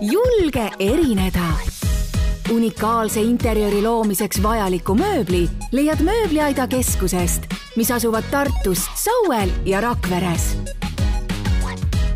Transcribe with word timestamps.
julge 0.00 0.70
erineda. 0.78 1.48
unikaalse 2.52 3.22
interjööri 3.22 3.82
loomiseks 3.82 4.42
vajaliku 4.42 4.94
mööbli 4.94 5.48
leiad 5.72 6.00
Mööbliaida 6.04 6.66
keskusest, 6.66 7.42
mis 7.76 7.90
asuvad 7.90 8.24
Tartus, 8.30 8.78
Sauel 8.94 9.50
ja 9.64 9.80
Rakveres. 9.80 10.56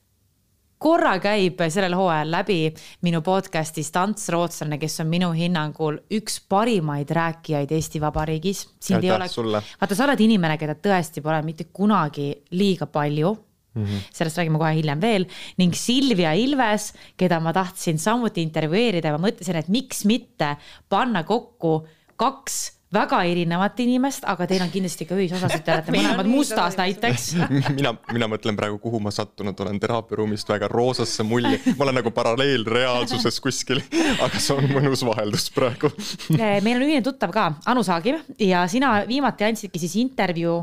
korra 0.77 1.13
käib 1.23 1.63
sellel 1.72 1.95
hooajal 1.95 2.36
läbi 2.36 2.59
minu 3.08 3.23
podcast'ist 3.23 3.95
Ants 3.95 4.27
Rootslane, 4.30 4.77
kes 4.81 5.00
on 5.00 5.08
minu 5.16 5.31
hinnangul 5.31 6.02
üks 6.20 6.41
parimaid 6.50 7.16
rääkijaid 7.16 7.72
Eesti 7.72 8.03
Vabariigis. 8.03 8.67
sind 8.75 9.08
ei 9.08 9.16
ole, 9.16 9.31
vaata, 9.80 9.95
sa 9.95 10.09
oled 10.09 10.20
inimene, 10.20 10.59
keda 10.59 10.75
tõesti 10.75 11.23
pole 11.23 11.39
mitte 11.48 11.72
kunagi 11.72 12.34
liiga 12.59 12.91
palju 12.91 13.38
Mm 13.76 13.84
-hmm. 13.86 14.06
sellest 14.14 14.38
räägime 14.38 14.58
kohe 14.58 14.74
hiljem 14.74 15.02
veel. 15.02 15.26
Ning 15.58 15.74
Silvia 15.74 16.34
Ilves, 16.34 16.94
keda 17.18 17.40
ma 17.40 17.54
tahtsin 17.54 18.00
samuti 18.00 18.42
intervjueerida 18.42 19.08
ja 19.08 19.18
ma 19.18 19.28
mõtlesin, 19.28 19.56
et 19.56 19.68
miks 19.68 20.06
mitte 20.06 20.56
panna 20.90 21.24
kokku 21.24 21.88
kaks 22.16 22.76
väga 22.96 23.20
erinevat 23.28 23.80
inimest, 23.84 24.26
aga 24.30 24.48
teil 24.50 24.64
on 24.64 24.72
kindlasti 24.74 25.08
ka 25.10 25.18
ühisosasid, 25.18 25.64
te 25.66 25.74
olete 25.74 25.94
mõlemad 25.98 26.30
mustas 26.30 26.78
näiteks. 26.80 27.28
Mina, 27.78 27.92
mina 28.14 28.30
mõtlen 28.32 28.58
praegu, 28.58 28.78
kuhu 28.82 29.02
ma 29.04 29.12
sattunud 29.14 29.60
olen. 29.66 29.80
Teraapiaruumist 29.82 30.50
väga 30.50 30.70
roosasse 30.72 31.26
mulli, 31.28 31.60
ma 31.76 31.88
olen 31.88 32.00
nagu 32.00 32.12
paralleelreaalsuses 32.16 33.40
kuskil, 33.44 33.82
aga 34.23 34.39
see 34.39 34.56
on 34.56 34.70
mõnus 34.72 35.04
vaheldus 35.08 35.50
praegu. 35.56 35.92
Meil 36.66 36.76
on 36.78 36.88
ühine 36.88 37.04
tuttav 37.06 37.34
ka, 37.36 37.50
Anu 37.72 37.84
Saagim. 37.86 38.22
Ja 38.39 38.66
sina 38.72 38.98
viimati 39.10 39.48
andsidki 39.50 39.82
siis 39.82 39.98
intervjuu 40.00 40.60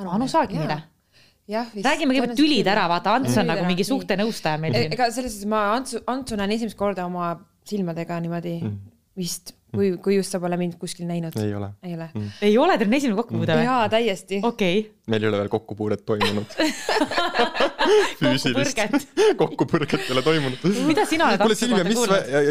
Anu, 0.00 0.10
Anu 0.16 0.28
Saagimile 0.30 0.80
räägime 1.50 2.14
kõigepealt 2.14 2.38
tülid 2.38 2.68
ära, 2.70 2.88
vaata, 2.90 3.16
Ants 3.18 3.38
on 3.40 3.48
nagu 3.50 3.68
mingi 3.68 3.86
suhtenõustaja 3.86 4.60
meil 4.62 4.76
siin. 4.76 4.92
ega 4.96 5.10
selles 5.14 5.36
suhtes 5.36 5.50
ma 5.50 5.64
Antsu, 5.76 6.02
Antsu 6.10 6.38
näen 6.40 6.56
esimest 6.56 6.78
korda 6.78 7.06
oma 7.08 7.32
silmadega 7.68 8.18
niimoodi 8.22 8.58
mm. 8.60 8.76
vist 9.18 9.54
kui, 9.74 9.90
kui 10.02 10.16
just 10.18 10.34
sa 10.34 10.40
pole 10.42 10.58
mind 10.60 10.76
kuskil 10.80 11.08
näinud. 11.08 11.36
ei 11.40 11.54
ole. 11.54 11.72
ei 11.82 11.94
ole 11.94 12.08
mm.. 12.12 12.30
ei 12.46 12.56
ole, 12.58 12.76
teil 12.78 12.90
on 12.90 12.98
esimene 12.98 13.18
kokkupuude 13.20 13.58
või? 13.58 13.66
jaa, 13.68 13.88
täiesti. 13.92 14.40
okei 14.42 14.80
okay. 14.80 14.92
Meil 15.10 15.26
ei 15.26 15.32
ole 15.32 15.42
veel 15.42 15.52
kokkupuudet 15.52 16.06
toimunud 16.08 16.56
kokkupõrget 18.20 19.06
kokkupõrget 19.40 20.04
ei 20.06 20.14
ole 20.14 20.22
toimunud. 20.24 20.64
mida 20.86 21.04
sina 21.08 21.30
oled 21.30 21.42
kuule 21.42 21.56
Silvia, 21.58 21.84
mis, 21.86 22.00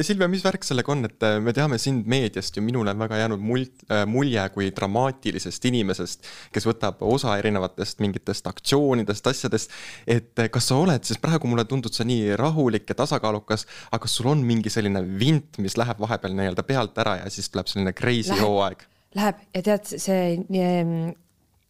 Silvia, 0.08 0.30
mis 0.32 0.44
värk 0.46 0.66
sellega 0.68 0.94
on, 0.94 1.06
et 1.10 1.26
äh, 1.26 1.38
me 1.44 1.54
teame 1.56 1.80
sind 1.82 2.08
meediast 2.10 2.58
ju, 2.58 2.64
minule 2.66 2.94
on 2.94 3.02
väga 3.02 3.22
jäänud 3.22 3.44
mult-, 3.44 3.86
äh, 3.92 4.04
mulje 4.10 4.46
kui 4.56 4.70
dramaatilisest 4.76 5.70
inimesest, 5.70 6.30
kes 6.56 6.68
võtab 6.70 7.04
osa 7.06 7.38
erinevatest 7.42 8.04
mingitest 8.04 8.48
aktsioonidest, 8.50 9.32
asjadest. 9.32 9.76
et 10.08 10.44
äh, 10.44 10.52
kas 10.54 10.70
sa 10.72 10.80
oled, 10.82 11.06
sest 11.08 11.22
praegu 11.24 11.50
mulle 11.52 11.66
tundud 11.70 11.96
sa 11.96 12.08
nii 12.08 12.36
rahulik 12.40 12.90
ja 12.90 12.98
tasakaalukas, 13.04 13.68
aga 13.92 14.04
kas 14.06 14.20
sul 14.20 14.32
on 14.34 14.44
mingi 14.46 14.72
selline 14.74 15.04
vint, 15.20 15.60
mis 15.64 15.78
läheb 15.80 16.02
vahepeal 16.02 16.36
nii-öelda 16.38 16.66
pealt 16.68 16.98
ära 17.02 17.20
ja 17.24 17.34
siis 17.34 17.52
tuleb 17.52 17.70
selline 17.72 17.96
crazy 17.98 18.38
hooaeg. 18.40 18.86
Läheb 19.18 19.40
ja 19.56 19.66
tead, 19.66 19.90
see, 19.98 20.38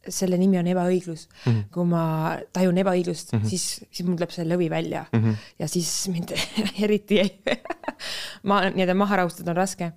selle 0.08 0.38
nimi 0.40 0.60
on 0.60 0.68
ebaõiglus 0.72 1.26
mm. 1.28 1.52
-hmm. 1.52 1.64
kui 1.74 1.88
ma 1.90 2.04
tajun 2.56 2.78
ebaõiglust 2.78 3.34
mm, 3.34 3.40
-hmm. 3.40 3.50
siis, 3.50 3.86
siis 3.92 4.08
mul 4.08 4.16
tuleb 4.16 4.32
see 4.32 4.46
lõvi 4.48 4.70
välja 4.72 5.06
mm 5.12 5.24
-hmm. 5.24 5.50
ja 5.60 5.68
siis 5.68 5.90
mind 6.08 6.32
eriti 6.86 7.20
ei 7.20 7.34
ma 8.50 8.62
nii-öelda 8.70 8.96
maha 8.96 9.24
rahustada 9.24 9.52
on 9.52 9.58
raske. 9.58 9.92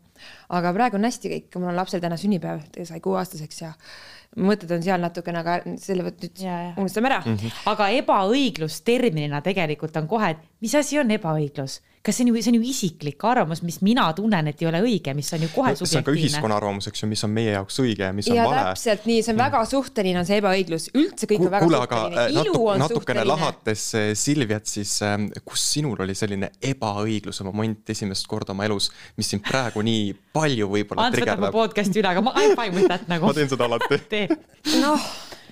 aga 0.49 0.73
praegu 0.73 0.97
on 0.97 1.05
hästi 1.05 1.29
kõik, 1.29 1.59
mul 1.59 1.69
on 1.69 1.77
lapsel 1.77 2.01
täna 2.01 2.17
sünnipäev, 2.17 2.61
ta 2.73 2.85
sai 2.85 3.01
kuueaastaseks 3.01 3.63
ja 3.63 3.73
mõtted 4.37 4.71
on 4.75 4.83
seal 4.83 5.01
natukene, 5.01 5.39
aga 5.39 5.77
selle 5.79 6.03
võt 6.03 6.23
nüüd 6.23 6.45
unustame 6.77 7.09
ära 7.09 7.23
mm. 7.25 7.37
-hmm. 7.37 7.63
aga 7.67 7.89
ebaõiglus 7.89 8.83
terminina 8.83 9.41
tegelikult 9.41 9.97
on 9.97 10.09
kohe, 10.09 10.31
et 10.31 10.39
mis 10.61 10.75
asi 10.75 10.99
on 10.99 11.11
ebaõiglus 11.11 11.81
kas 12.03 12.17
see 12.19 12.25
on 12.27 12.33
ju, 12.33 12.43
see 12.43 12.51
on 12.51 12.57
ju 12.59 12.65
isiklik 12.67 13.25
arvamus, 13.31 13.61
mis 13.63 13.79
mina 13.87 14.09
tunnen, 14.17 14.49
et 14.51 14.63
ei 14.63 14.67
ole 14.67 14.81
õige, 14.83 15.15
mis 15.15 15.29
on 15.37 15.45
ju 15.45 15.49
kohe 15.53 15.73
subjektiivne. 15.79 15.91
see 15.91 16.01
on 16.01 16.07
ka 16.07 16.15
ühiskonna 16.17 16.57
arvamus, 16.59 16.89
eks 16.91 17.05
ju, 17.05 17.09
mis 17.11 17.23
on 17.23 17.31
meie 17.35 17.53
jaoks 17.55 17.79
õige 17.85 18.09
ja 18.09 18.17
mis 18.17 18.31
on 18.33 18.39
ja 18.39 18.47
vale. 18.49 18.65
täpselt 18.73 19.07
nii, 19.07 19.21
see 19.23 19.35
on 19.35 19.39
väga 19.39 19.61
suhteline, 19.71 20.19
on 20.19 20.27
see 20.27 20.41
ebaõiglus, 20.43 20.89
üldse 20.99 21.29
kõik 21.31 21.45
on 21.47 21.53
väga 21.55 21.69
Kuule, 21.69 21.83
suhteline, 21.85 22.25
äh, 22.25 22.33
ilu 22.35 22.43
natu, 22.51 22.65
on 22.75 22.83
natukene 22.83 23.05
suhteline. 23.05 23.27
lahates 23.31 23.85
äh, 23.99 24.09
Silviat, 24.19 24.67
siis 24.73 24.97
ähm, 25.07 25.29
kus 25.47 25.67
sinul 25.77 26.03
oli 26.03 26.17
selline 26.19 26.51
ebaõigluse 26.73 27.47
moment 27.47 27.95
esimest 27.95 28.27
korda 28.31 28.57
oma 28.57 28.67
elus, 28.67 28.91
mis 29.21 29.31
sind 29.31 29.47
praegu 29.47 29.85
nii 29.87 30.11
palju 30.35 30.73
võib-olla 30.75 31.07
Ants 31.07 31.23
võtab 31.23 31.47
mu 31.47 31.53
podcast'i 31.55 32.03
üle, 32.03 32.11
aga 32.11 32.25
ma 32.27 32.35
I 32.35 32.51
m 32.51 32.59
fine 32.59 32.75
with 32.81 32.91
that 32.91 33.07
nagu. 33.13 33.27
ma 33.31 33.37
teen 33.37 33.53
seda 33.53 33.71
alati. 33.71 34.27
noh 34.83 35.07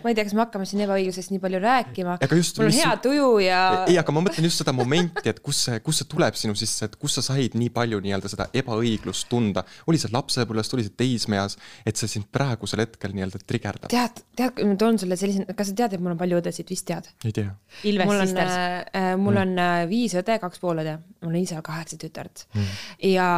ma 0.05 0.11
ei 0.11 0.17
tea, 0.17 0.27
kas 0.27 0.35
me 0.37 0.43
hakkame 0.45 0.67
siin 0.69 0.83
ebaõiglusest 0.87 1.33
nii 1.35 1.43
palju 1.43 1.61
rääkima. 1.63 2.17
mul 2.23 2.67
on 2.67 2.77
hea 2.77 2.93
tuju 3.05 3.29
ja. 3.45 3.61
ei, 3.91 3.99
aga 4.01 4.15
ma 4.15 4.23
mõtlen 4.25 4.49
just 4.49 4.63
seda 4.63 4.75
momenti, 4.77 5.27
et 5.33 5.41
kus 5.45 5.63
see, 5.67 5.81
kus 5.85 6.03
see 6.03 6.11
tuleb 6.11 6.39
sinu 6.39 6.57
sisse, 6.59 6.89
et 6.89 6.97
kus 7.01 7.19
sa 7.19 7.25
said 7.31 7.57
nii 7.59 7.71
palju 7.75 8.01
nii-öelda 8.05 8.33
seda 8.33 8.49
ebaõiglust 8.57 9.29
tunda. 9.31 9.65
oli 9.91 10.01
see 10.01 10.13
lapsepõlvest, 10.15 10.77
oli 10.77 10.87
see 10.89 10.97
teismeeas, 11.05 11.57
et 11.87 12.01
see 12.01 12.11
sind 12.17 12.31
praegusel 12.33 12.85
hetkel 12.85 13.15
nii-öelda 13.17 13.43
trigerdab? 13.45 13.93
tead, 13.93 14.23
tead, 14.39 14.61
ma 14.67 14.77
toon 14.81 15.01
sulle 15.01 15.19
sellise, 15.21 15.47
kas 15.55 15.73
sa 15.73 15.79
tead, 15.85 15.97
et 15.97 16.05
mul 16.05 16.17
on 16.17 16.21
palju 16.21 16.43
õdesid, 16.43 16.71
vist 16.71 16.89
tead? 16.91 17.11
ei 17.25 17.35
tea. 17.37 17.51
mul 18.05 18.27
on, 18.27 18.37
äh, 18.45 19.17
mul 19.17 19.37
mm. 19.37 19.43
on 19.43 19.57
mm. 19.57 19.91
viis 19.91 20.17
õde, 20.21 20.41
kaks 20.43 20.63
poolõde, 20.63 21.01
mul 21.25 21.35
on 21.35 21.43
ise 21.43 21.61
kaheksa 21.65 22.01
tütart 22.01 22.47
mm. 22.55 22.79
ja 23.13 23.33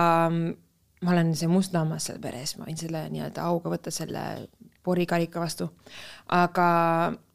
ma 1.02 1.14
olen 1.14 1.34
see 1.36 1.50
must 1.50 1.74
lammas 1.74 2.08
seal 2.08 2.20
peres, 2.22 2.56
ma 2.58 2.66
võin 2.68 2.78
selle 2.78 3.04
nii-öelda 3.12 3.44
auga 3.48 3.72
võtta 3.72 3.90
selle 3.94 4.48
porikarika 4.82 5.40
vastu. 5.40 5.70
aga 6.28 6.68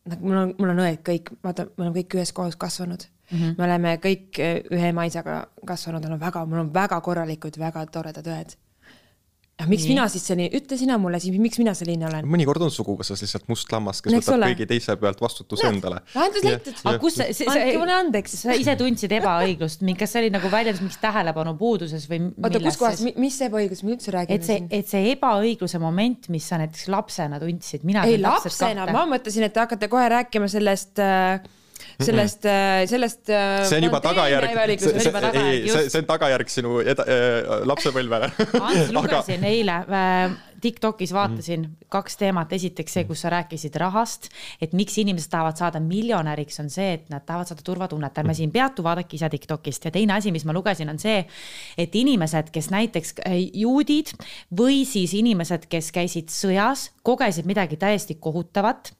nagu 0.07 0.27
mul 0.27 0.37
on, 0.41 0.53
mul 0.59 0.73
on 0.73 0.83
õed 0.85 1.01
kõik, 1.05 1.31
vaata, 1.43 1.67
me 1.75 1.85
oleme 1.85 2.01
kõik 2.01 2.17
ühes 2.19 2.31
kohas 2.33 2.55
kasvanud 2.55 3.07
mm. 3.07 3.37
-hmm. 3.37 3.57
me 3.57 3.65
oleme 3.65 3.97
kõik 4.03 4.39
ühe 4.71 4.93
ema 4.93 5.05
isaga 5.05 5.47
kasvanud, 5.65 6.05
on 6.05 6.19
väga, 6.19 6.45
mul 6.45 6.65
on 6.65 6.73
väga 6.73 7.01
korralikud, 7.01 7.59
väga 7.59 7.85
toredad 7.91 8.27
õed 8.27 8.55
ja 9.57 9.65
miks 9.65 9.87
Nii. 9.87 9.93
mina 9.95 10.03
siis 10.11 10.25
selline, 10.29 10.51
ütle 10.53 10.77
sina 10.77 10.99
mulle 11.01 11.17
siis, 11.21 11.33
miks 11.41 11.57
mina 11.57 11.73
selline 11.77 12.05
olen? 12.05 12.27
mõnikord 12.29 12.61
on 12.67 12.71
suguvõsas 12.73 13.23
lihtsalt 13.23 13.47
must 13.49 13.71
lammas, 13.73 14.03
kes 14.05 14.13
Eks 14.13 14.27
võtab 14.27 14.35
ole? 14.37 14.49
kõigi 14.51 14.67
teise 14.69 14.95
pealt 15.01 15.23
vastutuse 15.23 15.65
no, 15.65 15.71
endale. 15.73 16.01
lahendus 16.13 16.45
leitud. 16.45 16.81
aga 16.83 17.01
kus 17.01 17.17
see, 17.17 17.33
see, 17.39 17.49
andke 17.49 17.81
mulle 17.81 17.95
andeks, 17.97 18.37
sa 18.43 18.57
ise 18.57 18.77
tundsid 18.77 19.17
ebaõiglust, 19.17 19.81
kas 19.97 20.13
see 20.13 20.23
oli 20.23 20.31
nagu 20.35 20.53
väljendus 20.53 20.83
mingist 20.85 21.01
tähelepanu 21.01 21.55
puuduses 21.57 22.05
või 22.11 22.21
oota, 22.37 22.61
kus 22.67 22.77
kohas, 22.83 23.03
mis 23.17 23.41
ebaõiglus 23.47 23.81
me 23.87 23.95
üldse 23.95 24.13
räägime 24.13 24.37
et 24.37 24.45
see, 24.45 24.61
et 24.77 24.93
see 24.93 25.13
ebaõigluse 25.15 25.81
moment, 25.81 26.29
mis 26.33 26.45
sa 26.45 26.61
näiteks 26.61 26.85
lapsena 26.93 27.41
tundsid, 27.41 27.87
mina 27.87 28.05
ei 28.05 28.21
lapsena, 28.21 28.85
ma 28.93 29.07
mõtlesin, 29.09 29.47
et 29.49 29.57
te 29.57 29.65
hakkate 29.65 29.89
kohe 29.89 30.05
rääkima 30.19 30.51
sellest 30.53 31.01
äh, 31.01 31.41
sellest, 32.03 32.45
äh, 32.45 32.85
sellest. 32.89 33.29
Äh, 33.29 33.63
see 33.67 33.79
on 33.79 33.87
juba 33.87 34.01
tagajärg, 34.03 34.79
see, 34.79 34.99
see, 35.01 35.13
ei, 35.33 35.63
see, 35.69 35.87
see 35.89 36.01
on 36.03 36.09
tagajärg 36.09 36.51
sinu 36.51 36.79
eda, 36.83 37.05
äh, 37.07 37.63
lapsepõlvele. 37.67 38.29
Ants, 38.59 38.91
lugesin 38.95 39.41
Aga... 39.41 39.53
eile 39.53 39.79
äh, 39.87 40.37
Tiktokis 40.61 41.11
vaatasin 41.13 41.61
mm. 41.61 41.87
kaks 41.93 42.17
teemat, 42.17 42.53
esiteks 42.57 42.95
see, 42.97 43.05
kus 43.09 43.21
sa 43.21 43.31
rääkisid 43.33 43.75
rahast, 43.77 44.29
et 44.61 44.73
miks 44.77 44.97
inimesed 44.97 45.29
tahavad 45.29 45.59
saada 45.59 45.81
miljonäriks, 45.83 46.57
on 46.63 46.71
see, 46.73 46.95
et 46.97 47.11
nad 47.13 47.25
tahavad 47.27 47.51
saada 47.51 47.65
turvatunnet, 47.65 48.17
ärme 48.23 48.33
siin 48.37 48.53
peatu, 48.53 48.85
vaadake 48.85 49.19
ise 49.19 49.29
Tiktokist 49.33 49.85
ja 49.85 49.93
teine 49.93 50.17
asi, 50.17 50.33
mis 50.33 50.47
ma 50.49 50.55
lugesin, 50.57 50.89
on 50.89 50.97
see, 51.01 51.21
et 51.77 51.95
inimesed, 51.97 52.49
kes 52.53 52.71
näiteks 52.73 53.19
juudid 53.53 54.13
või 54.57 54.81
siis 54.89 55.13
inimesed, 55.17 55.69
kes 55.69 55.91
käisid 55.93 56.33
sõjas, 56.33 56.89
kogesid 57.05 57.49
midagi 57.49 57.77
täiesti 57.77 58.17
kohutavat. 58.21 58.93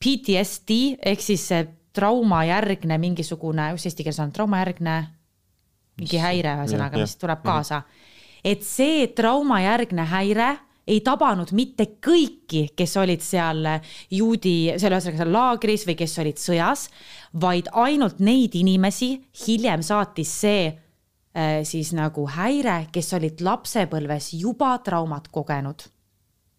PTSD 0.00 0.76
ehk 1.10 1.20
siis 1.20 1.42
see 1.48 1.64
traumajärgne 1.96 2.98
mingisugune, 2.98 3.72
mis 3.74 3.86
eesti 3.88 4.06
keeles 4.06 4.20
on, 4.22 4.32
traumajärgne 4.32 4.96
mingi 6.00 6.20
häire, 6.22 6.56
ühesõnaga, 6.60 7.00
mis 7.00 7.16
tuleb 7.20 7.44
kaasa. 7.44 7.82
et 8.44 8.62
see 8.64 9.06
traumajärgne 9.16 10.04
häire 10.08 10.50
ei 10.90 11.00
tabanud 11.04 11.52
mitte 11.54 11.86
kõiki, 12.02 12.70
kes 12.76 12.96
olid 12.98 13.22
seal 13.22 13.66
juudi, 14.10 14.72
seal 14.80 14.96
ühesõnaga 14.96 15.22
seal 15.22 15.32
laagris 15.34 15.86
või 15.86 15.96
kes 16.00 16.18
olid 16.22 16.40
sõjas, 16.40 16.86
vaid 17.40 17.70
ainult 17.72 18.22
neid 18.24 18.56
inimesi 18.58 19.12
hiljem 19.44 19.84
saatis 19.86 20.32
see 20.42 20.66
äh, 20.70 21.60
siis 21.68 21.92
nagu 21.96 22.26
häire, 22.34 22.86
kes 22.92 23.12
olid 23.18 23.44
lapsepõlves 23.44 24.32
juba 24.40 24.76
traumat 24.84 25.28
kogenud. 25.30 25.86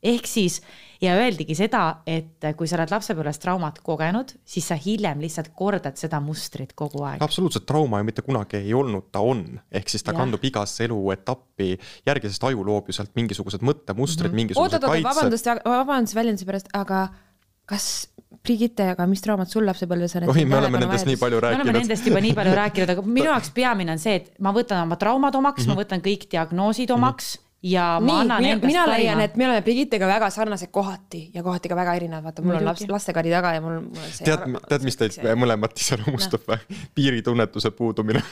Ehk 0.04 0.28
siis 0.28 0.60
ja 1.02 1.16
öeldigi 1.18 1.56
seda, 1.58 1.82
et 2.10 2.46
kui 2.58 2.70
sa 2.70 2.78
oled 2.78 2.92
lapsepõlves 2.94 3.42
traumat 3.42 3.80
kogenud, 3.86 4.36
siis 4.46 4.68
sa 4.70 4.78
hiljem 4.78 5.22
lihtsalt 5.24 5.52
kordad 5.58 5.98
seda 5.98 6.20
mustrit 6.24 6.76
kogu 6.78 7.04
aeg. 7.08 7.24
absoluutselt, 7.26 7.66
trauma 7.70 8.02
ju 8.02 8.08
mitte 8.12 8.26
kunagi 8.26 8.60
ei 8.60 8.76
olnud, 8.78 9.10
ta 9.14 9.24
on, 9.26 9.44
ehk 9.72 9.90
siis 9.90 10.06
ta 10.06 10.14
ja. 10.14 10.20
kandub 10.22 10.46
igasse 10.46 10.86
eluetappi 10.86 11.74
järgi, 12.08 12.30
sest 12.30 12.46
aju 12.52 12.68
loob 12.70 12.90
ju 12.90 12.98
sealt 12.98 13.14
mingisugused 13.18 13.66
mõttemustrid 13.66 14.30
mm, 14.30 14.32
-hmm. 14.32 14.42
mingisugused 14.44 14.88
kaitsed. 14.88 15.10
vabandust, 15.10 15.52
vabandust 15.66 16.18
väljenduse 16.18 16.50
pärast, 16.50 16.74
aga 16.78 17.08
kas 17.66 17.92
Brigitte, 18.42 18.86
aga 18.96 19.06
mis 19.06 19.22
traumat 19.22 19.52
sul 19.52 19.68
lapsepõlves 19.70 20.16
on? 20.18 20.30
oi, 20.32 20.46
me 20.50 20.58
oleme 20.58 20.80
nendest 20.82 21.06
nii 21.06 21.18
palju 21.20 21.38
me 21.38 21.48
oleme 21.48 21.58
rääkinud. 21.62 21.78
nendest 21.78 22.08
juba 22.08 22.22
nii 22.26 22.34
palju 22.34 22.54
rääkinud, 22.58 22.94
aga 22.94 23.04
minu 23.06 23.30
jaoks 23.30 23.52
peamine 23.54 23.94
on 23.94 24.02
see, 24.02 24.16
et 24.18 24.32
ma 24.42 24.54
võtan 24.56 24.82
oma 24.86 24.98
traumad 24.98 25.36
omaks 25.38 25.66
mm, 25.66 25.70
-hmm. 25.70 25.78
ma 25.78 25.84
võtan 25.84 26.02
kõik 26.02 26.30
diagnoosid 26.32 26.94
omaks 26.94 27.36
mm 27.36 27.42
-hmm 27.42 27.51
ja 27.64 28.00
ma 28.02 28.06
nii, 28.06 28.20
annan 28.22 28.42
mina, 28.42 28.54
endast 28.56 28.72
mina 28.72 28.84
leian, 28.90 29.20
et 29.22 29.36
me 29.38 29.46
oleme 29.46 29.62
Brigittega 29.62 30.08
väga 30.10 30.30
sarnased 30.34 30.72
kohati 30.74 31.28
ja 31.36 31.44
kohati 31.46 31.70
ka 31.70 31.76
väga 31.78 31.94
erinevad, 32.00 32.24
vaata 32.26 32.46
mul 32.46 32.58
on 32.58 32.66
laps, 32.66 32.88
lastekari 32.90 33.30
taga 33.34 33.52
ja 33.54 33.62
mul, 33.62 33.76
mul 33.86 34.02
on 34.02 34.16
see 34.16 34.26
tead, 34.26 34.48
tead, 34.72 34.86
mis 34.88 34.98
teid 34.98 35.18
mõlemat 35.38 35.78
iseloomustab 35.78 36.48
või? 36.50 36.80
piiritunnetuse 36.98 37.72
puudumine. 37.78 38.24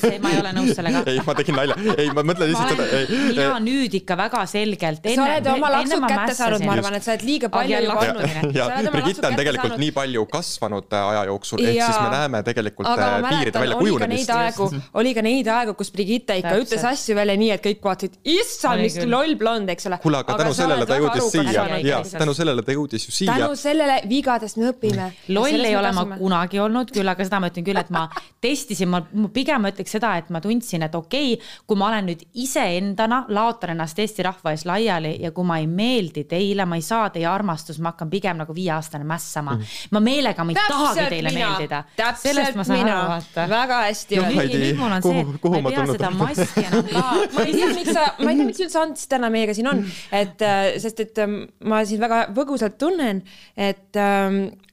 See, 0.00 0.16
ma 0.22 0.30
ei 0.32 0.38
ole 0.40 0.52
nõus 0.56 0.72
sellega. 0.78 1.02
ei, 1.12 1.20
ma 1.26 1.34
tegin 1.36 1.58
nalja, 1.58 1.76
ei, 1.92 2.08
ma 2.16 2.24
mõtlen 2.24 2.48
lihtsalt 2.50 2.72
seda, 2.72 2.86
olen, 2.86 3.04
ei. 3.04 3.20
Mina, 3.34 3.58
nüüd 3.66 3.98
ikka 4.00 4.16
väga 4.16 4.44
selgelt. 4.48 5.10
sa 5.12 5.26
oled 5.26 5.50
oma 5.52 5.72
lapsud 5.74 6.06
kätte 6.08 6.38
saanud, 6.38 6.64
ma 6.64 6.76
arvan, 6.78 6.96
et 6.96 7.04
sa 7.04 7.12
oled 7.12 7.26
liiga 7.28 7.52
palju 7.52 7.82
juba 7.84 7.98
olnud. 8.00 8.56
ja 8.56 8.70
Sa 8.70 8.78
oled 8.78 8.88
oma 8.88 8.94
Brigitte 8.96 9.28
on 9.28 9.38
tegelikult 9.42 9.76
nii 9.82 9.92
palju 9.98 10.24
kasvanud 10.32 10.96
äh, 10.96 11.10
aja 11.10 11.26
jooksul, 11.28 11.64
ehk 11.68 11.82
siis 11.82 12.00
me 12.00 12.08
näeme 12.16 12.42
tegelikult 12.48 12.88
äh, 12.94 13.04
piiride 13.28 13.60
mäletan, 13.60 13.82
oli 13.84 13.92
ka 14.00 14.08
neid 14.08 14.24
väljakujunemist. 14.24 14.34
aegu, 14.38 14.70
oli 15.02 15.14
ka 15.18 15.26
neid 15.28 15.52
aegu, 15.58 15.76
kus 15.76 15.92
Brigitte 15.92 16.40
ikka 16.40 16.56
ütles 16.64 16.88
asju 16.94 17.18
välja 17.20 17.36
nii, 17.44 17.52
et 17.58 17.64
kõik 17.68 17.84
vaatasid, 17.84 18.16
issand, 18.24 18.53
Oli 18.64 18.86
mis 18.86 18.96
loll 19.10 19.34
blond, 19.40 19.68
eks 19.74 19.86
ole. 19.90 19.98
kuule, 20.02 20.20
aga 20.22 20.36
tänu 20.40 20.54
sellele 20.56 20.86
ta 20.88 20.98
jõudis 21.00 21.28
siia 21.32 21.64
ja 21.84 22.00
tänu 22.18 22.34
sellele 22.36 22.62
ta 22.62 22.76
jõudis 22.76 23.06
ju 23.08 23.14
siia 23.14 23.36
tänu. 23.38 23.56
sellele 23.58 24.00
vigadest 24.08 24.56
me 24.60 24.70
õpime. 24.72 25.10
loll 25.36 25.68
ei 25.68 25.76
ole 25.76 25.92
ma 25.92 26.06
kunagi 26.16 26.60
olnud 26.62 26.92
küll, 26.94 27.08
aga 27.10 27.26
seda 27.26 27.40
ma 27.42 27.50
ütlen 27.52 27.66
küll, 27.66 27.80
et 27.80 27.90
ma 27.94 28.06
testisin, 28.44 28.90
ma 28.92 29.02
ma 29.12 29.28
pigem 29.34 29.62
ma 29.64 29.72
ütleks 29.72 29.96
seda, 29.96 30.14
et 30.20 30.30
ma 30.34 30.40
tundsin, 30.44 30.82
et 30.86 30.94
okei 30.94 31.34
okay,, 31.34 31.52
kui 31.66 31.78
ma 31.80 31.88
olen 31.90 32.10
nüüd 32.10 32.24
iseendana, 32.44 33.24
laotan 33.28 33.74
ennast 33.74 33.98
Eesti 33.98 34.26
rahva 34.26 34.54
ees 34.54 34.66
laiali 34.68 35.16
ja 35.22 35.32
kui 35.36 35.46
ma 35.48 35.58
ei 35.62 35.68
meeldi 35.70 36.24
teile, 36.30 36.66
ma 36.68 36.78
ei 36.80 36.84
saa 36.84 37.08
teie 37.14 37.26
armastust, 37.30 37.82
ma 37.84 37.94
hakkan 37.94 38.10
pigem 38.12 38.40
nagu 38.42 38.54
viieaastane 38.54 39.04
mässama. 39.08 39.58
ma 39.90 40.00
meelega, 40.00 40.44
ma 40.44 40.54
ei 40.54 40.60
tahagi 40.68 41.08
teile 41.16 41.34
meeldida. 41.34 41.84
täpselt 41.96 42.68
mina, 42.68 43.20
väga 43.48 43.82
hästi 43.88 44.16
No 44.16 44.22
öeldud. 44.22 44.40
Heidi, 44.40 44.58
nüüd 44.62 44.78
mul 44.78 44.92
on 44.92 45.02
see, 45.02 45.12
kuhu- 45.12 45.34
et 45.34 45.40
kuhu 45.42 45.54
ma 45.54 45.60
ma 45.60 45.70
ei 45.70 45.74
pea 45.74 45.84
tulnud 45.84 45.96
seda 45.96 46.08
olen? 46.08 46.18
maski 46.20 46.64
enam 46.64 46.84
ka. 46.94 47.04
ma 47.34 47.44
ei 47.44 47.54
tea, 47.54 47.68
miks 47.74 47.92
sa, 47.96 48.04
ma 48.20 48.30
ei 48.30 48.36
tea, 48.38 48.43
miks 48.48 48.62
üldse 48.64 48.80
Ants 48.80 49.08
täna 49.10 49.30
meiega 49.32 49.54
siin 49.56 49.70
on, 49.70 49.82
et 50.12 50.42
äh, 50.44 50.74
sest 50.82 51.00
et 51.04 51.20
ähm, 51.22 51.44
ma 51.64 51.82
siin 51.88 52.02
väga 52.02 52.24
põgusalt 52.36 52.78
tunnen, 52.80 53.22
et, 53.56 54.00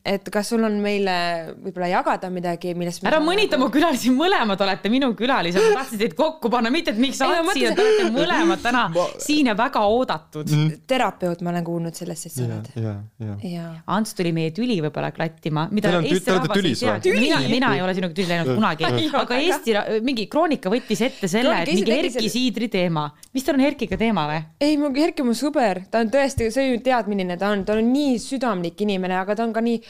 et 0.05 0.29
kas 0.33 0.49
sul 0.49 0.63
on 0.65 0.77
meile 0.81 1.13
võib-olla 1.61 1.89
jagada 1.91 2.29
midagi, 2.33 2.73
millest. 2.77 3.03
ära 3.05 3.19
mõnita 3.21 3.59
mu 3.61 3.67
külalisi, 3.73 4.09
mõlemad 4.15 4.61
olete 4.65 4.89
minu 4.89 5.11
külalised, 5.17 5.61
ma 5.61 5.81
tahtsin 5.81 6.01
teid 6.01 6.15
kokku 6.17 6.49
panna, 6.53 6.71
mitte 6.73 6.95
et 6.95 7.01
miks 7.01 7.19
ma 7.21 7.29
siin, 7.29 7.45
mõtlesin- 7.49 7.75
te 7.77 7.85
olete 7.85 8.07
mõlemad 8.15 8.63
täna 8.63 8.83
siin 9.21 9.51
ja 9.51 9.55
väga 9.57 9.83
oodatud. 9.85 10.49
terapeut, 10.87 11.41
ma 11.41 11.53
olen 11.53 11.63
kuulnud 11.63 11.95
sellest, 11.95 12.25
et 12.25 12.31
sa 12.31 12.41
ja 12.41 12.47
oled., 12.47 12.69
ja, 12.75 12.95
ja. 13.19 13.35
ja. 13.49 13.67
Ants 13.87 14.15
tuli 14.17 14.31
meie 14.33 14.51
tüli 14.55 14.79
võib-olla 14.81 15.11
klattima, 15.13 15.67
mida 15.71 15.91
Teil 15.91 16.09
Eesti 16.15 16.31
rahvas 16.31 16.63
ei 16.65 16.75
tea. 16.75 17.19
mina, 17.19 17.39
mina 17.51 17.73
ei 17.75 17.81
ole 17.85 17.93
sinuga 17.97 18.17
tüli 18.17 18.29
läinud 18.31 18.55
kunagi, 18.55 18.89
aga 19.21 19.37
Eesti, 19.37 19.77
mingi 20.01 20.27
Kroonika 20.31 20.71
võttis 20.73 21.05
ette 21.05 21.29
selle, 21.31 21.61
et 21.61 21.69
mingi 21.69 21.93
Erki 21.97 22.29
Siidri 22.31 22.71
teema. 22.73 23.05
mis 23.33 23.45
tal 23.45 23.59
on 23.59 23.65
Erkiga 23.69 23.97
teema 24.01 24.25
või? 24.29 24.41
ei, 24.61 24.77
mu 24.81 24.89
Erki 24.89 25.21
on 25.21 25.29
mu 25.29 25.37
sõber, 25.37 25.83
ta 25.91 26.01
on 26.01 26.09
tõesti, 26.13 26.49
sa 26.53 26.65
ju 26.65 26.79
tead, 26.83 27.09
milline 27.11 27.37
ta 27.37 27.51
on, 27.53 27.63
ta 27.67 27.77
on 27.77 27.91
nii 27.93 28.17
südamlik 28.21 28.81
inimene, 28.81 29.19
aga 29.21 29.35
ta 29.37 29.45
on 29.45 29.53
ka 29.53 29.63
nii, 29.63 29.81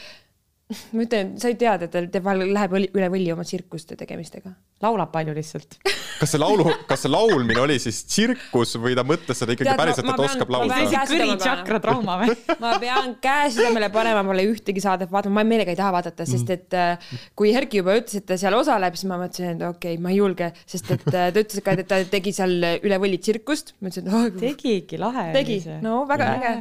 ma 0.96 1.06
ütlen, 1.06 1.34
sa 1.40 1.50
ei 1.52 1.58
tead, 1.60 1.86
et 1.86 2.12
ta 2.12 2.36
läheb 2.36 2.78
üle 2.82 3.10
võlli 3.12 3.32
oma 3.34 3.44
tsirkuste 3.46 3.96
tegemistega. 3.98 4.54
laulab 4.82 5.12
palju 5.14 5.34
lihtsalt. 5.36 5.78
kas 6.22 6.32
see 6.34 6.40
laulu, 6.40 6.66
kas 6.88 7.02
see 7.04 7.10
laulmine 7.10 7.62
oli 7.62 7.78
siis 7.82 8.02
tsirkus 8.06 8.76
või 8.80 8.94
ta 8.98 9.04
mõtles 9.06 9.38
seda 9.42 9.54
ikkagi 9.56 9.70
Tead, 9.70 9.80
päriselt, 9.80 10.08
et 10.12 10.22
oskab 10.26 10.52
ma 10.52 10.60
pean 10.62 10.70
laulda? 10.70 10.78
käes- 10.78 10.92
kõri 10.92 11.18
südame 11.18 11.32
peale. 11.32 11.42
tšakra 11.42 11.80
trauma 11.82 12.18
või? 12.20 12.36
ma 12.64 12.74
pean 12.82 13.14
käe 13.24 13.48
südamele 13.56 13.90
panema, 13.94 14.22
ma 14.22 14.32
pole 14.32 14.46
ühtegi 14.50 14.84
saadet 14.84 15.12
vaadanud, 15.12 15.36
ma 15.38 15.46
meelega 15.48 15.74
ei 15.74 15.78
taha 15.78 15.94
vaadata, 15.96 16.26
sest 16.28 16.52
et 16.54 16.78
äh, 16.78 17.08
kui 17.38 17.54
Erki 17.58 17.82
juba 17.82 17.96
ütles, 17.98 18.20
et 18.22 18.28
ta 18.28 18.38
seal 18.40 18.56
osaleb, 18.58 18.98
siis 18.98 19.10
ma 19.10 19.18
mõtlesin, 19.22 19.56
et 19.56 19.66
okei 19.66 19.96
okay,, 19.96 20.02
ma 20.02 20.12
ei 20.14 20.20
julge, 20.20 20.52
sest 20.74 20.92
et 20.94 21.08
äh, 21.10 21.30
ta 21.34 21.44
ütles 21.44 21.64
ka, 21.64 21.76
et 21.78 21.90
ta 21.90 22.02
tegi 22.12 22.34
seal 22.36 22.54
üle 22.78 23.00
võlli 23.02 23.18
tsirkust. 23.22 23.74
ma 23.80 23.90
ütlesin, 23.90 24.08
et 24.08 24.18
oh, 24.18 24.28
tegigi, 24.42 25.00
lahe 25.00 25.30
tegi, 25.34 25.58
no 25.82 26.02
väga 26.10 26.30
äge. 26.38 26.54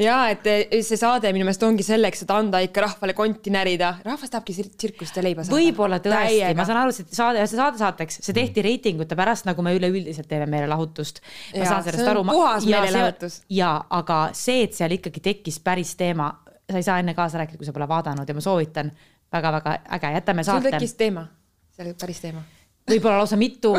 Ja 0.00 0.16
et 0.32 0.46
eh, 0.50 0.82
see 0.82 0.98
saade 0.98 1.30
minu 1.34 1.46
meelest 1.46 1.62
ongi 1.66 1.84
selleks, 1.86 2.24
et 2.24 2.32
anda 2.34 2.60
ikka 2.64 2.82
rahvale 2.82 3.14
konti 3.16 3.52
närida, 3.54 3.92
rahvas 4.04 4.32
tahabki 4.32 4.54
tsir- 4.56 4.70
tsirkust 4.74 5.18
ja 5.18 5.22
leiba 5.22 5.44
saada. 5.44 5.56
võib-olla 5.58 6.00
tõesti, 6.02 6.54
ma 6.58 6.66
saan 6.66 6.80
aru, 6.82 6.94
see 6.96 7.06
saade, 7.14 7.44
see 7.46 7.60
saade 7.60 7.78
saateks, 7.78 8.18
see 8.26 8.36
tehti 8.36 8.64
reitingute 8.66 9.18
pärast, 9.18 9.46
nagu 9.48 9.62
me 9.62 9.74
üleüldiselt 9.78 10.28
teeme 10.30 10.48
meelelahutust. 10.50 11.20
ma 11.54 11.62
Jaa, 11.62 11.68
saan 11.70 11.86
sellest 11.86 12.10
aru. 12.14 12.24
puhas 12.30 12.66
meelelahutus. 12.66 13.40
ja 13.54 13.74
aga 14.00 14.20
see, 14.34 14.64
et 14.66 14.74
seal 14.74 14.96
ikkagi 14.98 15.22
tekkis 15.30 15.60
päris 15.62 15.94
teema, 16.00 16.32
sa 16.70 16.80
ei 16.80 16.86
saa 16.86 16.98
enne 17.02 17.14
kaasa 17.14 17.38
rääkida, 17.42 17.60
kui 17.60 17.68
sa 17.68 17.76
pole 17.76 17.88
vaadanud 17.88 18.28
ja 18.28 18.34
ma 18.34 18.42
soovitan 18.42 18.90
väga-väga 19.34 19.78
äge, 19.98 20.12
jätame 20.18 20.44
sul 20.44 20.58
saate. 20.58 20.74
tekkis 20.74 20.98
teema, 20.98 21.26
see 21.70 21.86
oli 21.86 21.94
päris 22.00 22.20
teema. 22.24 22.42
Võib-olla 22.88 23.22
lausa 23.22 23.36
mitu, 23.40 23.72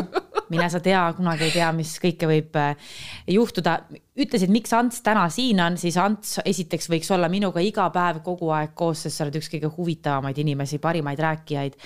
mine 0.52 0.66
sa 0.70 0.80
tea, 0.82 1.00
kunagi 1.16 1.46
ei 1.46 1.54
tea, 1.54 1.68
mis 1.76 1.92
kõike 2.02 2.28
võib 2.30 2.58
äh, 2.58 2.92
juhtuda. 3.30 3.76
ütlesid, 4.18 4.50
miks 4.52 4.72
Ants 4.76 5.02
täna 5.06 5.26
siin 5.32 5.60
on, 5.62 5.78
siis 5.80 5.98
Ants 6.00 6.40
esiteks 6.44 6.90
võiks 6.92 7.10
olla 7.14 7.30
minuga 7.32 7.62
iga 7.62 7.88
päev 7.94 8.22
kogu 8.26 8.50
aeg 8.56 8.74
koos, 8.78 9.04
sest 9.06 9.18
sa 9.18 9.26
oled 9.26 9.38
üks 9.40 9.50
kõige 9.52 9.70
huvitavamaid 9.76 10.38
inimesi, 10.42 10.82
parimaid 10.82 11.22
rääkijaid. 11.22 11.76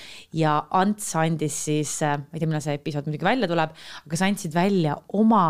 ja 0.41 0.59
Ants 0.71 1.15
andis 1.21 1.65
siis, 1.69 1.97
ma 2.01 2.21
ei 2.33 2.41
tea, 2.41 2.49
millal 2.49 2.65
see 2.65 2.79
episood 2.81 3.09
muidugi 3.09 3.29
välja 3.29 3.51
tuleb, 3.51 3.75
aga 4.07 4.21
sa 4.21 4.31
andsid 4.31 4.57
välja 4.57 4.97
oma 5.21 5.45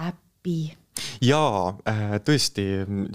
äpi 0.00 0.83
jaa, 1.24 1.72
tõesti 2.24 2.64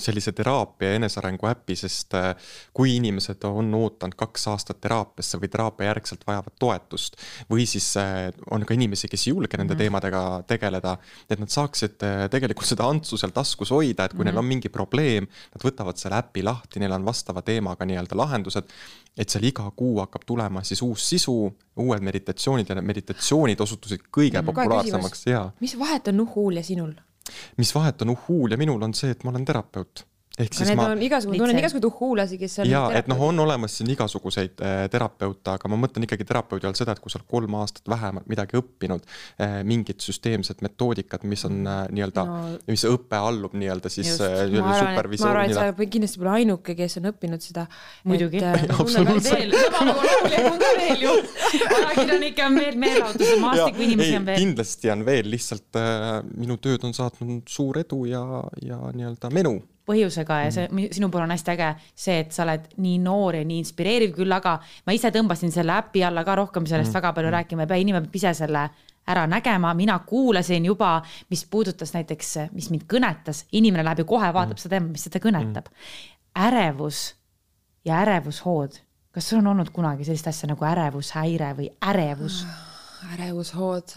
sellise 0.01 0.33
teraapia 0.35 0.91
ja 0.91 0.99
enesearengu 0.99 1.47
äpi, 1.49 1.75
sest 1.79 2.15
äh, 2.17 2.31
kui 2.75 2.95
inimesed 2.97 3.43
on 3.47 3.71
ootanud 3.77 4.17
kaks 4.19 4.47
aastat 4.51 4.81
teraapiasse 4.83 5.39
või 5.39 5.51
teraapia 5.51 5.89
järgselt 5.91 6.25
vajavad 6.27 6.55
toetust 6.59 7.19
või 7.51 7.67
siis 7.69 7.87
äh, 7.99 8.29
on 8.51 8.65
ka 8.67 8.75
inimesi, 8.75 9.07
kes 9.11 9.27
ei 9.27 9.33
julge 9.33 9.59
nende 9.59 9.77
teemadega 9.79 10.23
tegeleda, 10.49 10.97
et 11.29 11.39
nad 11.39 11.51
saaksid 11.53 12.05
äh, 12.05 12.25
tegelikult 12.31 12.67
seda 12.69 12.87
Antsu 12.89 13.19
seal 13.19 13.33
taskus 13.35 13.71
hoida, 13.75 14.07
et 14.09 14.15
kui 14.17 14.27
neil 14.27 14.39
on 14.39 14.47
mingi 14.47 14.71
probleem, 14.73 15.29
nad 15.53 15.65
võtavad 15.65 15.99
selle 16.01 16.19
äpi 16.19 16.43
lahti, 16.45 16.83
neil 16.83 16.95
on 16.97 17.07
vastava 17.07 17.43
teemaga 17.45 17.87
nii-öelda 17.87 18.17
lahendused, 18.19 18.71
et 19.19 19.31
seal 19.31 19.49
iga 19.49 19.67
kuu 19.75 19.99
hakkab 20.03 20.25
tulema 20.27 20.63
siis 20.67 20.81
uus 20.85 21.05
sisu, 21.13 21.35
uued 21.79 22.03
meditatsioonid 22.03 22.69
ja 22.69 22.79
need 22.79 22.87
meditatsioonid 22.89 23.61
osutusid 23.63 24.09
kõige 24.15 24.43
populaarsemaks 24.45 25.29
ja 25.29 25.45
mis 25.63 25.77
vahet 25.79 26.11
on 26.11 26.19
Nuhul 26.19 26.59
ja 26.59 26.65
sinul? 26.65 26.97
Mis 27.57 27.73
vahet 27.75 28.01
on 28.01 28.15
uhhuul 28.15 28.51
ja 28.51 28.57
minul 28.57 28.83
on 28.83 28.93
see, 28.93 29.11
et 29.11 29.23
ma 29.23 29.33
olen 29.33 29.45
terapeut. 29.45 30.05
Ehk 30.39 30.55
siis 30.55 30.73
ma 30.77 30.89
on 30.93 31.03
igasugune, 31.03 31.39
tunnen 31.41 31.59
igasuguseid 31.61 31.87
uhhuulasi, 31.89 32.39
kes 32.41 32.59
on. 32.63 32.69
ja 32.71 32.83
et 32.99 33.09
noh, 33.11 33.19
on 33.29 33.43
olemas 33.45 33.77
siin 33.79 33.91
igasuguseid 33.93 34.63
äh, 34.63 34.83
terapeute, 34.91 35.55
aga 35.55 35.71
ma 35.71 35.79
mõtlen 35.79 36.07
ikkagi 36.07 36.27
terapeudi 36.27 36.69
all 36.69 36.77
seda, 36.77 36.95
et 36.95 37.03
kui 37.03 37.11
sa 37.11 37.19
oled 37.19 37.29
kolm 37.31 37.59
aastat 37.59 37.89
vähemalt 37.91 38.29
midagi 38.31 38.59
õppinud 38.59 39.05
äh,, 39.05 39.59
mingit 39.67 40.03
süsteemset 40.05 40.63
metoodikat, 40.65 41.25
mis 41.29 41.45
on 41.49 41.61
äh, 41.67 41.85
nii-öelda 41.93 42.27
No. 42.29 42.35
mis 42.67 42.83
õpe 42.87 43.17
allub 43.17 43.53
nii-öelda 43.57 43.89
siis 43.91 44.11
äh, 44.21 44.29
ma 44.29 44.33
arvan, 44.35 44.57
et, 44.57 44.65
ma 44.65 44.75
supervisioonile 44.79 45.39
arvan, 45.39 45.71
et 45.71 45.79
sa 45.79 45.87
kindlasti 45.95 46.21
pole 46.21 46.33
ainuke, 46.35 46.75
kes 46.77 46.97
on 46.99 47.09
õppinud 47.09 47.43
seda. 47.43 47.65
Muidugi. 48.09 48.41
Ju. 50.99 51.13
ajakirjanikke 51.79 52.45
on 52.45 52.59
veel, 52.59 52.77
meelelahutuse 52.83 53.39
maastiku 53.41 53.85
inimesi 53.87 54.15
on 54.19 54.29
veel. 54.29 54.43
kindlasti 54.43 54.93
on 54.93 55.05
veel, 55.07 55.31
lihtsalt 55.33 55.79
äh, 55.79 56.07
minu 56.35 56.59
tööd 56.61 56.85
on 56.87 56.95
saatnud 56.97 57.49
suur 57.49 57.81
edu 57.81 58.03
ja, 58.09 58.23
ja 58.65 58.79
nii-öelda 58.95 59.31
menu 59.33 59.57
põhjusega 59.89 60.41
ja 60.45 60.51
see 60.53 60.89
sinu 60.95 61.09
puhul 61.09 61.25
on 61.25 61.33
hästi 61.33 61.55
äge 61.55 61.69
see, 61.93 62.19
et 62.23 62.35
sa 62.35 62.45
oled 62.45 62.69
nii 62.77 62.99
noor 63.03 63.39
ja 63.39 63.47
nii 63.47 63.63
inspireeriv 63.63 64.13
küll, 64.17 64.35
aga 64.35 64.59
ma 64.85 64.95
ise 64.95 65.11
tõmbasin 65.15 65.53
selle 65.55 65.75
äpi 65.79 66.05
alla 66.05 66.23
ka 66.27 66.37
rohkem 66.39 66.69
sellest 66.69 66.95
väga 66.95 67.13
palju 67.17 67.33
rääkima, 67.33 67.65
ei 67.65 67.71
pea. 67.71 67.81
Inimene 67.83 68.05
peab 68.05 68.19
ise 68.21 68.33
selle 68.43 68.67
ära 69.09 69.25
nägema, 69.27 69.73
mina 69.73 69.97
kuulasin 70.05 70.65
juba, 70.69 70.99
mis 71.29 71.45
puudutas 71.49 71.95
näiteks, 71.95 72.35
mis 72.53 72.69
mind 72.69 72.85
kõnetas, 72.91 73.45
inimene 73.57 73.83
läheb 73.87 74.03
ju 74.03 74.09
kohe 74.13 74.29
vaatab 74.35 74.61
seda 74.61 74.77
teemat, 74.77 74.93
mis 74.93 75.07
teda 75.07 75.23
kõnetab. 75.23 75.71
ärevus 76.39 77.15
ja 77.85 78.03
ärevushood, 78.03 78.77
kas 79.11 79.29
sul 79.29 79.41
on 79.41 79.53
olnud 79.55 79.73
kunagi 79.73 80.05
sellist 80.05 80.27
asja 80.29 80.51
nagu 80.51 80.65
ärevushäire 80.65 81.55
või 81.57 81.71
ärevus? 81.81 82.43
ärevushood, 83.15 83.93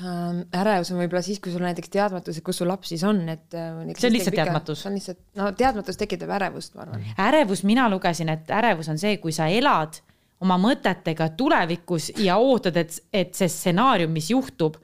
ärevus 0.55 0.93
on 0.93 1.01
võib-olla 1.03 1.23
siis, 1.25 1.41
kui 1.43 1.53
sul 1.55 1.65
näiteks 1.65 1.91
teadmatus, 1.93 2.39
et 2.39 2.47
kus 2.47 2.61
su 2.61 2.69
laps 2.69 2.93
siis 2.93 3.03
on, 3.09 3.21
et. 3.33 3.45
See 3.51 4.09
on 4.09 4.15
lihtsalt 4.15 4.37
teadmatus. 4.39 4.83
see 4.83 4.91
on 4.91 4.97
lihtsalt, 4.99 5.21
no 5.39 5.51
teadmatus 5.59 5.99
tekitab 6.01 6.33
ärevust, 6.39 6.77
ma 6.77 6.87
arvan. 6.87 7.05
ärevus, 7.27 7.65
mina 7.69 7.89
lugesin, 7.93 8.33
et 8.33 8.51
ärevus 8.53 8.91
on 8.93 9.01
see, 9.03 9.19
kui 9.23 9.35
sa 9.35 9.49
elad 9.51 9.99
oma 10.43 10.59
mõtetega 10.59 11.31
tulevikus 11.39 12.11
ja 12.23 12.39
ootad, 12.43 12.79
et, 12.83 12.99
et 13.15 13.35
see 13.39 13.51
stsenaarium, 13.51 14.13
mis 14.15 14.31
juhtub, 14.33 14.79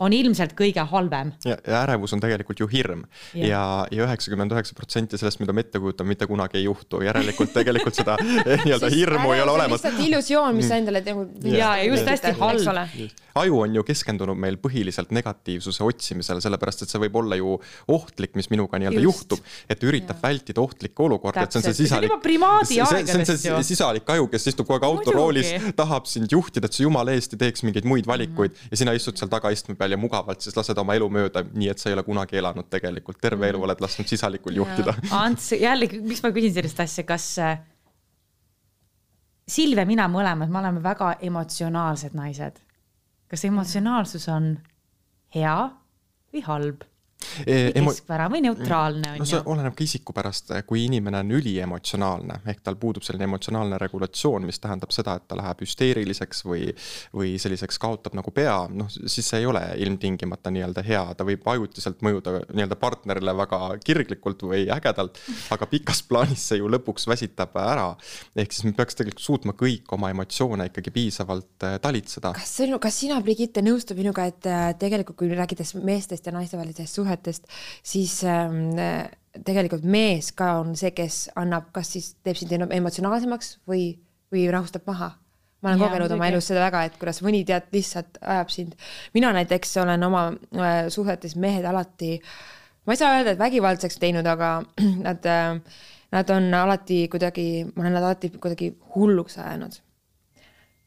on 0.00 0.14
ilmselt 0.16 0.54
kõige 0.58 0.84
halvem. 0.90 1.32
ja, 1.44 1.56
ja 1.66 1.82
ärevus 1.84 2.14
on 2.16 2.22
tegelikult 2.22 2.60
ju 2.62 2.68
hirm 2.70 3.04
yeah. 3.34 3.48
ja, 3.50 3.62
ja 3.92 4.06
üheksakümmend 4.06 4.52
üheksa 4.54 4.76
protsenti 4.78 5.20
sellest, 5.20 5.40
mida 5.42 5.54
me 5.56 5.64
ette 5.66 5.80
kujutame, 5.82 6.14
mitte 6.14 6.28
kunagi 6.30 6.60
ei 6.60 6.66
juhtu, 6.66 7.02
järelikult 7.04 7.52
tegelikult 7.54 7.98
seda 7.98 8.16
nii-öelda 8.64 8.90
hirmu 8.94 9.34
ei 9.36 9.42
ole 9.44 9.56
olemas. 9.56 9.82
lihtsalt 9.84 10.06
illusioon, 10.06 10.56
mis 10.56 10.70
sa 10.70 10.78
endale 10.80 11.02
nagu. 11.06 11.26
ja, 11.44 11.74
ja 11.80 11.88
just 11.90 12.08
hästi 12.08 12.32
halb. 12.40 13.18
aju 13.40 13.60
on 13.64 13.76
ju 13.76 13.84
keskendunud 13.86 14.38
meil 14.40 14.56
põhiliselt 14.60 15.12
negatiivsuse 15.14 15.84
otsimisele, 15.86 16.42
sellepärast 16.42 16.84
et 16.84 16.92
see 16.92 17.02
võib 17.04 17.20
olla 17.20 17.36
ju 17.38 17.54
ohtlik, 17.92 18.34
mis 18.40 18.50
minuga 18.50 18.80
nii-öelda 18.80 19.04
juhtub, 19.04 19.44
et 19.70 19.84
üritab 19.86 20.18
ja. 20.18 20.22
vältida 20.28 20.64
ohtlikke 20.64 21.04
olukordi, 21.06 21.44
et 21.44 21.54
see 21.54 21.60
on 21.60 21.66
see 21.68 21.78
sisalik. 21.84 22.16
see 22.66 22.80
on 22.82 23.28
see 23.28 23.68
sisalik 23.68 24.10
aju, 24.16 24.26
kes 24.32 24.50
istub 24.50 24.66
kogu 24.66 24.80
aeg 24.80 24.88
autoroolis, 24.88 25.52
tahab 25.78 26.08
sind 26.10 26.32
juhtida, 26.32 26.66
et 26.66 26.76
sa 26.76 26.82
jumala 26.86 27.14
eest 27.14 27.36
ei 27.36 27.44
teeks 27.44 27.64
mingeid 27.66 27.86
muid 27.88 28.08
valikuid 28.10 28.50
mm 28.50 28.56
-hmm. 28.56 28.72
ja 28.72 28.82
sina 28.82 28.96
istud 28.96 29.20
seal 29.20 29.30
tagaistme 29.30 29.76
peal 29.78 29.89
ja 29.94 29.98
mugavalt 30.00 30.40
siis 30.44 30.56
lased 30.56 30.78
oma 30.78 30.94
elu 30.98 31.08
mööda, 31.12 31.42
nii 31.52 31.70
et 31.72 31.82
sa 31.82 31.90
ei 31.90 31.96
ole 31.96 32.04
kunagi 32.06 32.38
elanud 32.40 32.68
tegelikult, 32.70 33.20
terve 33.22 33.48
elu 33.50 33.62
oled 33.66 33.82
lasknud 33.82 34.08
sisalikul 34.10 34.56
juhtida. 34.60 34.94
Ants, 35.24 35.52
jällegi, 35.58 36.00
miks 36.04 36.22
ma 36.24 36.32
küsin 36.34 36.54
sellist 36.56 36.80
asja, 36.82 37.04
kas 37.08 37.26
äh, 37.42 37.60
Silvia, 39.50 39.86
mina 39.88 40.06
mõlemad, 40.10 40.50
me 40.50 40.60
oleme 40.60 40.82
väga 40.84 41.14
emotsionaalsed 41.26 42.14
naised. 42.14 42.60
kas 43.30 43.44
emotsionaalsus 43.46 44.26
on 44.28 44.56
hea 45.34 45.56
või 46.34 46.42
halb? 46.46 46.86
Keskpära 47.20 48.28
või 48.32 48.40
neutraalne 48.44 49.12
on 49.12 49.20
no, 49.20 49.26
ju. 49.26 49.30
see 49.34 49.42
oleneb 49.52 49.74
ka 49.76 49.84
isiku 49.84 50.14
pärast, 50.16 50.52
kui 50.68 50.84
inimene 50.86 51.20
on 51.20 51.32
üliemotsionaalne 51.36 52.40
ehk 52.48 52.62
tal 52.64 52.78
puudub 52.80 53.04
selline 53.04 53.26
emotsionaalne 53.28 53.78
regulatsioon, 53.80 54.46
mis 54.48 54.60
tähendab 54.62 54.92
seda, 54.94 55.18
et 55.20 55.26
ta 55.28 55.36
läheb 55.38 55.60
hüsteeriliseks 55.64 56.44
või, 56.48 56.70
või 57.16 57.34
selliseks 57.42 57.78
kaotab 57.82 58.16
nagu 58.18 58.32
pea, 58.34 58.56
noh 58.72 58.88
siis 58.90 59.28
see 59.28 59.42
ei 59.42 59.48
ole 59.50 59.62
ilmtingimata 59.84 60.52
nii-öelda 60.54 60.84
hea, 60.86 61.02
ta 61.16 61.26
võib 61.28 61.44
ajutiselt 61.52 62.00
mõjuda 62.06 62.38
nii-öelda 62.48 62.78
partnerile 62.80 63.36
väga 63.36 63.60
kirglikult 63.84 64.46
või 64.48 64.64
ägedalt, 64.72 65.20
aga 65.52 65.68
pikas 65.70 66.02
plaanis 66.08 66.48
see 66.50 66.60
ju 66.62 66.72
lõpuks 66.72 67.06
väsitab 67.10 67.56
ära. 67.60 67.90
ehk 68.36 68.56
siis 68.56 68.64
me 68.64 68.74
peaks 68.76 68.96
tegelikult 68.96 69.24
suutma 69.24 69.56
kõik 69.58 69.92
oma 69.92 70.10
emotsioone 70.14 70.70
ikkagi 70.70 70.92
piisavalt 70.94 71.68
äh, 71.68 71.76
talitseda. 71.82 72.32
kas 72.36 72.56
see, 72.56 72.72
kas 72.80 73.00
sina, 73.04 73.20
Brigitte, 73.20 73.62
nõustud 73.64 73.98
minuga, 74.00 74.24
et 74.30 74.48
äh, 74.48 74.72
tegelikult 74.80 75.20
kui 75.20 75.30
rääkides 75.34 75.76
meestest 75.84 76.26
ja 76.26 76.32
naistevahelisest 76.32 76.94
suhtest, 76.94 77.09
suhetest, 77.10 77.48
siis 77.82 78.20
ähm, 78.24 78.70
tegelikult 79.46 79.84
mees 79.84 80.32
ka 80.36 80.56
on 80.60 80.76
see, 80.78 80.92
kes 80.96 81.28
annab, 81.38 81.70
kas 81.74 81.92
siis 81.96 82.14
teeb 82.24 82.38
sind 82.38 82.54
emotsionaalsemaks 82.56 83.58
või, 83.70 83.92
või 84.32 84.46
rahustab 84.52 84.86
maha. 84.90 85.12
Ma 85.60 85.74
olen 85.74 85.82
ja, 85.82 85.90
kogenud 85.90 86.14
oma 86.16 86.30
elus 86.30 86.46
seda 86.48 86.62
väga, 86.64 86.86
et 86.88 86.96
kuidas 86.96 87.20
mõni 87.20 87.42
tead 87.44 87.66
lihtsalt 87.74 88.16
ajab 88.22 88.48
sind. 88.48 88.78
mina 89.12 89.32
näiteks 89.36 89.76
olen 89.82 90.02
oma 90.06 90.30
äh, 90.56 90.88
suhetes 90.88 91.36
mehed 91.36 91.66
alati, 91.68 92.14
ma 92.86 92.96
ei 92.96 93.00
saa 93.00 93.18
öelda, 93.18 93.34
et 93.34 93.42
vägivaldseks 93.42 94.00
teinud, 94.00 94.26
aga 94.26 94.62
nad 95.06 95.28
äh,, 95.28 95.60
nad 96.10 96.30
on 96.34 96.48
alati 96.54 97.04
kuidagi, 97.12 97.46
ma 97.74 97.84
olen 97.84 97.94
nad 97.98 98.08
alati 98.08 98.32
kuidagi 98.40 98.72
hulluks 98.96 99.38
ajanud 99.38 99.76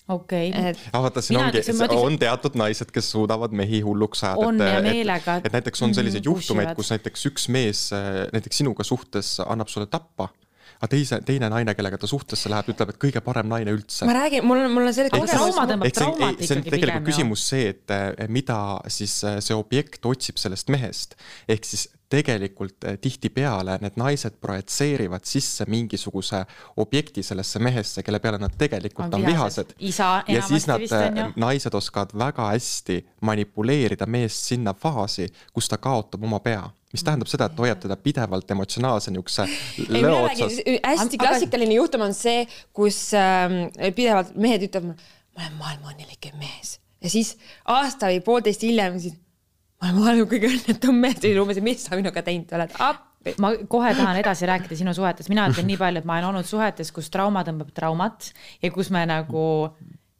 okei 0.07 0.49
okay.. 0.49 0.75
aga 0.91 1.01
vaata, 1.07 1.21
siin 1.23 1.39
ongi, 1.39 1.63
on 1.95 2.19
teatud 2.19 2.57
naised, 2.59 2.91
kes 2.91 3.11
suudavad 3.15 3.55
mehi 3.55 3.81
hulluks 3.85 4.23
ajada. 4.23 4.47
on 4.47 4.61
et, 4.61 4.73
ja 4.73 4.81
meelega. 4.83 5.39
et 5.43 5.53
näiteks 5.53 5.81
on 5.81 5.95
selliseid 5.95 6.23
-hmm, 6.23 6.31
juhtumeid, 6.33 6.75
kus 6.75 6.91
näiteks 6.95 7.27
üks 7.31 7.49
mees 7.49 7.89
näiteks 8.33 8.63
sinuga 8.63 8.83
suhtes 8.83 9.37
annab 9.47 9.71
sulle 9.71 9.87
tappa 9.87 10.29
aga 10.83 10.89
teise, 10.91 11.19
teine 11.23 11.47
naine, 11.51 11.73
kellega 11.77 11.97
ta 11.99 12.09
suhtesse 12.09 12.51
läheb, 12.51 12.73
ütleb, 12.73 12.91
et 12.91 12.99
kõige 12.99 13.21
parem 13.23 13.47
naine 13.51 13.71
üldse. 13.75 14.03
ma 14.07 14.17
räägin, 14.17 14.43
mul 14.47 14.65
on, 14.65 14.71
mul 14.73 14.89
on 14.89 14.95
selle 14.95 15.11
trauma 15.13 15.65
tõmbab 15.69 15.95
traumat 15.95 16.17
ikkagi 16.19 16.35
pigem. 16.35 16.47
see 16.49 16.57
on 16.57 16.65
tegelikult 16.67 17.07
küsimus 17.07 17.45
see, 17.53 17.69
et 17.71 17.95
eh, 17.95 18.27
mida 18.27 18.59
siis 18.91 19.15
eh, 19.23 19.39
see 19.43 19.55
objekt 19.55 20.03
otsib 20.09 20.41
sellest 20.41 20.71
mehest. 20.73 21.15
ehk 21.47 21.69
siis 21.69 21.87
tegelikult 22.13 22.85
eh, 22.87 22.97
tihtipeale 23.01 23.77
need 23.81 23.97
naised 23.97 24.37
projitseerivad 24.41 25.25
sisse 25.25 25.65
mingisuguse 25.69 26.43
objekti 26.83 27.23
sellesse 27.25 27.61
mehesse, 27.63 28.03
kelle 28.05 28.21
peale 28.23 28.37
nad 28.41 28.53
tegelikult 28.57 29.13
on, 29.13 29.21
on 29.21 29.27
vihased. 29.27 29.73
ja 29.79 30.45
siis 30.47 30.67
nad, 30.69 30.85
eh, 30.85 31.23
naised 31.35 31.73
oskavad 31.73 32.13
väga 32.19 32.51
hästi 32.51 32.99
manipuleerida 33.21 34.05
meest 34.05 34.53
sinna 34.53 34.73
faasi, 34.73 35.27
kus 35.53 35.69
ta 35.69 35.77
kaotab 35.81 36.23
oma 36.23 36.39
pea. 36.43 36.63
Mis 36.93 37.01
tähendab 37.01 37.25
seda, 37.25 37.47
et 37.49 37.57
hoiab 37.57 37.79
teda 37.81 37.95
pidevalt 37.97 38.51
emotsionaalse 38.53 39.09
niisuguse 39.09 39.47
lõo 39.89 40.27
otsas. 40.27 40.59
hästi 40.85 41.17
klassikaline 41.17 41.73
juhtum 41.79 42.05
on 42.05 42.13
see, 42.13 42.45
kus 42.73 43.07
äh, 43.17 43.49
pidevalt 43.97 44.35
mehed 44.37 44.69
ütlevad 44.69 44.93
ma 45.33 45.41
olen 45.41 45.57
maailma 45.57 45.93
õnnelikem 45.93 46.37
mees. 46.37 46.77
Ja 47.03 47.09
siis 47.11 47.33
aasta 47.67 48.11
või 48.11 48.21
poolteist 48.23 48.63
hiljem 48.63 48.99
siis 49.01 49.17
olen 49.83 49.97
maailma 49.99 50.27
kõige 50.29 50.51
õnnetum 50.51 51.01
mees 51.03 51.19
või 51.23 51.33
umbes, 51.41 51.63
mis 51.63 51.87
sa 51.87 51.97
minuga 51.99 52.23
teinud 52.25 52.53
oled, 52.57 52.77
appi. 52.83 53.33
ma 53.43 53.53
kohe 53.69 53.95
tahan 53.97 54.19
edasi 54.21 54.47
rääkida 54.49 54.77
sinu 54.79 54.93
suhetest, 54.95 55.31
mina 55.31 55.49
ütlen 55.51 55.67
nii 55.69 55.79
palju, 55.81 56.03
et 56.03 56.07
ma 56.09 56.19
olen 56.19 56.31
olnud 56.31 56.47
suhetes, 56.47 56.91
kus 56.95 57.11
trauma 57.13 57.43
tõmbab 57.47 57.73
traumat 57.75 58.31
ja 58.63 58.71
kus 58.73 58.91
me 58.93 59.03
nagu 59.09 59.43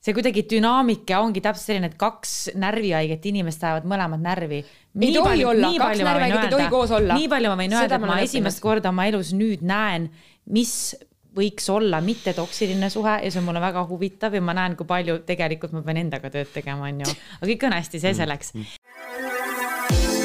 see 0.03 0.15
kuidagi 0.15 0.43
dünaamika 0.51 1.21
ongi 1.23 1.43
täpselt 1.43 1.69
selline, 1.69 1.91
et 1.93 1.97
kaks 1.99 2.51
närvihaiget 2.59 3.23
inimest 3.31 3.63
ajavad 3.63 3.87
mõlemad 3.87 4.23
närvi. 4.23 4.59
ei 4.99 5.15
tohi 5.15 5.47
olla, 5.47 5.71
kaks 5.79 6.03
närvihaiget 6.03 6.49
ei 6.49 6.53
tohi 6.57 6.69
koos 6.73 6.91
olla. 6.91 7.15
nii 7.15 7.31
palju 7.31 7.53
ma 7.53 7.57
võin 7.63 7.79
öelda, 7.79 7.99
et 7.99 8.07
ma 8.11 8.19
esimest 8.25 8.63
korda 8.63 8.91
oma 8.91 9.07
elus 9.11 9.31
nüüd 9.37 9.63
näen, 9.63 10.11
mis 10.51 10.93
võiks 11.33 11.65
olla 11.73 11.97
mittetoksiline 12.03 12.91
suhe 12.93 13.15
ja 13.23 13.31
see 13.31 13.39
on 13.41 13.47
mulle 13.47 13.61
väga 13.63 13.81
huvitav 13.89 14.35
ja 14.37 14.41
ma 14.43 14.53
näen, 14.53 14.75
kui 14.77 14.85
palju 14.85 15.23
tegelikult 15.25 15.73
ma 15.73 15.81
pean 15.85 16.03
endaga 16.03 16.29
tööd 16.33 16.51
tegema, 16.53 16.91
onju. 16.91 17.09
aga 17.39 17.49
kõik 17.49 17.65
on 17.69 17.77
hästi, 17.79 18.01
see 18.03 18.13
selleks 18.19 18.53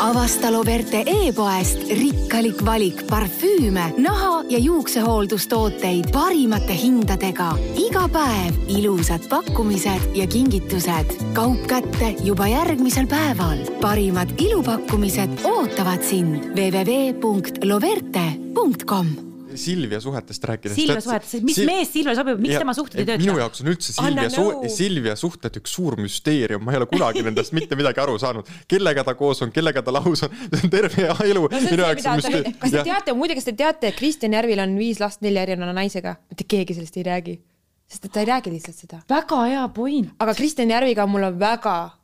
avasta 0.01 0.53
Loverte 0.53 1.03
e-poest 1.07 1.79
rikkalik 1.91 2.65
valik 2.65 3.07
parfüüme, 3.09 3.93
naha 3.99 4.45
ja 4.49 4.59
juuksehooldustooteid 4.59 6.11
parimate 6.13 6.83
hindadega. 6.83 7.59
iga 7.77 8.09
päev 8.09 8.55
ilusad 8.69 9.29
pakkumised 9.29 10.01
ja 10.15 10.27
kingitused. 10.27 11.07
kaup 11.33 11.67
kätte 11.67 12.15
juba 12.25 12.49
järgmisel 12.49 13.07
päeval. 13.07 13.59
parimad 13.81 14.29
ilupakkumised 14.39 15.31
ootavad 15.45 16.03
sind 16.03 16.35
www.loverte.com 16.55 19.28
Silvia 19.61 20.01
suhetest 20.03 20.45
rääkides. 20.51 20.77
Silvia 20.79 21.03
suhetest, 21.05 21.39
mis 21.47 21.59
Sil 21.59 21.69
mees 21.69 21.91
Silvia 21.93 22.15
sobib, 22.19 22.41
miks 22.43 22.55
ja, 22.55 22.63
tema 22.63 22.75
suhted 22.77 23.03
ei 23.03 23.09
tööta? 23.09 23.23
minu 23.25 23.37
jaoks 23.41 23.65
on 23.65 23.73
üldse 23.75 23.95
Silvia, 23.97 24.31
su 24.33 24.47
Silvia 24.75 25.17
suhted 25.19 25.59
üks 25.61 25.75
suur 25.79 25.99
müsteerium, 26.01 26.65
ma 26.65 26.75
ei 26.75 26.81
ole 26.81 26.89
kunagi 26.91 27.25
nendest 27.27 27.55
mitte 27.57 27.79
midagi 27.79 28.03
aru 28.05 28.17
saanud. 28.23 28.49
kellega 28.71 29.05
ta 29.05 29.17
koos 29.19 29.43
on, 29.47 29.53
kellega 29.55 29.83
ta 29.85 29.95
lahus 29.95 30.25
on, 30.27 30.41
see 30.55 30.65
on 30.65 30.73
terve 30.73 31.11
elu 31.29 31.45
no, 31.45 31.63
minu 31.69 31.85
jaoks 31.85 32.09
müsteerium. 32.09 32.57
kas 32.65 32.79
te 32.79 32.87
teate, 32.91 33.19
muide, 33.19 33.39
kas 33.39 33.51
te 33.51 33.57
teate, 33.59 33.93
et 33.93 33.99
Kristjan 33.99 34.39
Järvil 34.39 34.65
on 34.65 34.79
viis 34.81 35.03
last 35.03 35.25
nelja 35.27 35.47
erineva 35.49 35.77
naisega, 35.77 36.19
mitte 36.33 36.49
keegi 36.49 36.79
sellest 36.79 37.01
ei 37.01 37.07
räägi 37.09 37.39
sest 37.89 38.05
et 38.05 38.13
ta 38.13 38.21
ei 38.21 38.29
räägi 38.29 38.53
lihtsalt 38.53 38.77
seda. 38.77 39.01
väga 39.09 39.45
hea 39.49 39.69
point. 39.69 40.11
aga 40.21 40.35
Kristjan 40.35 40.71
Järviga 40.71 41.07
mul 41.07 41.25
on 41.31 41.39
väga 41.41 41.98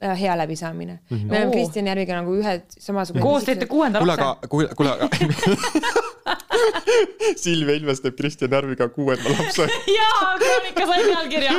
hea 0.00 0.38
läbisaamine 0.38 0.98
mm. 1.10 1.16
-hmm. 1.18 1.30
me 1.30 1.36
oleme 1.36 1.52
Kristjan 1.52 1.86
Järviga 1.86 2.14
nagu 2.14 2.34
ühed 2.34 2.62
samasugused. 2.78 3.22
koos 3.22 3.44
teete 3.44 3.66
kuuenda 3.66 4.06
lapse. 4.06 4.48
kuule, 4.48 4.68
aga, 4.68 4.76
kuule, 4.76 4.98
kuule 4.98 5.08
Silvia 7.36 7.74
Ilves 7.74 8.00
teeb 8.00 8.16
Kristjan 8.16 8.50
Järviga 8.50 8.88
kuuenda 8.88 9.30
lapse. 9.30 9.62
jaa, 9.98 10.38
Kroonika 10.38 10.86
sai 10.86 11.04
pealkirja. 11.04 11.52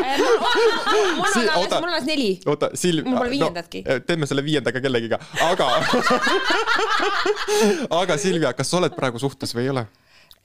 mul 1.16 1.26
on 1.36 1.50
alles, 1.50 1.70
mul 1.70 1.78
on 1.78 1.90
alles 1.90 2.04
neli. 2.06 2.40
oota, 2.46 2.70
Silv. 2.74 3.06
mul 3.06 3.18
pole 3.18 3.30
viiendatki 3.30 3.84
no,. 3.88 4.00
teeme 4.00 4.26
selle 4.26 4.46
viiendaga 4.46 4.82
kellegiga, 4.82 5.20
aga 5.46 5.70
aga 8.02 8.18
Silvia, 8.18 8.54
kas 8.54 8.72
sa 8.72 8.82
oled 8.82 8.96
praegu 8.98 9.22
suhtes 9.22 9.56
või 9.56 9.68
ei 9.68 9.74
ole? 9.76 9.86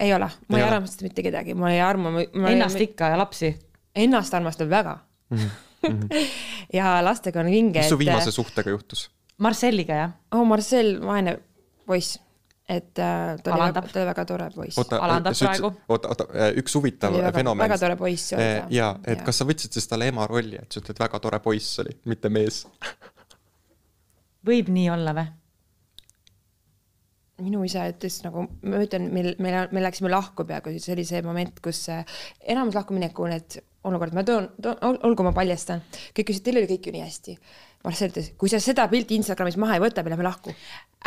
ei 0.01 0.15
ole, 0.15 0.29
ma 0.49 0.59
ei, 0.59 0.63
ei 0.65 0.69
armasta 0.69 1.07
mitte 1.07 1.23
kedagi, 1.25 1.55
ma 1.57 1.73
ei 1.73 1.81
arma. 1.81 2.13
Ennast 2.51 2.81
ikka 2.81 3.09
ja 3.15 3.19
lapsi? 3.19 3.55
Ennast 3.97 4.35
armastan 4.35 4.71
väga 4.71 4.99
mm. 5.31 5.39
-hmm 5.39 5.66
mm. 5.83 5.99
-hmm. 6.01 6.29
ja 6.79 6.99
lastega 7.05 7.41
on 7.41 7.51
vinge. 7.51 7.81
mis 7.81 7.89
su 7.89 7.99
viimase 7.99 8.31
suhtega 8.31 8.71
juhtus? 8.71 9.11
Marcelliga, 9.39 9.95
jah. 9.95 10.15
oh, 10.33 10.47
Marcel, 10.47 10.97
vaene 11.05 11.39
poiss 11.87 12.19
et 12.69 12.99
äh, 12.99 13.37
ta 13.43 13.55
oli, 13.55 13.63
väga, 13.63 13.83
ta 13.83 14.01
oli 14.01 14.07
väga 14.07 14.25
tore 14.27 14.51
poiss. 14.55 14.79
alandab 14.91 15.35
praegu. 15.39 15.73
oota, 15.89 16.09
oota, 16.09 16.27
äh, 16.35 16.51
üks 16.59 16.75
huvitav 16.75 17.15
väga, 17.15 17.33
fenomen. 17.33 17.63
väga 17.63 17.79
tore 17.79 17.97
poiss 17.97 18.33
oli 18.33 18.43
ta. 18.43 18.67
ja, 18.75 18.89
et 19.07 19.21
ja. 19.21 19.25
kas 19.29 19.39
sa 19.39 19.47
võtsid 19.47 19.77
siis 19.77 19.87
talle 19.87 20.09
ema 20.11 20.27
rolli, 20.27 20.59
et 20.59 20.73
sa 20.73 20.83
ütled, 20.83 20.99
väga 20.99 21.21
tore 21.23 21.39
poiss 21.45 21.79
oli, 21.85 21.95
mitte 22.11 22.33
mees 22.33 22.65
võib 24.51 24.71
nii 24.75 24.89
olla 24.97 25.15
või? 25.15 25.29
minu 27.47 27.63
isa 27.69 27.85
ütles 27.91 28.19
nagu, 28.25 28.47
ma 28.65 28.83
ütlen, 28.83 29.11
meil, 29.13 29.35
meil, 29.45 29.59
me 29.71 29.85
läksime 29.85 30.11
lahku 30.11 30.47
peaaegu, 30.49 30.73
see 30.81 30.95
oli 30.97 31.05
see 31.07 31.21
moment, 31.23 31.61
kus 31.63 31.85
enamus 31.93 32.79
lahkumineku 32.79 33.29
need 33.29 33.59
olukord, 33.87 34.15
ma 34.17 34.25
toon, 34.27 34.51
toon, 34.63 34.99
olgu 35.07 35.27
ma 35.27 35.33
paljastan, 35.37 35.83
kõik 36.11 36.31
ütlesid, 36.31 36.45
teil 36.47 36.61
oli 36.63 36.71
kõik 36.71 36.89
ju 36.89 36.97
nii 36.97 37.07
hästi. 37.07 37.39
Marcel 37.87 38.11
ütles, 38.11 38.33
kui 38.41 38.51
sa 38.51 38.59
seda 38.63 38.89
pilti 38.91 39.15
Instagramis 39.21 39.57
maha 39.63 39.77
ei 39.77 39.83
võta, 39.85 40.03
me 40.03 40.11
läheme 40.11 40.25
lahku. 40.27 40.53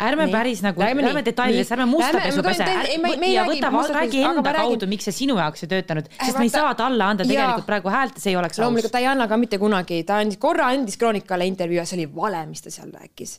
ärme 0.00 0.24
Nii. 0.24 0.32
päris 0.32 0.62
nagu, 0.64 0.80
Lähme 0.80 1.02
Nii. 1.02 1.64
ärme 1.74 1.86
musta 1.90 2.22
pesu 2.24 2.40
pese 2.46 2.64
ja 3.34 3.42
võta, 3.44 3.70
räägi 3.98 4.22
enda 4.24 4.54
kaudu, 4.56 4.88
miks 4.88 5.04
see 5.10 5.16
sinu 5.18 5.36
jaoks 5.36 5.66
ei 5.66 5.70
töötanud, 5.74 6.08
sest 6.14 6.38
me 6.38 6.46
ei 6.48 6.52
saa 6.54 6.70
talle 6.78 7.04
anda 7.04 7.26
tegelikult 7.28 7.66
praegu 7.68 7.92
häält 7.92 8.16
ja 8.16 8.24
see 8.24 8.32
ei 8.32 8.38
oleks 8.40 8.56
aus 8.56 8.64
loomulikult. 8.64 8.94
ta 8.94 9.02
ei 9.02 9.10
anna 9.10 9.26
ka 9.28 9.36
mitte 9.36 9.58
kunagi, 9.60 10.00
ta 10.08 10.22
andis, 10.24 10.40
korra 10.40 10.70
andis 10.72 10.96
Kroonikale 10.96 11.44
intervjuu 11.50 11.82
ja 11.82 11.84
see 11.90 11.98
oli 12.00 12.08
vale, 12.14 12.40
mis 12.48 12.64
ta 12.64 12.72
seal 12.72 12.88
rääkis. 12.96 13.34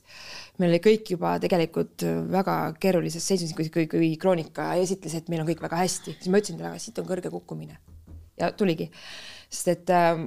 meil 0.61 0.75
oli 0.75 0.81
kõik 0.85 1.15
juba 1.15 1.33
tegelikult 1.41 2.05
väga 2.35 2.59
keerulises 2.77 3.25
seisus, 3.25 3.55
kui, 3.57 3.71
kui, 3.73 3.87
kui 3.89 4.11
Kroonika 4.21 4.75
esitles, 4.83 5.17
et 5.17 5.33
meil 5.33 5.41
on 5.41 5.49
kõik 5.49 5.65
väga 5.65 5.81
hästi, 5.81 6.19
siis 6.19 6.29
ma 6.29 6.43
ütlesin 6.43 6.61
talle, 6.61 6.75
aga 6.75 6.83
siit 6.83 7.01
on 7.01 7.09
kõrge 7.09 7.33
kukkumine. 7.33 7.79
Ja 8.41 8.51
tuligi, 8.57 8.89
sest 9.49 9.71
et 9.75 9.93
äh, 9.95 10.25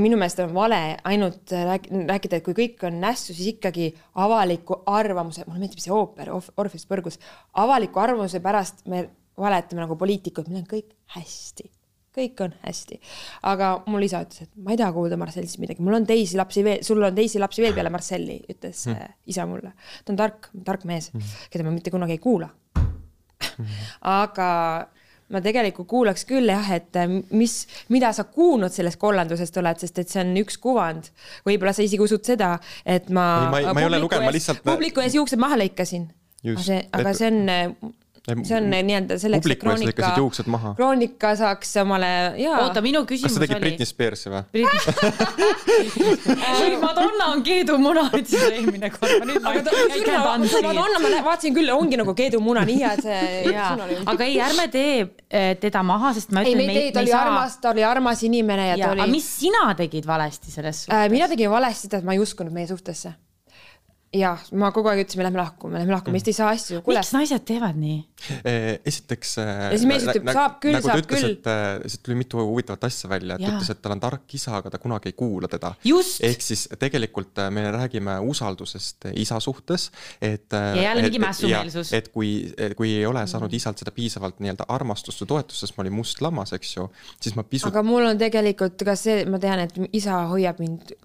minu 0.00 0.18
meelest 0.18 0.42
on 0.42 0.54
vale 0.54 0.80
ainult 1.06 1.52
rääk- 1.52 1.90
rääkida, 2.08 2.40
et 2.40 2.46
kui 2.46 2.56
kõik 2.58 2.82
on 2.88 2.98
nässu, 3.02 3.34
siis 3.34 3.54
ikkagi 3.54 3.92
avaliku 4.22 4.80
arvamuse, 4.90 5.46
mulle 5.46 5.62
meeldib 5.62 5.82
see 5.82 5.94
ooper 5.94 6.32
Orf- 6.34 6.52
Orpheus 6.56 6.88
Põrgus, 6.90 7.20
avaliku 7.62 8.02
arvamuse 8.02 8.42
pärast 8.44 8.86
me 8.90 9.06
valetame 9.38 9.84
nagu 9.84 9.98
poliitikud, 10.00 10.48
meil 10.50 10.64
on 10.64 10.70
kõik 10.70 10.94
hästi 11.14 11.70
kõik 12.16 12.42
on 12.44 12.54
hästi. 12.62 12.98
aga 13.50 13.70
mul 13.92 14.06
isa 14.06 14.22
ütles, 14.24 14.46
et 14.46 14.52
ma 14.56 14.72
ei 14.72 14.80
taha 14.80 14.94
kuulda 14.96 15.18
Marcellist 15.20 15.60
midagi, 15.60 15.84
mul 15.84 15.98
on 15.98 16.06
teisi 16.08 16.38
lapsi 16.40 16.64
veel, 16.64 16.82
sul 16.86 17.04
on 17.04 17.16
teisi 17.16 17.40
lapsi 17.42 17.64
veel 17.64 17.76
peale 17.76 17.92
Marcelli, 17.92 18.38
ütles 18.52 18.86
mm. 18.88 19.16
isa 19.32 19.46
mulle. 19.48 19.74
ta 20.04 20.14
on 20.14 20.20
tark, 20.20 20.50
tark 20.64 20.86
mees 20.88 21.10
mm., 21.12 21.34
keda 21.52 21.66
ma 21.66 21.74
mitte 21.74 21.92
kunagi 21.94 22.16
ei 22.16 22.22
kuula 22.22 22.48
mm.. 22.48 23.82
aga 24.12 24.48
ma 25.34 25.40
tegelikult 25.42 25.88
kuulaks 25.90 26.24
küll 26.28 26.46
jah, 26.52 26.68
et 26.76 26.96
äh, 26.96 27.08
mis, 27.34 27.66
mida 27.88 28.12
sa 28.14 28.24
kuulnud 28.24 28.70
sellest 28.72 28.98
kollandusest 29.02 29.56
oled, 29.58 29.80
sest 29.82 29.98
et 29.98 30.08
see 30.12 30.20
on 30.22 30.34
üks 30.42 30.58
kuvand. 30.62 31.10
võib-olla 31.46 31.72
sa 31.74 31.82
isegi 31.82 32.02
usud 32.04 32.22
seda, 32.24 32.58
et 32.84 33.08
ma. 33.10 33.26
Ei, 33.46 33.50
ma 33.50 33.58
ei- 33.60 33.74
ma 33.74 33.80
ei 33.80 33.86
ole 33.90 33.98
lugenud, 34.00 34.24
ma 34.24 34.30
lihtsalt- 34.36 34.62
publiku 34.64 35.00
ees 35.02 35.14
juuksed 35.18 35.38
maha 35.42 35.56
lõikasin. 35.62 36.06
aga 36.46 36.62
see, 36.62 36.82
aga 36.92 37.10
et- 37.10 37.16
see 37.16 37.26
on, 37.32 37.94
see 38.26 38.56
on 38.58 38.68
nii-öelda 38.70 39.18
selleks, 39.22 39.50
et 39.50 39.60
kroonika 39.60 40.12
kroonika 40.76 41.32
saaks 41.38 41.74
omale 41.82 42.10
ja. 42.40 42.56
oota, 42.64 42.82
minu 42.84 43.02
kas 43.02 43.16
küsimus 43.16 43.36
sa 43.36 43.42
tegid 43.44 43.56
oli. 43.56 43.64
Britney 43.64 43.88
Spearsi 43.88 44.32
või? 44.32 44.42
Madonna 46.82 47.30
on 47.32 47.42
keedumuna, 47.46 48.06
ütles 48.12 48.46
eelmine 48.52 48.90
kord, 48.94 49.16
ma 49.18 49.30
nüüd 49.32 49.42
ma 49.42 49.52
aga 49.54 49.62
ta, 49.66 49.70
Madonna 50.66 51.02
ma 51.02 51.08
vaatasin 51.30 51.56
küll, 51.56 51.70
ongi 51.74 51.98
nagu 52.00 52.14
keedumuna, 52.18 52.64
nii 52.68 52.78
hea, 52.82 52.94
see 53.02 53.20
jaa 53.56 53.72
oli, 53.76 53.98
aga 54.14 54.30
ei, 54.30 54.38
ärme 54.46 54.66
tee 54.74 54.94
eh, 55.02 55.52
teda 55.62 55.82
maha, 55.86 56.14
sest 56.16 56.34
ma 56.36 56.44
ei, 56.44 56.54
ütlen, 56.54 56.62
me 56.62 56.76
ei 56.76 56.88
tee, 56.88 56.94
ta 56.96 57.04
oli 57.04 57.14
armas, 57.16 57.58
ta 57.62 57.74
oli 57.74 57.86
armas 57.86 58.24
inimene 58.26 58.70
ja 58.70 58.76
ja 58.76 58.86
ta 58.86 58.92
aga 58.94 59.04
oli. 59.04 59.12
mis 59.16 59.28
sina 59.40 59.68
tegid 59.78 60.06
valesti 60.08 60.50
selles 60.52 60.84
suhtes 60.84 60.96
äh,? 60.96 61.08
mina 61.12 61.28
tegin 61.30 61.50
valesti 61.50 61.88
seda, 61.88 62.00
et 62.02 62.08
ma 62.08 62.16
ei 62.16 62.22
uskunud 62.22 62.54
meie 62.54 62.68
suhtesse. 62.70 63.14
jah, 64.16 64.42
ma 64.58 64.70
kogu 64.74 64.90
aeg 64.90 65.04
ütlesin, 65.04 65.20
me 65.20 65.26
lähme 65.26 65.40
lahku, 65.40 65.70
me 65.70 65.80
lähme 65.80 65.94
lahku, 65.94 66.12
me 66.12 66.20
vist 66.20 66.30
ei 66.30 66.36
saa 66.36 66.50
asju, 66.54 66.80
kuule. 66.86 67.00
miks 67.00 67.12
naised 67.16 67.44
teevad 67.48 67.78
nii? 67.80 67.98
esiteks. 68.90 69.36
Ja 69.40 69.70
siis 69.74 69.86
mees 69.88 70.06
ütleb, 70.06 70.30
saab 70.32 70.58
küll, 70.62 70.76
nagu 70.76 70.88
ta 70.88 70.94
saab 70.94 71.02
ütles, 71.04 71.24
küll. 71.24 71.36
et 71.36 71.48
äh, 71.52 71.86
siit 71.92 72.02
tuli 72.06 72.18
mitu 72.18 72.40
huvitavat 72.40 72.86
asja 72.88 73.10
välja, 73.12 73.36
et 73.36 73.44
ta 73.44 73.52
ütles, 73.52 73.70
et 73.74 73.82
tal 73.84 73.96
on 73.96 74.02
tark 74.02 74.36
isa, 74.38 74.54
aga 74.58 74.72
ta 74.72 74.80
kunagi 74.82 75.12
ei 75.12 75.16
kuula 75.18 75.50
teda. 75.52 75.74
Just! 75.86 76.22
ehk 76.26 76.44
siis 76.44 76.66
tegelikult 76.80 77.42
me 77.52 77.66
räägime 77.76 78.18
usaldusest 78.32 79.10
isa 79.14 79.40
suhtes, 79.44 79.90
et. 80.20 80.48
Ja 80.52 80.88
jälle 80.88 81.06
mingi 81.06 81.22
mässumeelsus. 81.22 81.92
et 81.96 82.10
kui, 82.14 82.32
kui 82.78 82.94
ei 82.96 83.06
ole 83.06 83.26
saanud 83.28 83.52
isalt 83.52 83.82
seda 83.82 83.92
piisavalt 83.94 84.40
nii-öelda 84.40 84.68
armastust 84.72 85.22
või 85.24 85.34
toetust, 85.34 85.64
sest 85.64 85.76
ma 85.76 85.84
olin 85.84 85.98
must 85.98 86.22
lammas, 86.24 86.54
eks 86.56 86.76
ju, 86.78 86.88
siis 87.20 87.36
ma 87.38 87.44
pisut 87.46 87.70
aga 87.70 87.84
mul 87.86 88.08
on 88.08 88.20
tegelikult 88.20 88.86
ka 88.86 88.96
see, 88.98 89.24
ma 89.30 89.40
tean, 89.42 89.66
et 89.66 89.76
isa 89.96 90.24
hoiab 90.30 90.62
mind 90.62 90.96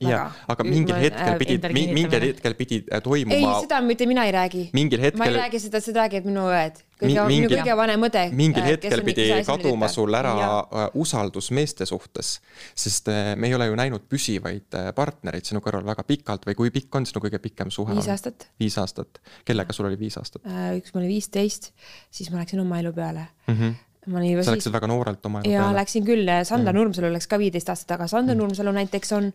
jaa, 0.00 0.26
aga 0.48 0.66
mingil 0.66 0.94
Ma- 0.94 1.02
hetkel 1.04 1.32
äh, 1.34 1.38
pidi 1.40 1.58
endale, 1.58 1.84
mingil 1.94 2.26
hetkel 2.28 2.56
pidi 2.58 2.80
äh, 2.84 2.98
ei, 2.98 3.04
toimuma 3.04 3.54
seda 3.64 3.80
mitte 3.84 4.08
mina 4.08 4.26
ei 4.28 4.34
räägi. 4.36 4.68
Mingil 4.76 5.00
ma 5.00 5.04
ei 5.04 5.10
hetkel- 5.10 5.40
räägi 5.42 5.62
seda, 5.66 5.80
seda 5.84 6.04
räägivad 6.06 6.30
minu 6.32 6.48
õed. 6.50 6.82
Kõige, 6.96 7.24
minu 7.28 7.48
kõige 7.52 7.76
vanem 7.76 8.06
õde. 8.08 8.22
mingil 8.32 8.64
hetkel 8.64 9.02
pidi 9.04 9.26
kaduma 9.44 9.88
sul 9.92 10.16
ära 10.16 10.32
äh, 10.32 10.86
usaldus 10.96 11.50
meeste 11.52 11.84
suhtes, 11.88 12.38
sest 12.72 13.10
äh, 13.12 13.34
me 13.36 13.50
ei 13.50 13.56
ole 13.56 13.68
ju 13.68 13.76
näinud 13.76 14.06
püsivaid 14.08 14.78
äh, 14.78 14.88
partnereid 14.96 15.44
sinu 15.44 15.60
kõrval 15.64 15.84
väga 15.84 16.06
pikalt 16.08 16.48
või 16.48 16.56
kui 16.56 16.72
pikk 16.72 16.96
on 16.96 17.08
sinu 17.08 17.20
kõige 17.24 17.40
pikem 17.44 17.72
suhe? 17.74 17.92
Viis 17.98 18.08
aastat.. 18.08 18.48
viis 18.60 18.78
aastat, 18.80 19.20
kellega 19.44 19.76
sul 19.76 19.90
oli 19.90 20.00
viis 20.00 20.16
aastat 20.16 20.46
Äh, 20.46 20.76
üks 20.78 20.94
mul 20.94 21.02
oli 21.02 21.16
viisteist, 21.16 21.72
siis 22.12 22.30
ma 22.30 22.40
läksin 22.40 22.60
oma 22.62 22.78
elu 22.82 22.92
peale 22.94 23.26
mm? 23.48 23.54
-hmm. 23.54 23.72
ma 24.12 24.20
olin 24.20 24.30
juba 24.30 24.44
sa 24.44 24.52
siis 24.52 24.60
läksid 24.62 24.76
väga 24.76 24.88
noorelt 24.90 25.26
oma 25.26 25.40
elu 25.42 25.52
ja 25.52 25.64
peale. 25.64 25.80
läksin 25.80 26.04
küll, 26.06 26.30
Sandra 26.44 26.72
mm. 26.72 26.78
Nurmsalu 26.78 27.12
läks 27.12 27.26
ka 27.26 27.38
viieteist 27.38 27.68
aastat 27.72 27.88
tagasi, 27.94 28.14
Sandra 28.14 28.34
mm. 28.34 28.40
Nurmsalu 28.40 28.72
näiteks 28.76 29.12
on 29.12 29.32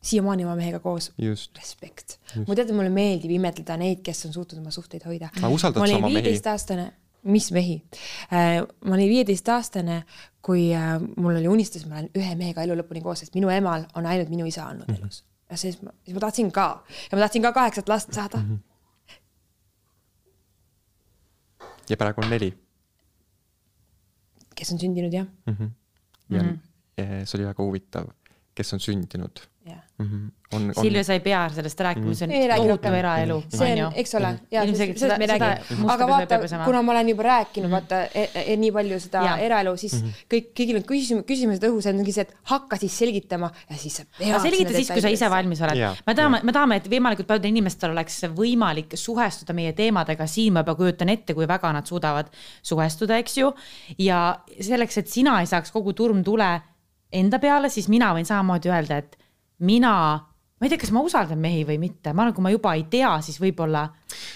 siiamaani 0.00 0.44
oma 0.44 0.56
mehega 0.56 0.78
koos. 0.78 1.12
respekt. 1.58 2.18
mu 2.46 2.54
teate, 2.54 2.72
mulle 2.72 2.90
meeldib 2.90 3.30
imetleda 3.30 3.76
neid, 3.76 4.00
kes 4.06 4.26
on 4.26 4.32
suutnud 4.32 4.60
oma 4.60 4.70
suhteid 4.70 5.04
hoida. 5.06 5.30
Ma 5.40 5.48
olin 5.48 6.04
viieteistaastane, 6.04 6.92
mis 7.22 7.52
mehi? 7.52 7.82
ma 8.84 8.94
olin 8.94 9.08
viieteistaastane, 9.08 10.02
kui 10.42 10.74
äh, 10.74 11.00
mul 11.16 11.36
oli 11.36 11.48
unistus, 11.48 11.86
ma 11.86 11.98
olen 11.98 12.10
ühe 12.16 12.34
mehega 12.38 12.62
elu 12.62 12.76
lõpuni 12.78 13.02
koos, 13.02 13.18
sest 13.24 13.34
minu 13.34 13.50
emal 13.52 13.84
on 13.98 14.06
ainult 14.06 14.30
minu 14.32 14.46
isa 14.46 14.66
olnud 14.68 14.88
Mhm. 14.88 15.02
elus. 15.02 15.24
ja 15.50 15.56
siis 15.56 15.82
ma, 15.82 15.90
siis 16.04 16.14
ma 16.14 16.20
tahtsin 16.20 16.52
ka 16.52 16.84
ja 17.10 17.16
ma 17.16 17.20
tahtsin 17.24 17.42
ka 17.42 17.52
kaheksat 17.52 17.88
last 17.88 18.12
saada 18.12 18.38
mm. 18.38 18.58
ja 21.88 21.96
praegu 21.96 22.20
on 22.24 22.30
neli 22.30 22.50
-hmm. 22.50 22.58
kes 24.54 24.72
on 24.72 24.80
sündinud 24.80 25.12
jah, 25.12 25.26
mm. 25.46 25.54
-hmm. 25.54 25.70
ja 26.36 26.42
mm 26.42 26.48
-hmm. 26.48 27.24
see 27.24 27.38
oli 27.38 27.46
väga 27.46 27.62
huvitav, 27.64 28.06
kes 28.58 28.74
on 28.76 28.82
sündinud. 28.82 29.46
Jah. 29.68 29.82
mm. 29.98 30.06
-hmm. 30.06 30.56
on, 30.56 30.72
on 30.76 30.84
Silvia, 30.84 31.04
sa 31.04 31.12
ei 31.12 31.20
pea 31.20 31.40
sellest 31.52 31.80
rääkima, 31.80 32.14
see 32.14 32.28
Ei 32.30 32.50
on 32.50 32.56
tohutu 32.56 32.88
eraelu, 32.88 33.42
see 33.52 33.84
on, 33.84 33.92
eks 34.00 34.14
ole, 34.14 34.30
ja 34.50 34.62
Ilmselgelt 34.64 34.98
sellest 34.98 35.18
me 35.18 35.24
ei 35.24 35.30
seda- 35.30 35.48
räägi 35.48 35.66
seda, 35.68 35.80
musta 35.80 35.94
aga 35.94 36.06
vaata 36.08 36.38
kuna 36.64 36.82
ma 36.82 36.92
olen 36.92 37.10
juba 37.12 37.26
rääkinud, 37.26 37.70
vaata 37.70 37.98
e, 38.06 38.22
e, 38.34 38.56
nii 38.62 38.70
palju 38.76 39.00
seda 39.04 39.24
Jaa. 39.26 39.34
eraelu, 39.48 39.74
siis 39.82 39.98
kõik, 40.34 40.48
kõigil 40.60 40.78
on 40.80 40.86
küsimus, 40.88 41.26
küsimused 41.28 41.66
õhus, 41.68 41.90
ongi 41.90 42.14
see, 42.16 42.24
et 42.24 42.32
hakka 42.52 42.78
siis 42.80 42.96
selgitama 43.02 43.52
ja 43.68 43.76
siis 43.82 44.00
sa 44.00 44.06
pead 44.18 44.40
selgita 44.46 44.74
siis, 44.78 44.92
kui 44.94 45.04
sa 45.04 45.12
ise 45.18 45.30
valmis 45.30 45.62
oled. 45.66 45.84
Me 46.06 46.16
tahame, 46.22 46.40
me 46.42 46.56
tahame, 46.56 46.80
et 46.80 46.88
võimalikult 46.94 47.28
paljudel 47.28 47.52
inimestel 47.52 47.92
oleks 47.92 48.22
võimalik 48.40 48.96
suhestuda 48.96 49.52
meie 49.52 49.76
teemadega, 49.76 50.26
siin 50.26 50.56
ma 50.56 50.64
juba 50.64 50.78
kujutan 50.80 51.12
ette, 51.12 51.36
kui 51.36 51.50
väga 51.50 51.74
nad 51.76 51.86
suudavad 51.86 52.32
suhestuda, 52.62 53.20
eks 53.20 53.38
ju. 53.42 53.52
ja 53.98 54.40
selleks, 54.60 55.02
et 55.04 55.12
sina 55.12 55.40
ei 55.42 55.50
saaks 55.50 55.74
kogu 55.74 55.92
turmtule 55.92 56.56
enda 57.12 57.38
peale, 57.38 57.70
siis 57.72 57.88
mina 57.88 58.12
võin 58.16 58.26
samamoodi 58.28 58.72
öelda, 58.72 58.98
et 59.02 59.16
mina, 59.58 59.94
ma 60.58 60.66
ei 60.66 60.72
tea, 60.72 60.80
kas 60.82 60.90
ma 60.94 61.02
usaldan 61.06 61.38
mehi 61.38 61.64
või 61.68 61.78
mitte, 61.78 62.12
ma 62.12 62.24
arvan, 62.24 62.34
kui 62.34 62.46
ma 62.46 62.50
juba 62.54 62.74
ei 62.78 62.84
tea, 62.90 63.12
siis 63.22 63.38
võib-olla 63.42 63.86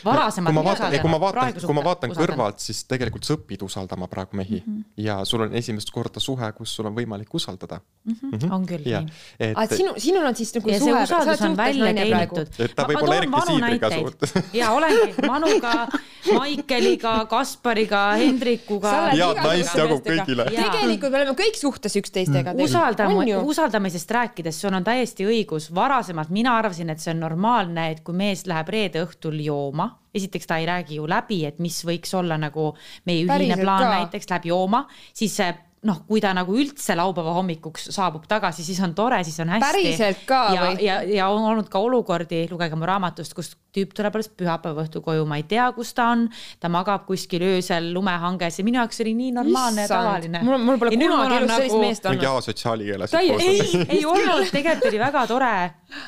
varasemalt 0.05 0.53
kui 0.53 0.59
ma 0.59 0.65
vaatan, 0.67 0.95
kui 1.01 1.11
ma 1.11 1.19
vaatan 1.21 1.55
kui 1.63 1.77
ma 1.77 1.85
vaatan 1.85 2.13
usaldan. 2.13 2.29
kõrvalt, 2.29 2.63
siis 2.63 2.83
tegelikult 2.89 3.27
sa 3.27 3.37
õpid 3.39 3.65
usaldama 3.65 4.09
praegu 4.13 4.37
mehi 4.37 4.61
mm. 4.61 4.75
-hmm. 4.75 4.85
ja 5.07 5.19
sul 5.25 5.47
on 5.47 5.55
esimest 5.57 5.91
korda 5.91 6.21
suhe, 6.21 6.53
kus 6.53 6.75
sul 6.77 6.87
on 6.91 6.95
võimalik 6.95 7.33
usaldada 7.35 7.81
mm. 8.05 8.17
Mhm. 8.33 8.53
on 8.53 8.67
küll 8.67 8.87
ja 8.87 9.01
nii. 9.01 9.13
et 9.39 9.57
aga 9.57 9.77
sinu, 9.77 9.95
sinul 9.97 10.27
on 10.27 10.37
siis 10.37 10.55
nagu 10.55 10.71
ja 10.71 10.79
suhe, 10.79 11.07
sa 11.07 11.17
oled 11.17 11.39
suhtes 11.39 11.57
välja 11.57 11.85
naine 11.85 12.07
praegu. 12.11 12.45
Et 12.59 12.75
ta 12.77 12.87
võib 12.91 13.03
olla 13.03 13.17
Erki 13.17 13.43
Siidriga 13.47 13.91
suhtes. 13.97 14.35
ja 14.61 14.73
olengi 14.73 15.27
Manuga, 15.27 15.89
Maikeliga, 16.33 17.15
Kaspariga, 17.31 18.03
Hendrikuga 18.21 18.93
Head 19.11 19.43
naist 19.43 19.75
jagub 19.79 20.05
kõigile. 20.07 20.49
Tegelikult 20.53 21.11
me 21.11 21.23
oleme 21.23 21.37
kõik 21.39 21.59
suhtes 21.59 21.97
üksteistega. 21.97 22.55
usaldame, 22.63 23.37
usaldamisest 23.37 24.11
rääkides, 24.11 24.61
sul 24.61 24.75
on 24.75 24.85
täiesti 24.85 25.27
õigus, 25.27 25.73
varasemalt 25.75 26.12
mina 26.35 26.57
arvasin, 26.59 26.91
et 26.93 27.01
see 27.01 27.13
on 27.15 27.21
normaalne, 27.25 27.89
et 27.93 28.01
kui 28.05 28.17
mees 28.17 28.47
läheb 28.51 28.69
reede 28.73 29.03
õhtul 29.07 29.41
jooma, 29.45 29.89
esiteks 30.15 30.49
ta 30.49 30.59
ei 30.61 30.67
räägi 30.69 31.01
ju 31.01 31.09
läbi, 31.09 31.43
et 31.49 31.59
mis 31.63 31.83
võiks 31.89 32.13
olla 32.19 32.39
nagu 32.41 32.73
meie 33.09 33.25
ühine 33.25 33.33
Päriselt 33.33 33.65
plaan 33.65 33.85
ka. 33.87 33.93
näiteks, 33.97 34.31
läheb 34.31 34.49
jooma, 34.53 34.87
siis 35.13 35.37
see 35.41 35.53
noh, 35.83 35.99
kui 36.07 36.21
ta 36.23 36.31
nagu 36.37 36.55
üldse 36.55 36.95
laupäeva 36.95 37.33
hommikuks 37.35 37.89
saabub 37.95 38.29
tagasi, 38.31 38.63
siis 38.63 38.79
on 38.87 38.93
tore, 38.95 39.19
siis 39.27 39.41
on 39.43 39.51
hästi. 39.51 39.65
Päriselt 39.67 40.21
ka 40.29 40.43
ja, 40.55 40.63
või? 40.63 40.85
ja, 40.87 41.01
ja 41.03 41.27
on 41.33 41.43
olnud 41.51 41.71
ka 41.73 41.83
olukordi, 41.83 42.45
lugege 42.51 42.79
mu 42.79 42.87
raamatust, 42.87 43.35
kus 43.35 43.53
tüüp 43.75 43.95
tuleb 43.97 44.15
alles 44.15 44.31
pühapäeva 44.31 44.85
õhtul 44.85 45.03
koju, 45.03 45.27
ma 45.27 45.41
ei 45.41 45.47
tea, 45.49 45.67
kus 45.75 45.91
ta 45.97 46.11
on, 46.15 46.29
ta 46.63 46.71
magab 46.73 47.07
kuskil 47.09 47.43
öösel 47.49 47.91
lumehanges 47.97 48.61
ja 48.61 48.67
minu 48.69 48.79
jaoks 48.79 49.03
oli 49.03 49.17
nii 49.19 49.35
normaalne 49.41 49.87
ja 49.89 49.91
tavaline. 49.91 50.43
mul, 50.47 50.59
mul 50.63 50.79
pole 50.79 50.95
kunagi 50.95 51.39
elus 51.41 51.55
sellist 51.57 51.79
meest 51.83 52.11
mingi 52.13 52.27
olnud. 52.31 52.47
asotsiaali 52.47 52.91
keeles. 52.93 53.15
ei, 53.19 53.87
ei 53.89 54.05
olnud, 54.07 54.51
tegelikult 54.55 54.91
oli 54.93 55.03
väga 55.03 55.27
tore, 55.31 55.55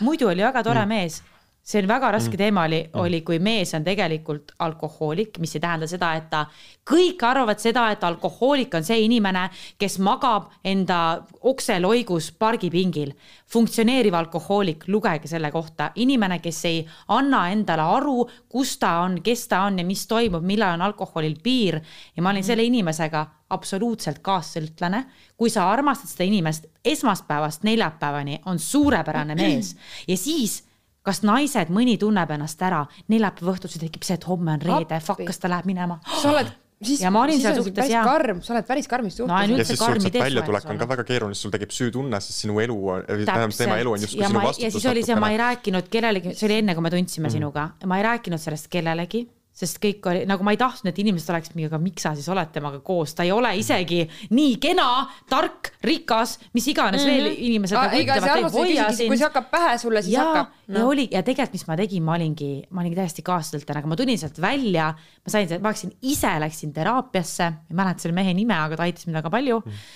muidu 0.06 0.30
oli 0.30 0.46
väga 0.46 0.62
tore 0.62 0.84
Mm. 0.84 0.88
mees, 0.88 1.22
see 1.64 1.80
on 1.80 1.86
väga 1.88 2.10
raske 2.12 2.36
teema 2.36 2.66
oli, 2.68 2.82
oli, 3.00 3.22
kui 3.24 3.38
mees 3.40 3.72
on 3.74 3.84
tegelikult 3.86 4.52
alkohoolik, 4.66 5.38
mis 5.40 5.54
ei 5.56 5.62
tähenda 5.64 5.86
seda, 5.88 6.10
et 6.18 6.26
ta, 6.28 6.42
kõik 6.84 7.22
arvavad 7.24 7.62
seda, 7.62 7.86
et 7.94 8.04
alkohoolik 8.04 8.74
on 8.76 8.84
see 8.84 9.00
inimene, 9.06 9.46
kes 9.80 9.96
magab 10.04 10.50
enda 10.64 10.98
okseloigus 11.40 12.34
pargipingil. 12.38 13.14
funktsioneeriv 13.54 14.14
alkohoolik, 14.14 14.84
lugege 14.88 15.28
selle 15.28 15.50
kohta, 15.52 15.90
inimene, 15.94 16.40
kes 16.42 16.64
ei 16.64 16.82
anna 17.08 17.46
endale 17.52 17.82
aru, 17.96 18.26
kus 18.48 18.76
ta 18.78 18.98
on, 19.04 19.20
kes 19.22 19.46
ta 19.48 19.62
on 19.68 19.78
ja 19.78 19.84
mis 19.84 20.06
toimub, 20.10 20.44
millal 20.44 20.74
on 20.74 20.82
alkoholil 20.82 21.38
piir. 21.42 21.80
ja 22.16 22.22
ma 22.22 22.30
olin 22.30 22.44
selle 22.44 22.64
inimesega 22.64 23.26
absoluutselt 23.50 24.18
kaassõltlane. 24.18 25.04
kui 25.36 25.50
sa 25.50 25.70
armastad 25.70 26.10
seda 26.10 26.24
inimest 26.24 26.66
esmaspäevast 26.84 27.64
neljapäevani, 27.64 28.40
on 28.46 28.58
suurepärane 28.58 29.34
mees 29.42 29.76
ja 30.08 30.16
siis 30.16 30.62
kas 31.04 31.22
naised, 31.26 31.72
mõni 31.74 31.96
tunneb 32.00 32.30
ennast 32.36 32.62
ära, 32.64 32.84
neljapäeva 33.12 33.54
õhtul 33.54 33.72
see 33.72 33.82
tekib 33.86 34.06
see, 34.06 34.18
et 34.18 34.28
homme 34.28 34.56
on 34.56 34.62
reede, 34.64 35.00
fuck, 35.04 35.24
kas 35.26 35.42
ta 35.42 35.50
läheb 35.52 35.68
minema? 35.68 36.00
sa 36.08 36.32
oled 36.32 36.52
siis, 36.84 37.02
ja 37.04 37.12
ma 37.14 37.22
olin 37.24 37.40
seal 37.40 37.58
suhtes 37.60 37.90
ja- 37.92 38.04
karm, 38.06 38.40
sa 38.44 38.54
oled 38.54 38.66
päris 38.68 38.88
karmis 38.90 39.18
suhtes. 39.18 39.30
No 39.30 39.58
ja 39.58 39.64
siis 39.64 39.78
sul 39.78 39.86
karmi 39.86 40.04
sealt 40.06 40.18
väljatulek 40.24 40.66
on 40.72 40.80
ka 40.80 40.88
väga 40.94 41.06
keeruline, 41.08 41.36
sest 41.36 41.46
sul 41.46 41.54
tekib 41.54 41.76
süütunne, 41.76 42.20
sest 42.24 42.44
sinu 42.44 42.58
elu, 42.64 42.78
tähendab 43.08 43.56
tema 43.56 43.78
elu 43.82 43.96
on 43.96 44.04
justkui 44.06 44.24
ja 44.24 44.32
sinu 44.32 44.40
ma, 44.40 44.44
ja 44.44 44.52
vastutus 44.52 44.78
siis 44.78 44.90
oli 44.92 45.06
see, 45.06 45.20
ma 45.20 45.32
ei 45.34 45.40
rääkinud 45.40 45.92
kellelegi, 45.92 46.34
see 46.38 46.48
oli 46.50 46.60
enne, 46.62 46.76
kui 46.76 46.86
me 46.86 46.92
tundsime 46.94 47.28
mm. 47.28 47.36
sinuga, 47.38 47.68
ma 47.90 48.00
ei 48.00 48.06
rääkinud 48.08 48.42
sellest 48.42 48.70
kellelegi 48.72 49.26
sest 49.54 49.78
kõik 49.82 50.06
oli 50.10 50.22
nagu 50.26 50.42
ma 50.46 50.52
ei 50.54 50.58
tahtnud, 50.58 50.90
et 50.90 50.96
inimesed 50.98 51.30
oleks 51.30 51.52
mingi, 51.54 51.68
aga 51.68 51.78
miks 51.78 52.02
sa 52.02 52.10
siis 52.18 52.26
oled 52.32 52.50
temaga 52.54 52.80
koos, 52.84 53.12
ta 53.14 53.22
ei 53.26 53.30
ole 53.30 53.52
isegi 53.60 54.00
nii 54.34 54.56
kena, 54.62 54.86
tark, 55.30 55.70
rikas, 55.86 56.36
mis 56.56 56.66
iganes 56.72 57.04
mm 57.04 57.10
-hmm. 57.10 57.28
veel 57.28 57.46
inimesed 57.48 57.78
nagu 57.78 58.00
ega 58.00 58.16
see 58.18 58.32
ütlevad, 58.32 58.56
kui 58.98 59.18
see 59.20 59.28
hakkab 59.28 59.50
pähe 59.52 59.76
sulle, 59.78 60.02
siis 60.02 60.16
ja, 60.16 60.24
hakkab 60.26 60.48
no. 60.66 60.78
ja 60.78 60.86
oli 60.86 61.06
ja 61.12 61.22
tegelikult, 61.22 61.54
mis 61.54 61.66
ma 61.68 61.76
tegin, 61.78 62.02
ma 62.02 62.16
olingi, 62.18 62.50
ma 62.70 62.82
olingi 62.82 62.98
täiesti 62.98 63.22
kaassõltlane, 63.22 63.78
aga 63.78 63.92
ma 63.94 64.00
tulin 64.02 64.18
sealt 64.18 64.40
välja, 64.42 64.90
ma 64.94 65.36
sain, 65.36 65.54
ma 65.60 65.70
läksin 65.70 65.94
ise, 66.02 66.34
läksin 66.40 66.74
teraapiasse, 66.74 67.52
ei 67.70 67.78
mäleta 67.78 68.02
selle 68.02 68.18
mehe 68.18 68.34
nime, 68.34 68.58
aga 68.58 68.76
ta 68.76 68.88
aitas 68.88 69.06
mind 69.06 69.22
väga 69.22 69.30
palju 69.30 69.62
mm. 69.62 69.88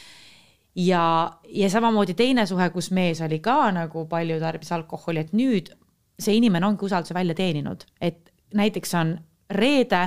ja, 0.87 1.05
ja 1.51 1.71
samamoodi 1.71 2.15
teine 2.15 2.47
suhe, 2.47 2.71
kus 2.71 2.93
mees 2.95 3.21
oli 3.27 3.43
ka 3.43 3.73
nagu 3.75 4.07
palju 4.07 4.39
tarbis 4.39 4.71
alkoholi, 4.73 5.27
et 5.27 5.35
nüüd 5.35 5.75
see 6.19 6.39
inimene 6.39 6.67
ongi 6.67 6.87
usalduse 6.87 7.15
välja 7.15 7.35
teeninud, 7.35 7.83
et 8.01 8.31
näiteks 8.55 8.95
on 8.95 9.19
reede. 9.51 10.03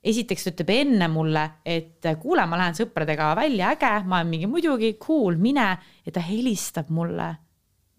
Esiteks 0.00 0.46
ta 0.46 0.50
ütleb 0.54 0.70
enne 0.72 1.10
mulle, 1.12 1.42
et 1.68 2.06
kuule, 2.22 2.46
ma 2.48 2.56
lähen 2.56 2.76
sõpradega 2.78 3.34
välja, 3.36 3.74
äge, 3.74 3.92
ma 4.08 4.22
olen 4.22 4.30
mingi 4.30 4.48
muidugi 4.48 4.94
cool, 5.02 5.36
mine. 5.36 5.74
Ja 6.06 6.14
ta 6.16 6.22
helistab 6.24 6.88
mulle. 6.88 7.34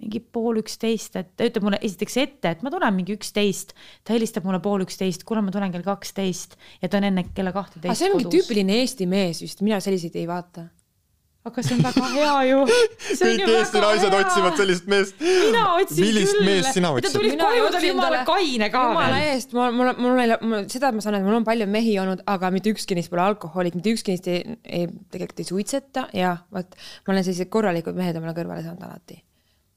Mingi 0.02 0.18
pool 0.34 0.58
üksteist, 0.64 1.20
et 1.20 1.36
ta 1.38 1.46
ütleb 1.46 1.68
mulle 1.68 1.78
esiteks 1.86 2.18
ette, 2.18 2.56
et 2.56 2.64
ma 2.66 2.72
tulen 2.74 2.96
mingi 2.98 3.14
üksteist, 3.14 3.76
ta 4.02 4.16
helistab 4.16 4.48
mulle 4.50 4.58
pool 4.64 4.82
üksteist, 4.82 5.28
kuule, 5.30 5.44
ma 5.46 5.54
tulen 5.54 5.70
kell 5.76 5.86
kaksteist. 5.86 6.58
Ja 6.82 6.90
ta 6.90 6.98
on 6.98 7.06
enne 7.12 7.28
kella 7.38 7.54
kahteteist 7.54 8.02
see 8.02 8.10
ongi 8.10 8.26
tüüpiline 8.34 8.82
Eesti 8.82 9.06
mees 9.06 9.44
vist, 9.46 9.62
mina 9.62 9.78
selliseid 9.78 10.18
ei 10.18 10.26
vaata. 10.26 10.72
Aga 11.42 11.64
see 11.66 11.74
on 11.74 11.82
väga 11.82 12.08
hea 12.14 12.34
ju. 12.46 12.58
kõik 13.18 13.40
Eesti 13.50 13.82
naised 13.82 14.16
otsivad 14.18 14.58
sellist 14.60 14.90
meest. 14.92 15.24
mina 15.24 15.64
otsin 15.74 16.04
millist 16.06 16.36
küll. 16.38 16.46
meest 16.46 16.78
sina 16.78 16.92
ta 16.92 17.00
otsid? 17.00 17.16
tuli 17.16 17.32
Mina 17.34 17.48
koju, 17.48 17.64
ta 17.74 17.80
oli 17.80 17.90
jumala 17.90 18.20
kaine 18.28 18.70
ka 18.74 18.84
jumala 18.86 19.22
eest, 19.32 19.56
mul, 19.58 19.74
mul, 19.78 19.92
mul 19.98 20.22
ei 20.22 20.36
ole, 20.36 20.60
seda 20.74 20.92
ma 20.94 21.02
saan 21.02 21.18
aru, 21.18 21.26
mul 21.30 21.40
on 21.40 21.48
palju 21.48 21.68
mehi 21.74 21.96
olnud, 22.04 22.22
aga 22.30 22.52
mitte 22.54 22.74
ükski 22.76 22.98
neist 22.98 23.10
pole 23.14 23.26
alkohoolik, 23.26 23.78
mitte 23.80 23.96
ükski 23.96 24.14
neist 24.14 24.30
ei, 24.30 24.44
ei, 24.62 24.86
tegelikult 25.14 25.42
ei 25.42 25.50
suitseta 25.50 26.06
ja 26.18 26.36
vot 26.54 26.78
ma 26.78 27.16
olen 27.16 27.26
sellised 27.26 27.50
korralikud 27.54 27.98
mehed 27.98 28.22
omale 28.22 28.36
kõrvale 28.38 28.66
saanud 28.68 28.86
alati. 28.86 29.18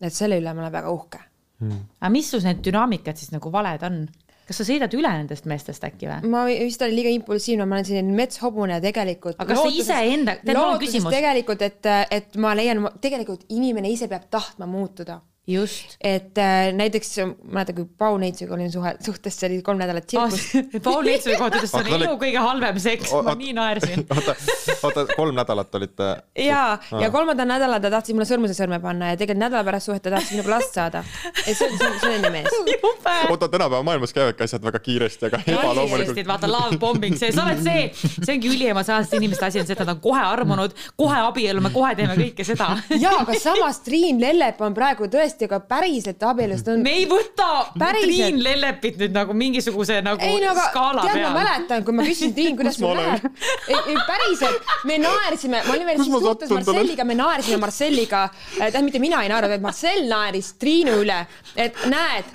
et 0.04 0.16
selle 0.16 0.36
üle 0.42 0.52
ma 0.52 0.66
olen 0.66 0.76
väga 0.76 0.92
uhke. 0.92 1.22
aga 1.64 2.12
mis 2.12 2.28
sul 2.34 2.44
need 2.44 2.60
dünaamikad 2.66 3.16
siis 3.16 3.32
nagu 3.32 3.52
valed 3.54 3.88
on? 3.88 4.02
Kas 4.48 4.60
sa 4.60 4.66
sõidad 4.68 4.94
üle 4.96 5.10
nendest 5.18 5.46
meestest 5.50 5.84
äkki 5.86 6.08
või? 6.10 6.30
ma 6.32 6.44
vist 6.48 6.82
olen 6.84 6.96
liiga 6.96 7.12
impulsiivne, 7.16 7.66
ma 7.68 7.78
olen 7.78 7.88
selline 7.90 8.16
metshobune 8.16 8.80
tegelikult. 8.84 9.38
Aga 9.38 9.54
kas 9.54 9.62
sa 9.62 9.70
iseenda- 9.72 10.38
tead, 10.40 10.54
mul 10.54 10.64
on 10.64 10.72
lootuses 10.74 10.94
küsimus. 10.98 11.14
tegelikult, 11.16 11.62
et, 11.62 11.92
et 12.18 12.36
ma 12.36 12.54
leian, 12.56 12.82
tegelikult 13.00 13.46
inimene 13.48 13.90
ise 13.92 14.08
peab 14.08 14.28
tahtma 14.30 14.68
muutuda 14.70 15.20
just. 15.46 15.96
et 16.00 16.38
äh, 16.38 16.72
näiteks 16.72 17.10
ma 17.18 17.58
mäletan, 17.58 17.76
kui 17.76 17.86
Pau 17.98 18.16
Neitsuga 18.18 18.54
olin 18.56 18.70
suhe, 18.72 18.94
suhtes, 19.04 19.36
see 19.36 19.48
oli 19.50 19.62
kolm 19.62 19.78
nädalat 19.80 20.06
tsirkust 20.08 20.82
Paul 20.84 21.04
Neitsumi 21.04 21.36
kohta 21.36 21.60
ütles, 21.60 21.72
see 21.72 21.82
oli- 21.84 21.96
elu 21.98 22.14
kõige 22.20 22.44
halvem 22.46 22.78
seks, 22.80 23.12
ma 23.26 23.34
nii 23.38 23.52
naersin. 23.56 24.06
oota, 24.14 24.34
oota, 24.82 25.04
kolm 25.12 25.36
nädalat 25.36 25.74
olite. 25.80 26.08
ja, 26.40 26.62
ja 27.00 27.10
kolmandal 27.12 27.48
nädalal 27.50 27.82
ta 27.84 27.90
tahtis 27.92 28.16
mulle 28.16 28.28
sõrmuse 28.28 28.56
sõrme 28.56 28.80
panna 28.82 29.12
ja 29.12 29.20
tegelikult 29.20 29.42
nädala 29.44 29.64
pärast 29.68 29.90
suhet 29.90 30.04
ta 30.04 30.14
tahtis 30.16 30.32
minuga 30.36 30.54
last 30.56 30.78
saada. 30.78 31.04
et 31.44 31.52
see 31.52 31.68
on, 31.68 31.76
see 31.78 31.90
on 31.90 32.00
selline 32.06 32.32
mees. 32.32 32.48
oota, 33.32 33.48
tänapäeva 33.48 33.82
maailmas 33.84 34.16
käivadki 34.16 34.46
asjad 34.48 34.64
väga 34.64 34.80
kiiresti, 34.84 35.28
aga 35.28 35.42
ebaloomulikult. 35.44 36.22
vaata 36.28 36.48
love 36.50 36.80
bombing, 36.80 37.18
see, 37.20 37.32
sa 37.36 37.44
oled 37.44 37.60
see, 37.64 37.84
see 38.16 38.38
ongi 38.38 38.52
üliemotsionaalsete 38.54 39.20
inimeste 39.20 39.48
asi 39.50 39.60
on 39.60 39.68
see, 39.68 39.76
et 39.76 39.84
nad 39.84 39.92
on 39.92 40.00
kohe 40.08 40.24
armunud, 40.24 40.72
kohe 40.96 41.20
abiellume, 41.28 41.72
kohe 41.74 41.92
teeme 41.98 42.16
kõike 42.18 42.48
seda. 42.48 42.72
ja, 42.96 43.12
aga 43.20 43.36
samas 43.40 43.82
Triin 43.84 44.20
Lellep 44.22 44.60
on 44.64 44.76
praegu 44.76 45.08
tõesti 45.12 45.33
ka 45.50 45.60
päriselt 45.68 46.22
abielus, 46.22 46.62
ta 46.64 46.74
on 46.74 46.82
me 46.84 46.92
ei 47.00 47.06
võta 47.10 47.48
Päriselt. 47.78 48.10
Triin 48.10 48.42
Lellepit 48.44 48.98
nüüd 49.00 49.14
nagu 49.14 49.34
mingisuguse 49.36 50.00
nagu 50.04 50.22
ei 50.24 50.40
no 50.42 50.52
aga 50.52 50.66
skaala 50.70 51.04
tead, 51.06 51.20
ma 51.20 51.30
peal. 51.30 51.36
mäletan, 51.38 51.84
kui 51.86 51.96
ma 51.96 52.06
küsisin 52.06 52.34
Triin, 52.36 52.56
kuidas 52.60 52.78
ma 52.82 52.90
olen? 52.92 53.08
läheb. 53.10 53.42
ei, 53.68 53.80
ei 53.94 53.98
päriselt, 54.08 54.72
me 54.90 54.98
naersime, 55.02 55.62
ma 55.66 55.76
olin 55.76 55.90
veel 55.90 56.02
siis 56.02 56.12
ma 56.14 56.22
suhtes? 56.24 56.54
Marcelliga, 56.54 57.08
me 57.08 57.18
naersime 57.18 57.60
Marcelliga, 57.64 58.24
tähendab 58.56 58.88
mitte 58.88 59.02
mina 59.02 59.22
ei 59.24 59.32
naernud, 59.32 59.54
vaid 59.56 59.66
Marcel 59.66 60.06
naeris 60.10 60.54
Triinu 60.60 60.98
üle, 61.02 61.20
et 61.56 61.84
näed, 61.90 62.30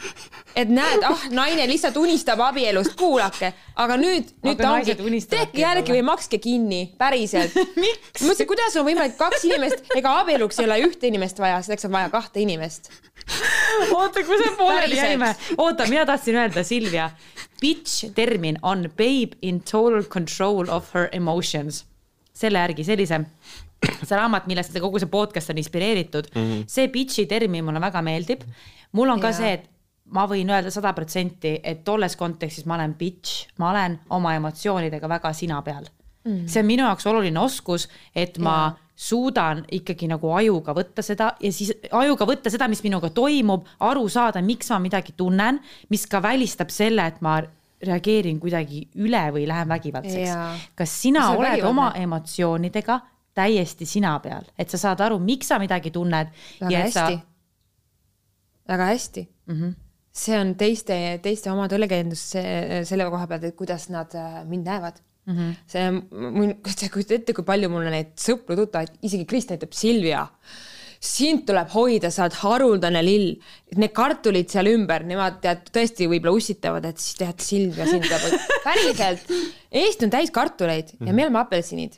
et 0.56 0.70
näed, 0.74 1.04
ah, 1.08 1.26
naine 1.34 1.66
lihtsalt 1.70 1.98
unistab 2.00 2.42
abielust, 2.44 2.96
kuulake, 3.00 3.52
aga 3.80 3.98
nüüd, 4.00 4.32
nüüd 4.46 4.60
ta 4.60 4.74
ongi, 4.78 4.96
tehke 5.30 5.62
järgi 5.62 5.96
või 5.96 6.04
makske 6.10 6.40
kinni, 6.42 6.82
päriselt. 7.00 7.56
Mõtlesin, 8.26 8.50
kuidas 8.50 8.78
on 8.80 8.88
võimalik 8.88 9.18
kaks 9.20 9.46
inimest, 9.50 9.86
ega 9.98 10.16
abieluks 10.24 10.60
ei 10.60 10.68
ole 10.68 10.80
ühte 10.88 11.10
inimest 11.10 11.40
vaja, 11.42 11.62
selleks 11.66 11.88
on 11.90 11.96
vaja 11.96 12.12
kahte 12.14 12.44
inimest. 12.44 12.92
oota, 13.94 14.24
kui 14.26 14.40
see 14.42 14.52
pooleli 14.58 14.98
jäime. 14.98 15.34
oota, 15.58 15.88
mina 15.92 16.06
tahtsin 16.10 16.40
öelda, 16.42 16.64
Silvia, 16.68 17.10
bitch 17.62 18.14
termin 18.18 18.60
on 18.62 18.88
babe 18.98 19.38
in 19.42 19.62
total 19.62 20.04
control 20.10 20.70
of 20.70 20.94
her 20.96 21.10
emotions. 21.12 21.86
selle 22.40 22.62
järgi 22.62 22.86
sellise, 22.88 23.18
see 23.84 24.16
raamat, 24.16 24.46
millest 24.48 24.72
see 24.72 24.82
kogu 24.84 25.00
see 25.02 25.10
podcast 25.12 25.52
on 25.52 25.58
inspireeritud 25.60 26.30
mm, 26.32 26.42
-hmm. 26.42 26.64
see 26.68 26.88
bitch'i 26.88 27.26
termin 27.28 27.66
mulle 27.66 27.82
väga 27.82 28.02
meeldib. 28.02 28.42
mul 28.92 29.10
on 29.10 29.20
ka 29.20 29.28
Jaa. 29.28 29.38
see, 29.38 29.52
et 29.54 29.70
ma 30.16 30.26
võin 30.30 30.50
öelda 30.50 30.72
sada 30.74 30.94
protsenti, 30.98 31.60
et 31.64 31.84
tolles 31.86 32.16
kontekstis 32.20 32.66
ma 32.70 32.78
olen 32.80 32.96
bitch, 33.00 33.48
ma 33.62 33.72
olen 33.72 34.00
oma 34.16 34.36
emotsioonidega 34.40 35.10
väga 35.10 35.34
sina 35.34 35.62
peal 35.66 35.88
mm.. 36.24 36.46
see 36.48 36.64
on 36.64 36.70
minu 36.70 36.86
jaoks 36.88 37.08
oluline 37.10 37.40
oskus, 37.42 37.88
et 38.16 38.38
ma 38.42 38.56
Jaa. 38.68 38.74
suudan 39.10 39.64
ikkagi 39.80 40.10
nagu 40.12 40.34
ajuga 40.36 40.76
võtta 40.78 41.06
seda 41.06 41.34
ja 41.42 41.52
siis 41.54 41.72
ajuga 42.02 42.28
võtta 42.30 42.52
seda, 42.54 42.68
mis 42.72 42.84
minuga 42.86 43.12
toimub, 43.16 43.68
aru 43.86 44.08
saada, 44.12 44.42
miks 44.46 44.72
ma 44.74 44.82
midagi 44.84 45.16
tunnen, 45.18 45.62
mis 45.90 46.06
ka 46.10 46.22
välistab 46.24 46.74
selle, 46.74 47.08
et 47.08 47.22
ma 47.26 47.40
reageerin 47.80 48.42
kuidagi 48.44 48.84
üle 49.00 49.22
või 49.32 49.46
lähen 49.48 49.70
vägivaldseks 49.72 50.28
Jaa.. 50.28 50.52
kas 50.76 50.98
sina 51.06 51.30
oled 51.32 51.56
vägivaldne. 51.56 51.70
oma 51.70 51.92
emotsioonidega 51.96 53.00
täiesti 53.40 53.86
sina 53.88 54.18
peal, 54.20 54.48
et 54.60 54.70
sa 54.70 54.80
saad 54.82 55.02
aru, 55.06 55.20
miks 55.24 55.48
sa 55.48 55.60
midagi 55.62 55.94
tunned 55.96 56.34
väga 56.60 56.80
et 56.82 56.94
sa 56.94 57.06
hästi, 57.08 57.22
väga 58.68 58.90
hästi 58.92 59.24
mm. 59.24 59.56
-hmm. 59.56 59.78
See 60.12 60.38
on 60.40 60.56
teiste, 60.60 60.96
teiste 61.24 61.52
oma 61.52 61.68
tõlgendus 61.72 62.24
see- 62.34 62.82
selle 62.88 63.08
koha 63.12 63.28
pealt, 63.30 63.46
et 63.50 63.58
kuidas 63.60 63.90
nad 63.94 64.14
äh, 64.18 64.42
mind 64.50 64.66
näevad 64.68 65.00
mm. 65.26 65.36
-hmm. 65.38 65.54
see, 65.68 65.92
mul, 66.38 66.56
sa 66.74 66.90
kujutad 66.90 67.20
ette, 67.20 67.34
kui 67.38 67.46
palju 67.46 67.70
mul 67.70 67.86
on 67.86 67.96
neid 67.96 68.16
sõpru-tuttavaid, 68.20 69.00
isegi 69.06 69.28
Krista 69.30 69.58
ütleb 69.60 69.76
Silvia, 69.78 70.26
sind 71.00 71.46
tuleb 71.48 71.70
hoida, 71.72 72.12
sa 72.12 72.26
oled 72.26 72.36
haruldane 72.42 73.02
lill. 73.06 73.30
Need 73.80 73.94
kartulid 73.96 74.50
seal 74.52 74.68
ümber, 74.74 75.06
nemad 75.08 75.40
tead 75.44 75.70
tõesti 75.72 76.10
võib-olla 76.12 76.36
ussitavad, 76.36 76.90
et 76.90 77.00
siis 77.00 77.16
tead 77.22 77.40
Silvia 77.40 77.88
sind 77.88 78.04
peab, 78.10 78.26
päriselt. 78.68 79.32
Eesti 79.72 80.10
on 80.10 80.12
täis 80.18 80.34
kartuleid 80.36 80.92
ja 81.00 81.14
me 81.14 81.24
oleme 81.24 81.40
apelsinid 81.40 81.96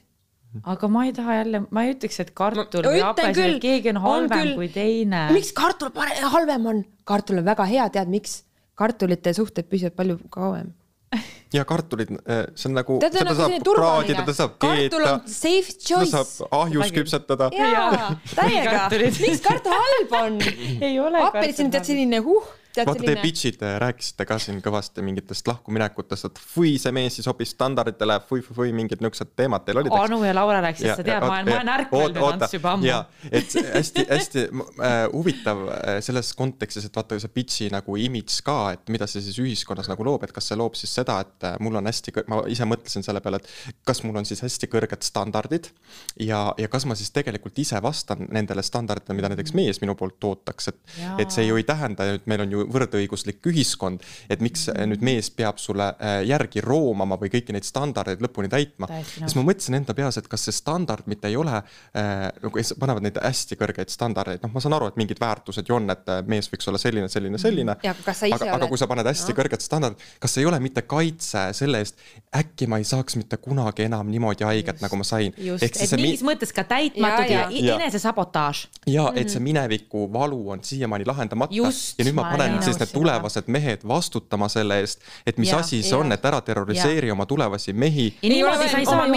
aga 0.74 0.90
ma 0.92 1.06
ei 1.08 1.14
taha 1.16 1.38
jälle, 1.40 1.64
ma 1.72 1.86
ei 1.86 1.94
ütleks, 1.96 2.20
et 2.24 2.34
kartul 2.36 2.86
Ma 2.86 2.92
või 2.92 3.34
küll, 3.36 3.56
et 3.56 3.64
keegi 3.64 3.92
on 3.94 4.02
on 4.02 4.06
halvem 4.06 4.44
küll. 4.44 4.54
kui 4.60 4.70
teine. 4.74 5.24
miks 5.36 5.52
kartul 5.56 5.94
pare-, 5.96 6.20
halvem 6.34 6.68
on? 6.74 6.84
kartul 7.08 7.42
on 7.42 7.48
väga 7.48 7.68
hea, 7.70 7.88
tead 7.94 8.12
miks? 8.12 8.42
kartulite 8.82 9.34
suhted 9.38 9.68
püsivad 9.70 9.96
palju 9.96 10.18
kauem. 10.34 10.72
ja 11.56 11.64
kartulid, 11.68 12.14
see 12.56 12.70
on 12.70 12.78
nagu, 12.80 12.98
ta 13.02 13.10
on 13.10 13.18
seda 13.18 13.28
nagu 13.30 13.42
saab 13.42 13.68
praadida, 13.68 14.26
ta 14.28 14.36
saab. 14.36 14.56
kartul 14.64 15.08
on 15.08 15.26
safe 15.28 15.76
seda 15.76 15.84
choice. 15.88 16.12
saab 16.16 16.56
ahjus 16.62 16.96
küpsetada. 16.96 17.52
jaa 17.56 18.16
täiega 18.36 18.88
miks 18.92 19.44
kartul 19.46 19.76
halb 19.76 20.18
on? 20.22 20.42
ei 20.82 21.00
ole. 21.00 21.24
apelsin 21.30 21.72
tead 21.74 21.88
selline 21.88 22.24
huh, 22.26 22.48
vaata, 22.78 23.04
te 23.04 23.16
bitch'id 23.22 23.62
äh, 23.66 23.76
rääkisite 23.82 24.26
ka 24.28 24.38
siin 24.42 24.62
kõvasti 24.64 25.04
mingitest 25.06 25.48
lahkuminekutest, 25.50 26.30
et 26.30 26.42
fui, 26.54 26.76
see 26.82 26.94
mees 26.96 27.18
ei 27.20 27.26
sobi 27.26 27.48
standarditele, 27.48 28.20
fui, 28.28 28.42
fui, 28.46 28.56
fui, 28.58 28.72
mingid 28.76 29.02
niisugused 29.04 29.34
teemad 29.40 29.66
teil 29.66 29.82
olid. 29.82 29.96
Anu 29.98 30.22
ja 30.24 30.34
Laura 30.36 30.62
rääkisid, 30.64 30.94
sa 30.96 31.06
tead, 31.06 31.24
ma 31.24 31.40
olen, 31.40 31.50
ma 31.50 31.58
olen 31.58 31.74
ärkvel 31.76 32.16
nüüd 32.16 32.28
Ants 32.32 32.56
juba 32.56 32.74
ammu. 32.76 32.94
et 33.32 33.56
hästi-hästi 33.76 34.46
äh, 34.48 35.00
huvitav 35.14 35.64
äh, 35.76 36.00
selles 36.06 36.34
kontekstis, 36.38 36.88
et 36.88 37.00
vaata 37.02 37.20
see 37.22 37.34
bitch'i 37.36 37.70
nagu 37.74 37.98
imidž 38.00 38.40
ka, 38.46 38.58
et 38.78 38.94
mida 38.94 39.08
see 39.10 39.24
siis 39.26 39.40
ühiskonnas 39.44 39.92
nagu 39.92 40.06
loob, 40.08 40.26
et 40.28 40.36
kas 40.36 40.52
see 40.52 40.60
loob 40.60 40.78
siis 40.80 40.94
seda, 41.02 41.20
et 41.26 41.48
äh, 41.48 41.58
mul 41.64 41.80
on 41.82 41.90
hästi, 41.90 42.16
ma 42.32 42.42
ise 42.52 42.68
mõtlesin 42.70 43.06
selle 43.06 43.24
peale, 43.24 43.42
et 43.42 43.78
kas 43.88 44.04
mul 44.06 44.22
on 44.22 44.28
siis 44.28 44.44
hästi 44.46 44.70
kõrged 44.72 45.06
standardid 45.06 45.72
ja, 46.20 46.44
ja 46.58 46.72
kas 46.72 46.88
ma 46.90 46.98
siis 47.00 47.12
tegelikult 47.16 47.60
ise 47.62 47.82
vastan 47.84 48.28
nendele 48.32 48.64
standarditele, 48.66 49.18
mida 49.20 49.32
näiteks 49.34 49.56
mees 49.58 49.82
minu 49.84 49.96
poolt 50.00 50.24
ootaks, 50.32 50.72
et, 50.72 50.82
et 51.22 51.34
see 51.34 51.48
ju 51.48 51.60
ei 51.60 51.68
tähenda, 51.68 52.08
et 52.16 52.28
meil 52.30 52.46
on 52.46 52.56
ju 52.56 52.61
võrdõiguslik 52.70 53.46
ühiskond, 53.52 54.04
et 54.30 54.44
miks 54.44 54.68
mm. 54.72 54.92
nüüd 54.92 55.06
mees 55.06 55.32
peab 55.34 55.60
sulle 55.62 55.92
äh, 55.94 56.20
järgi 56.30 56.64
roomama 56.66 57.18
või 57.22 57.32
kõiki 57.34 57.56
neid 57.56 57.68
standardeid 57.68 58.24
lõpuni 58.24 58.52
täitma. 58.52 58.90
siis 59.14 59.36
ma 59.38 59.46
mõtlesin 59.48 59.80
enda 59.80 59.96
peas, 59.98 60.20
et 60.22 60.30
kas 60.32 60.48
see 60.48 60.56
standard 60.56 61.08
mitte 61.12 61.30
ei 61.32 61.38
ole 61.40 61.58
äh, 61.58 62.28
nagu 62.42 62.66
panevad 62.80 63.06
neid 63.06 63.20
hästi 63.22 63.58
kõrgeid 63.60 63.92
standardeid, 63.94 64.42
noh, 64.44 64.54
ma 64.54 64.64
saan 64.64 64.78
aru, 64.78 64.92
et 64.92 65.00
mingid 65.00 65.22
väärtused 65.22 65.68
ju 65.68 65.78
on, 65.78 65.90
et 65.94 66.12
mees 66.30 66.50
võiks 66.52 66.70
olla 66.72 66.82
selline, 66.82 67.10
selline, 67.12 67.38
mm. 67.38 67.44
selline. 67.44 67.78
aga, 67.78 68.16
oled... 68.30 68.48
aga 68.58 68.70
kui 68.72 68.82
sa 68.82 68.90
paned 68.92 69.08
hästi 69.12 69.34
no. 69.34 69.40
kõrged 69.42 69.66
standardid, 69.66 70.10
kas 70.22 70.38
ei 70.42 70.48
ole 70.50 70.60
mitte 70.64 70.86
kaitse 70.90 71.48
selle 71.58 71.82
eest, 71.84 72.02
äkki 72.38 72.68
ma 72.72 72.82
ei 72.82 72.88
saaks 72.88 73.18
mitte 73.20 73.40
kunagi 73.42 73.86
enam 73.88 74.10
niimoodi 74.12 74.46
haiget, 74.48 74.82
nagu 74.84 75.00
ma 75.00 75.08
sain. 75.08 75.34
et 75.36 75.82
mingis 75.98 76.24
mi... 76.24 76.32
mõttes 76.32 76.54
ka 76.56 76.66
täitmatud 76.68 77.32
ja, 77.32 77.48
ja, 77.50 77.66
ja 77.72 77.78
enesesabotaaž. 77.80 78.66
ja 78.88 79.08
et 79.16 79.30
see 79.30 79.40
mhm. 79.40 79.48
mineviku 79.50 80.08
valu 80.14 80.42
on 80.56 80.64
siiamaani 80.66 81.08
lahendamata 81.08 81.56
just, 81.56 82.00
ja 82.00 82.08
nüüd 82.08 82.18
ma 82.18 82.28
panen 82.32 82.51
siis 82.66 82.80
need 82.82 82.94
tulevased 82.94 83.48
mehed 83.48 83.86
vastutama 83.88 84.50
selle 84.52 84.80
eest, 84.82 85.02
et 85.26 85.38
mis 85.42 85.52
ja, 85.52 85.60
asi 85.62 85.82
see 85.82 85.96
ja. 85.96 86.02
on, 86.02 86.12
et 86.12 86.26
ära 86.26 86.42
terroriseeri 86.46 87.12
ja. 87.12 87.16
oma 87.16 87.26
tulevasi 87.26 87.74
mehi. 87.74 88.08
ju 88.22 88.48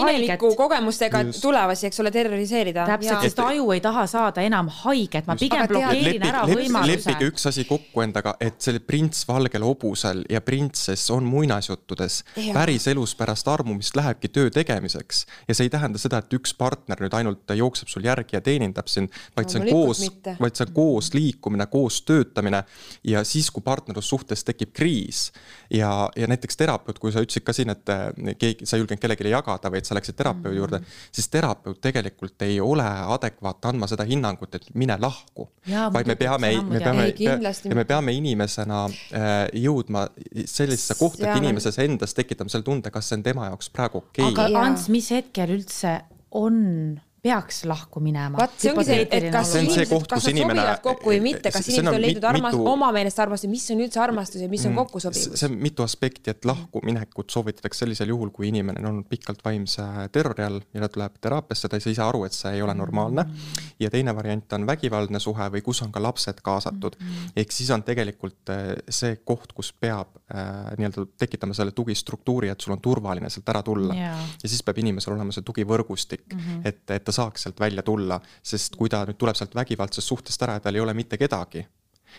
haiget. 0.05 0.40
kogemustega 0.57 1.23
Just. 1.23 1.42
tulevasi, 1.42 1.87
eks 1.87 2.01
ole, 2.01 2.11
terroriseerida. 2.11 2.87
täpselt, 2.87 3.20
sest 3.23 3.38
aju 3.38 3.70
ei 3.75 3.81
taha 3.85 4.07
saada 4.11 4.44
enam 4.44 4.68
haiget, 4.83 5.27
ma 5.27 5.37
pigem 5.38 5.66
blokeerin 5.68 6.05
lepig, 6.05 6.29
ära 6.29 6.44
lep, 6.49 6.61
võimaluse. 6.61 6.92
leppige 6.92 7.31
üks 7.33 7.49
asi 7.51 7.64
kokku 7.68 8.05
endaga, 8.05 8.35
et 8.40 8.61
see 8.64 8.81
prints 8.85 9.25
valgel 9.29 9.66
hobusel 9.66 10.25
ja 10.31 10.40
printsess 10.44 11.11
on 11.14 11.27
muinasjuttudes. 11.29 12.23
päriselus 12.53 13.14
pärast 13.18 13.49
armumist 13.49 13.97
lähebki 13.97 14.29
töö 14.29 14.51
tegemiseks 14.51 15.25
ja 15.49 15.55
see 15.55 15.68
ei 15.68 15.73
tähenda 15.73 16.01
seda, 16.01 16.20
et 16.23 16.38
üks 16.38 16.55
partner 16.59 17.01
nüüd 17.01 17.14
ainult 17.16 17.55
jookseb 17.55 17.90
sul 17.92 18.05
järgi 18.07 18.37
ja 18.38 18.42
teenindab 18.44 18.88
sind, 18.90 19.12
vaid 19.37 19.49
no, 19.49 19.53
see 19.53 19.62
on 19.62 19.68
koos, 19.70 20.05
vaid 20.40 20.57
see 20.57 20.66
on 20.66 20.75
koos 20.77 21.12
liikumine, 21.14 21.66
koos 21.73 22.03
töötamine 22.07 22.64
ja 23.05 23.23
siis, 23.28 23.50
kui 23.54 23.62
partnerlussuhtes 23.64 24.44
tekib 24.44 24.72
kriis 24.76 25.26
ja, 25.70 26.08
ja 26.16 26.28
näiteks 26.30 26.56
terapeut, 26.60 26.98
kui 27.02 27.12
sa 27.12 27.22
ütlesid 27.24 27.44
ka 27.46 27.54
siin, 27.56 27.72
et 27.74 27.92
eh, 27.92 28.34
keegi, 28.40 28.68
sa 28.68 28.76
ei 28.76 28.84
julgenud 28.84 29.02
kellelegi 29.02 29.32
jagada, 29.32 29.72
vaid 29.72 29.88
sa 29.88 29.96
läksid 29.98 30.18
terapeudi 30.18 30.58
juurde 30.58 30.78
mm, 30.78 30.84
-hmm. 30.84 31.08
siis 31.12 31.28
terapeut 31.28 31.80
tegelikult 31.80 32.42
ei 32.42 32.60
ole 32.60 32.87
adekvaatne 33.16 33.72
andma 33.72 33.88
seda 33.90 34.06
hinnangut, 34.08 34.54
et 34.54 34.68
mine 34.74 34.96
lahku. 35.00 35.48
vaid 35.92 36.06
me 36.06 36.16
peame, 36.16 36.52
me 36.62 36.80
peame, 36.80 37.08
ja 37.18 37.74
me 37.74 37.84
peame 37.84 38.12
inimesena 38.12 38.84
äh, 38.84 39.32
jõudma 39.52 40.08
sellisesse 40.44 40.94
kohta, 40.98 41.30
et 41.30 41.42
inimeses 41.42 41.78
endas 41.78 42.14
tekitama 42.14 42.50
selle 42.50 42.64
tunde, 42.64 42.90
kas 42.90 43.08
see 43.08 43.18
on 43.18 43.22
tema 43.22 43.48
jaoks 43.50 43.70
praegu 43.70 43.98
okei 43.98 44.24
okay.. 44.24 44.46
aga 44.46 44.64
Ants, 44.64 44.88
mis 44.88 45.10
hetkel 45.10 45.56
üldse 45.56 46.00
on 46.30 47.00
peaks 47.24 47.62
lahku 47.68 48.02
minema. 48.04 48.37
vot 48.37 48.56
see 48.60 48.72
ongi 48.72 48.84
see, 48.84 49.04
et 49.08 49.26
kas 49.32 49.54
inimesed, 49.56 49.92
kas 50.10 50.26
nad 50.26 50.34
inimene... 50.34 50.60
sobivad 50.60 50.82
kokku 50.84 51.12
või 51.12 51.20
mitte, 51.24 51.52
kas 51.54 51.68
inimesed 51.70 51.88
on 51.96 52.02
leidnud 52.04 52.26
armastust 52.30 52.60
mitu..., 52.60 52.72
oma 52.74 52.90
meelest 52.92 53.22
armastust, 53.24 53.50
mis 53.52 53.64
on 53.72 53.80
üldse 53.87 54.02
armastus 54.04 54.42
ja 54.44 54.48
mis 54.52 54.66
on 54.68 54.74
mm, 54.74 54.80
kokkusobivus? 54.82 55.40
see 55.40 55.48
on 55.48 55.56
mitu 55.62 55.87
aspekti, 55.87 56.34
et 56.34 56.48
lahkuminekut 56.48 57.32
soovitatakse 57.32 57.84
sellisel 57.84 58.12
juhul, 58.12 58.32
kui 58.34 58.50
inimene 58.50 58.82
on 58.82 58.90
olnud 58.90 59.08
pikalt 59.08 59.40
vaimse 59.46 59.87
terrori 60.12 60.44
all 60.44 60.60
ja 60.74 60.84
ta 60.84 60.90
tuleb 60.98 61.16
teraapiasse, 61.24 61.70
ta 61.70 61.80
ei 61.80 61.87
saa 61.87 61.94
ise 61.96 62.04
aru, 62.04 62.24
et 62.28 62.37
see 62.37 62.52
ei 62.58 62.62
ole 62.66 62.74
normaalne. 62.76 63.24
Mm. 63.24 63.64
ja 63.80 63.90
teine 63.94 64.14
variant 64.16 64.52
on 64.58 64.68
vägivaldne 64.68 65.20
suhe 65.22 65.48
või 65.56 65.64
kus 65.64 65.80
on 65.87 65.94
ka 65.94 66.02
lapsed 66.04 66.44
kaasatud. 66.44 67.00
Mm. 67.00 67.32
ehk 67.40 67.56
siis 67.56 67.72
on 67.72 67.87
tegelikult 67.87 68.52
äh, 68.52 68.74
see 68.92 69.16
koht, 69.24 69.56
kus 69.56 69.72
peab 69.72 70.12
äh, 70.28 70.76
nii-öelda 70.76 71.06
tekitama 71.24 71.56
selle 71.56 71.72
tugistruktuuri, 71.72 72.52
et 72.52 72.60
sul 72.60 72.76
on 72.76 72.84
turvaline 72.84 73.32
sealt 73.32 73.48
ära 73.54 73.64
tulla 73.64 73.96
yeah.. 73.96 74.28
ja 74.42 74.52
siis 74.52 74.60
peab 74.66 74.84
inimesel 74.84 75.16
olema 75.16 75.32
see 75.32 75.46
tugivõrgustik 75.46 76.28
mm, 76.28 76.44
-hmm. 76.44 76.68
et, 76.68 76.84
et 76.90 77.04
ta 77.04 77.13
saaks 77.14 77.46
sealt 77.46 77.61
välja 77.61 77.85
tulla, 77.87 78.20
sest 78.42 78.77
kui 78.79 78.90
ta 78.92 79.05
nüüd 79.09 79.18
tuleb 79.20 79.38
sealt 79.38 79.55
vägivaldsest 79.57 80.11
suhtest 80.11 80.42
ära 80.46 80.59
ja 80.59 80.64
tal 80.64 80.77
ei 80.77 80.85
ole 80.85 80.94
mitte 80.94 81.18
kedagi, 81.20 81.64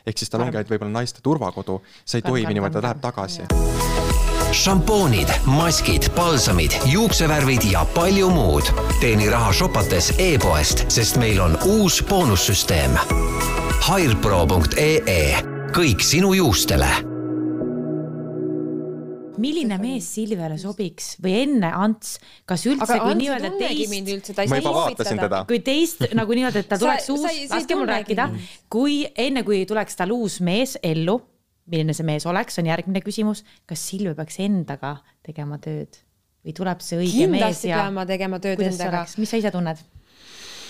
ehk 0.06 0.18
siis 0.18 0.32
tal 0.32 0.46
ongi 0.46 0.58
ainult 0.58 0.74
võib-olla 0.74 1.00
naiste 1.00 1.24
turvakodu, 1.26 1.80
see 2.04 2.22
ei 2.22 2.28
toimi 2.28 2.58
niimoodi, 2.58 2.80
ta 2.80 2.86
läheb 2.88 3.02
tagasi. 3.04 3.50
Šampoonid, 4.56 5.32
maskid, 5.52 6.08
palsamid, 6.16 6.76
juuksevärvid 6.88 7.66
ja 7.72 7.82
palju 7.96 8.30
muud. 8.32 8.70
teeni 9.02 9.28
raha 9.30 9.52
shopates 9.54 10.14
e-poest, 10.18 10.86
sest 10.88 11.20
meil 11.20 11.42
on 11.44 11.58
uus 11.66 12.00
boonussüsteem. 12.08 12.96
Hairpro.ee, 13.90 15.44
kõik 15.76 16.08
sinu 16.08 16.32
juustele 16.38 17.15
milline 19.42 19.78
mees 19.82 20.08
Silviale 20.16 20.58
sobiks? 20.62 21.16
Või 21.24 21.36
enne 21.44 21.72
Ants, 21.76 22.16
kas 22.48 22.66
üldse, 22.70 22.98
kui 23.02 23.18
nii-öelda 23.22 23.52
teist, 23.60 24.32
ma 24.52 24.60
juba 24.60 24.74
vaatasin 24.80 25.22
teda. 25.22 25.44
kui 25.50 25.62
teist 25.66 26.06
nagu 26.20 26.38
nii-öelda, 26.38 26.64
et 26.64 26.72
tal 26.72 26.82
tuleks 26.84 27.10
uus, 27.16 27.28
laske 27.52 27.78
mul 27.80 27.90
rääkida, 27.92 28.30
kui 28.72 29.02
enne, 29.28 29.46
kui 29.48 29.64
tuleks 29.70 30.00
tal 30.00 30.14
uus 30.16 30.40
mees 30.46 30.78
ellu, 30.86 31.20
milline 31.72 31.96
see 31.98 32.08
mees 32.08 32.28
oleks, 32.30 32.60
on 32.62 32.70
järgmine 32.70 33.02
küsimus, 33.06 33.44
kas 33.70 33.84
Silvia 33.90 34.16
peaks 34.18 34.40
endaga 34.44 34.98
tegema 35.26 35.60
tööd? 35.62 36.02
Või 36.46 36.54
tuleb 36.54 36.82
see 36.86 37.00
õige 37.02 37.26
kindlasti 37.26 37.42
mees 37.42 37.68
ja 37.72 37.82
pean 37.82 37.96
ma 37.96 38.04
tegema 38.06 38.38
tööd 38.42 38.60
endaga. 38.62 39.06
mis 39.18 39.32
sa 39.34 39.42
ise 39.42 39.52
tunned? 39.54 39.82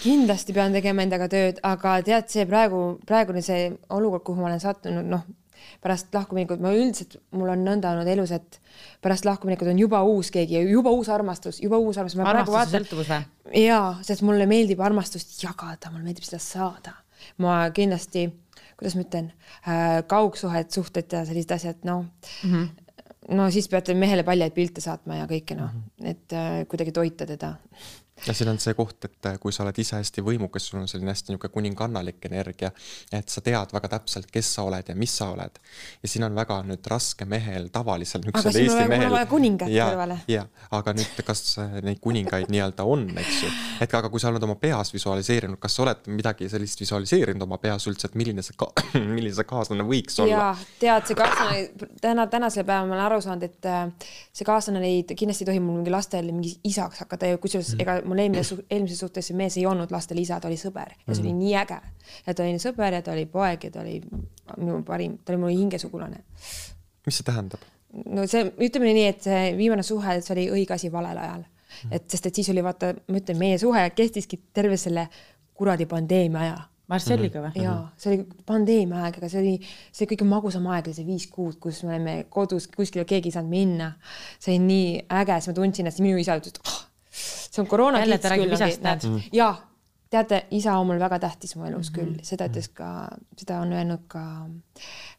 kindlasti 0.06 0.54
pean 0.54 0.76
tegema 0.76 1.04
endaga 1.06 1.28
tööd, 1.32 1.60
aga 1.66 1.98
tead, 2.06 2.30
see 2.32 2.46
praegu, 2.50 2.82
praegune 3.10 3.42
see 3.46 3.72
olukord, 3.96 4.24
kuhu 4.28 4.44
ma 4.44 4.52
olen 4.52 4.62
sattunud, 4.62 5.08
noh, 5.10 5.24
pärast 5.84 6.14
lahkuminekut 6.16 6.62
ma 6.64 6.72
üldiselt, 6.76 7.18
mul 7.36 7.52
on 7.54 7.66
nõnda 7.66 7.94
olnud 7.94 8.10
elus, 8.12 8.34
et 8.36 8.60
pärast 9.04 9.28
lahkuminekut 9.28 9.70
on 9.72 9.80
juba 9.80 10.02
uus 10.08 10.32
keegi, 10.34 10.62
juba 10.70 10.94
uus 10.96 11.10
armastus, 11.14 11.60
juba 11.64 11.80
uus 11.82 12.00
armastus. 12.02 12.22
armastuse 12.22 12.78
sõltuvus 12.78 13.12
või? 13.12 13.28
jaa, 13.66 13.90
sest 14.06 14.26
mulle 14.28 14.48
meeldib 14.50 14.82
armastust 14.86 15.36
jagada, 15.44 15.92
mulle 15.92 16.08
meeldib 16.08 16.28
seda 16.28 16.42
saada. 16.44 16.96
ma 17.42 17.58
kindlasti, 17.76 18.28
kuidas 18.78 18.98
ma 18.98 19.06
ütlen 19.06 19.30
äh,, 19.68 20.00
kaugsuhed, 20.08 20.72
suhted 20.72 21.12
ja 21.12 21.26
sellised 21.28 21.54
asjad, 21.58 21.84
noh 21.88 22.06
mm 22.06 22.52
-hmm. 22.54 23.36
no 23.36 23.52
siis 23.52 23.70
peate 23.70 23.94
mehele 23.94 24.24
paljaid 24.24 24.54
pilte 24.54 24.82
saatma 24.82 25.22
ja 25.22 25.30
kõike 25.30 25.56
noh 25.56 25.74
mm 25.74 25.82
-hmm., 25.82 26.10
et 26.12 26.34
äh, 26.34 26.66
kuidagi 26.68 26.92
toita 26.92 27.26
teda 27.26 27.56
ja 28.28 28.34
siin 28.34 28.50
on 28.50 28.60
see 28.60 28.74
koht, 28.74 29.06
et 29.06 29.28
äh, 29.28 29.36
kui 29.42 29.54
sa 29.54 29.64
oled 29.66 29.78
ise 29.82 29.98
hästi 30.00 30.24
võimukas, 30.26 30.70
sul 30.70 30.80
on 30.80 30.88
selline 30.88 31.12
hästi 31.12 31.34
niisugune 31.34 31.52
kuningannalik 31.52 32.24
energia, 32.30 32.72
et 33.14 33.30
sa 33.30 33.42
tead 33.44 33.74
väga 33.76 33.90
täpselt, 33.92 34.30
kes 34.32 34.54
sa 34.56 34.64
oled 34.70 34.88
ja 34.90 34.96
mis 34.96 35.12
sa 35.20 35.28
oled. 35.34 35.60
ja 36.02 36.10
siin 36.10 36.24
on 36.24 36.36
väga 36.36 36.62
nüüd 36.66 36.88
raske 36.90 37.28
mehel, 37.30 37.68
tavalisel 37.74 38.24
niisugusel 38.24 38.62
Eesti 38.62 38.88
mehel. 38.90 39.12
vaja 39.12 39.28
kuningat 39.30 39.72
kõrvale. 39.72 40.18
ja, 40.32 40.46
aga 40.72 40.94
nüüd, 40.96 41.20
kas 41.28 41.44
äh, 41.62 41.76
neid 41.86 42.00
kuningaid 42.04 42.48
nii-öelda 42.54 42.86
on, 42.88 43.04
eks 43.20 43.44
ju. 43.44 43.52
et 43.84 43.98
aga 44.00 44.10
kui 44.14 44.24
sa 44.24 44.32
oled 44.32 44.48
oma 44.48 44.56
peas 44.64 44.94
visualiseerinud, 44.96 45.60
kas 45.62 45.76
sa 45.76 45.84
oled 45.86 46.08
midagi 46.16 46.50
sellist 46.50 46.82
visualiseerinud 46.86 47.46
oma 47.46 47.60
peas 47.62 47.86
üldse, 47.92 48.10
et 48.10 48.18
milline 48.18 48.46
see 48.48 48.56
ka-, 48.58 48.72
milline 49.18 49.36
see 49.36 49.50
kaaslane 49.52 49.86
võiks 49.92 50.24
olla? 50.24 50.40
jaa, 50.40 50.56
tead, 50.80 51.12
see 51.12 51.20
kaaslane, 51.20 51.92
täna, 52.02 52.30
tänasel 52.32 52.64
päeval 52.64 52.88
ma 52.88 52.96
olen 52.96 53.06
aru 53.10 53.22
saanud, 53.28 53.46
et 53.52 53.70
äh, 53.70 54.10
see 54.32 54.48
kaaslane 54.48 54.82
ei, 54.88 55.04
kindlasti 55.12 55.44
ei 55.44 55.52
tohi 55.52 55.64
mul 55.68 55.82
mingi 55.82 55.94
lastele 55.94 56.32
mingi 56.32 56.56
isaks 56.64 57.04
hakata 57.04 57.36
ja 57.36 57.44
kusjuures 57.44 57.76
mm. 57.76 57.84
ega 57.84 58.00
mul 58.06 58.22
eelmine 58.24 58.44
su-, 58.44 58.62
eelmises 58.70 59.00
suhtes 59.04 59.30
see 59.30 59.38
mees 59.38 59.58
ei 59.58 59.66
olnud 59.70 59.92
lastele 59.92 60.22
isa, 60.22 60.40
ta 60.40 60.50
oli 60.50 60.58
sõber 60.60 60.92
ja 60.92 60.98
see 60.98 61.06
mm 61.06 61.14
-hmm. 61.14 61.22
oli 61.22 61.34
mhm. 61.34 61.40
nii 61.40 61.56
äge. 61.62 61.80
ja 62.26 62.34
ta 62.34 62.44
oli 62.44 62.60
sõber 62.66 62.94
ja 62.94 63.02
ta 63.02 63.12
oli 63.12 63.26
poeg 63.26 63.64
ja 63.64 63.72
ta 63.72 63.82
oli 63.82 64.02
minu 64.58 64.84
parim, 64.84 65.18
ta 65.18 65.34
oli 65.34 65.42
mu 65.42 65.48
hingesugulane. 65.48 66.24
mis 67.06 67.18
see 67.18 67.26
tähendab? 67.26 67.60
no 68.06 68.28
see, 68.28 68.46
ütleme 68.60 68.94
nii, 68.94 69.08
et 69.08 69.22
see 69.22 69.58
viimane 69.58 69.84
suhe, 69.84 70.22
see 70.22 70.34
oli 70.36 70.48
õige 70.52 70.74
asi 70.74 70.92
valel 70.92 71.18
ajal 71.18 71.42
mm. 71.42 71.90
-hmm. 71.90 71.96
et 71.96 72.10
sest, 72.10 72.26
et 72.26 72.36
siis 72.36 72.50
oli 72.50 72.64
vaata, 72.64 72.94
ma 73.08 73.18
ütlen, 73.18 73.38
meie 73.38 73.58
suhe 73.58 73.90
kestiski 73.90 74.42
terve 74.54 74.78
selle 74.78 75.08
kuradi 75.54 75.86
pandeemia 75.86 76.40
aja 76.40 76.58
Marcelliga 76.92 77.42
või? 77.42 77.64
jaa, 77.64 77.78
see 77.98 78.12
oli 78.14 78.42
pandeemia 78.46 79.06
aeg, 79.08 79.18
aga 79.20 79.30
see 79.32 79.42
oli, 79.42 79.54
see 79.96 80.10
kõige 80.10 80.28
magusam 80.30 80.68
aeg 80.70 80.90
oli 80.90 80.98
see 80.98 81.08
viis 81.08 81.26
kuud, 81.34 81.58
kus 81.62 81.82
me 81.86 81.96
olime 81.96 82.16
kodus, 82.30 82.68
kuskile 82.74 83.08
keegi 83.10 83.32
ei 83.32 83.38
saanud 83.38 83.50
minna. 83.50 83.92
see 84.38 84.54
oli 84.54 84.66
nii 84.68 84.92
äge, 85.22 85.40
siis 85.40 85.50
ma 85.52 85.56
tundsin, 85.58 85.90
et 85.90 86.04
minu 86.06 86.20
isa 86.22 86.38
ütles, 86.38 86.54
et 86.54 86.62
oh, 86.70 86.84
see 87.16 87.64
on 87.64 87.68
koroona 87.72 88.04
jälle 88.04 88.18
ta 88.18 88.34
räägib 88.34 88.54
isast, 88.58 88.84
näed. 88.84 89.08
Mm.. 89.08 89.22
jaa, 89.34 89.56
teate, 90.14 90.46
isa 90.52 90.78
on 90.80 90.88
mul 90.90 91.02
väga 91.02 91.20
tähtis 91.24 91.56
mu 91.56 91.66
elus 91.66 91.92
mm 91.92 91.96
-hmm. 91.96 92.16
küll, 92.16 92.24
seda 92.24 92.48
ütles 92.52 92.70
ka, 92.74 92.92
seda 93.38 93.60
on 93.64 93.74
öelnud 93.74 94.06
ka 94.08 94.24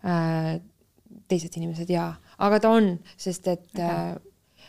äh, 0.05 0.61
teised 1.29 1.57
inimesed 1.57 1.91
ja, 1.91 2.15
aga 2.39 2.61
ta 2.61 2.71
on, 2.71 2.99
sest 3.17 3.49
et 3.49 3.71
okay. 3.75 3.85
äh, 3.85 4.17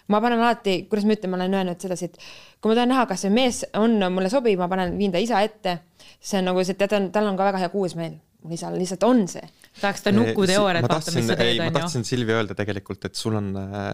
ma 0.08 0.22
panen 0.22 0.40
alati, 0.40 0.84
kuidas 0.90 1.06
ma 1.06 1.18
ütlen, 1.18 1.34
ma 1.34 1.40
olen 1.42 1.54
öelnud 1.54 1.82
sedasi, 1.82 2.06
et 2.06 2.18
kui 2.62 2.72
ma 2.72 2.76
tahan 2.76 2.94
näha, 2.94 3.06
kas 3.10 3.26
see 3.26 3.34
mees 3.34 3.66
on 3.74 4.00
mulle 4.13 4.30
sobiv, 4.30 4.60
ma 4.60 4.70
panen, 4.72 4.98
viin 4.98 5.12
ta 5.12 5.18
isa 5.18 5.42
ette. 5.42 5.80
see 6.20 6.40
on 6.40 6.46
nagu 6.50 6.63
see, 6.63 6.74
tead, 6.74 7.12
tal 7.12 7.28
on 7.28 7.38
ka 7.38 7.46
väga 7.52 7.58
hea 7.58 7.70
kuulmismeel, 7.70 8.13
mul 8.44 8.54
isal 8.54 8.78
lihtsalt 8.80 9.04
on 9.04 9.28
see 9.28 9.44
tahaks 9.82 10.06
ta 10.06 10.13
nukuteooriat 10.16 10.88
vaata, 10.88 11.13
mis 11.16 11.28
sa 11.30 11.38
teed, 11.40 11.58
on 11.60 11.68
ju. 11.68 11.72
ma 11.72 11.80
tahtsin 11.80 12.08
Silvi 12.08 12.36
öelda 12.36 12.56
tegelikult, 12.58 13.10
et 13.10 13.20
sul 13.20 13.38
on 13.40 13.52
äh, 13.62 13.92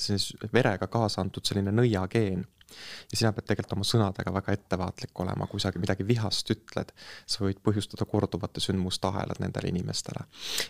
siis 0.00 0.32
verega 0.52 0.88
kaasa 0.90 1.22
antud 1.24 1.46
selline 1.46 1.74
nõiageen 1.74 2.44
ja 3.12 3.18
sina 3.18 3.32
pead 3.34 3.46
tegelikult 3.48 3.76
oma 3.76 3.86
sõnadega 3.86 4.32
väga 4.34 4.54
ettevaatlik 4.56 5.24
olema, 5.24 5.46
kui 5.50 5.62
sa 5.62 5.72
midagi 5.78 6.06
vihast 6.08 6.50
ütled, 6.54 6.90
sa 7.26 7.44
võid 7.44 7.60
põhjustada 7.64 8.06
korduvate 8.10 8.62
sündmuste 8.64 9.08
ahelad 9.10 9.40
nendele 9.42 9.70
inimestele. 9.70 10.26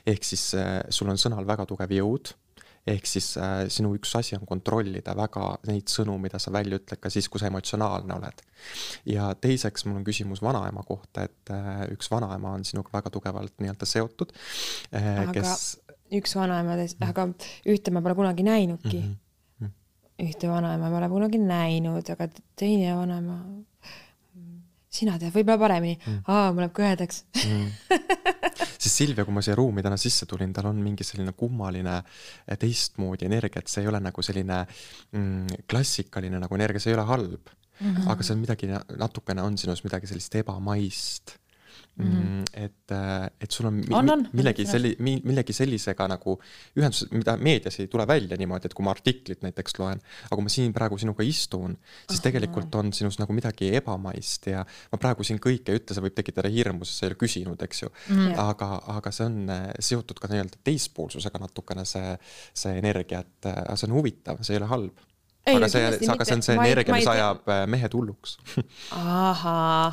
ehk 0.07 0.27
siis 0.27 0.51
äh, 0.59 0.81
sul 0.91 1.13
on 1.13 1.21
sõnal 1.21 1.47
väga 1.49 1.67
tugev 1.71 1.95
jõud 1.97 2.35
ehk 2.87 3.07
siis 3.09 3.31
äh, 3.41 3.65
sinu 3.73 3.95
üks 3.97 4.13
asi 4.19 4.37
on 4.37 4.45
kontrollida 4.49 5.15
väga 5.17 5.55
neid 5.69 5.89
sõnu, 5.93 6.17
mida 6.21 6.41
sa 6.43 6.53
välja 6.53 6.79
ütled 6.81 7.01
ka 7.01 7.13
siis, 7.13 7.31
kui 7.33 7.41
sa 7.41 7.49
emotsionaalne 7.49 8.17
oled. 8.19 8.45
ja 9.09 9.31
teiseks 9.35 9.87
mul 9.89 10.01
on 10.01 10.07
küsimus 10.07 10.43
vanaema 10.45 10.85
kohta, 10.87 11.25
et 11.29 11.53
äh, 11.55 11.87
üks 11.95 12.11
vanaema 12.13 12.55
on 12.59 12.65
sinuga 12.69 12.93
väga 12.99 13.13
tugevalt 13.15 13.57
nii-öelda 13.61 13.89
seotud 13.89 14.35
äh,, 14.95 15.25
kes. 15.33 15.81
üks 16.13 16.37
vanaemadest 16.37 17.01
mm, 17.01 17.07
-hmm. 17.07 17.11
aga 17.11 17.73
ühte 17.73 17.91
ma 17.95 18.03
pole 18.05 18.15
kunagi 18.21 18.45
näinudki 18.45 19.01
mm. 19.01 19.17
-hmm. 19.63 19.73
ühte 20.29 20.49
vanaema 20.49 20.91
ma 20.91 20.97
pole 20.97 21.09
kunagi 21.09 21.39
näinud, 21.39 22.11
aga 22.11 22.29
teine 22.57 22.97
vanaema 22.97 23.41
sina 24.95 25.19
tead 25.19 25.33
võib-olla 25.35 25.59
paremini 25.59 25.99
mm., 25.99 26.21
aa, 26.29 26.53
mul 26.53 26.67
läheb 26.67 26.77
kõhedaks 26.77 27.25
mm. 27.47 27.67
siis 28.85 28.97
Silvia, 29.03 29.27
kui 29.27 29.35
ma 29.35 29.43
siia 29.45 29.57
ruumi 29.59 29.85
täna 29.85 29.99
sisse 30.01 30.29
tulin, 30.31 30.53
tal 30.55 30.71
on 30.71 30.81
mingi 30.85 31.07
selline 31.07 31.35
kummaline 31.39 31.97
eh, 32.01 32.59
teistmoodi 32.61 33.29
energia, 33.29 33.65
et 33.65 33.73
see 33.73 33.85
ei 33.85 33.91
ole 33.93 34.01
nagu 34.05 34.25
selline 34.25 34.65
mm, 34.65 35.63
klassikaline 35.71 36.41
nagu 36.43 36.59
energia, 36.59 36.83
see 36.83 36.93
ei 36.95 36.99
ole 36.99 37.07
halb 37.09 37.55
mm. 37.81 37.95
-hmm. 37.95 38.11
aga 38.13 38.23
see 38.23 38.37
on 38.37 38.45
midagi, 38.45 38.71
natukene 38.99 39.43
on 39.43 39.59
sinus 39.59 39.85
midagi 39.87 40.11
sellist 40.11 40.35
ebamaist 40.43 41.39
Mm 41.97 42.07
-hmm. 42.07 42.65
et, 42.65 42.91
äh, 42.91 43.31
et 43.41 43.51
sul 43.51 43.67
on, 43.67 43.83
on, 43.91 44.11
on 44.11 44.29
millegi 44.33 44.65
selli-, 44.67 44.97
millegi 44.99 45.53
sellisega 45.53 46.09
nagu 46.11 46.41
ühendused, 46.75 47.13
mida 47.15 47.37
meedias 47.37 47.79
ei 47.81 47.87
tule 47.87 48.07
välja 48.07 48.37
niimoodi, 48.37 48.67
et 48.67 48.75
kui 48.75 48.85
ma 48.85 48.91
artiklit 48.91 49.43
näiteks 49.47 49.79
loen, 49.79 50.01
aga 50.25 50.35
kui 50.35 50.43
ma 50.43 50.51
siin 50.51 50.75
praegu 50.75 50.99
sinuga 50.99 51.23
istun, 51.23 51.77
siis 52.09 52.19
Aha. 52.19 52.25
tegelikult 52.27 52.75
on 52.75 52.93
sinus 52.93 53.21
nagu 53.23 53.33
midagi 53.33 53.71
ebamaist 53.79 54.51
ja 54.51 54.67
ma 54.93 54.99
praegu 54.99 55.23
siin 55.23 55.39
kõike 55.39 55.71
ei 55.71 55.79
ütle, 55.79 55.95
see 55.95 56.03
võib 56.09 56.19
tekitada 56.19 56.51
hirmu, 56.51 56.85
sest 56.85 56.99
sa 56.99 57.07
ei 57.07 57.13
ole 57.13 57.21
küsinud, 57.23 57.63
eks 57.63 57.83
ju 57.83 57.89
mm. 57.89 58.19
-hmm. 58.19 58.35
aga, 58.49 58.71
aga 58.99 59.15
see 59.15 59.31
on 59.31 59.41
äh, 59.51 59.65
seotud 59.79 60.19
ka 60.19 60.35
nii-öelda 60.35 60.59
teispoolsusega 60.65 61.39
natukene 61.39 61.85
see, 61.85 62.19
see 62.55 62.79
energia, 62.79 63.23
et 63.23 63.47
äh, 63.55 63.75
see 63.77 63.87
on 63.87 63.99
huvitav, 64.01 64.43
see 64.43 64.59
ei 64.59 64.65
ole 64.65 64.73
halb 64.75 65.05
aga 65.45 65.69
see, 65.69 66.09
aga 66.09 66.25
see 66.25 66.37
on 66.39 66.43
see 66.45 66.55
energia, 66.57 66.95
mis 66.97 67.09
ajab 67.11 67.51
äh, 67.53 67.65
mehed 67.69 67.93
hulluks 67.93 68.39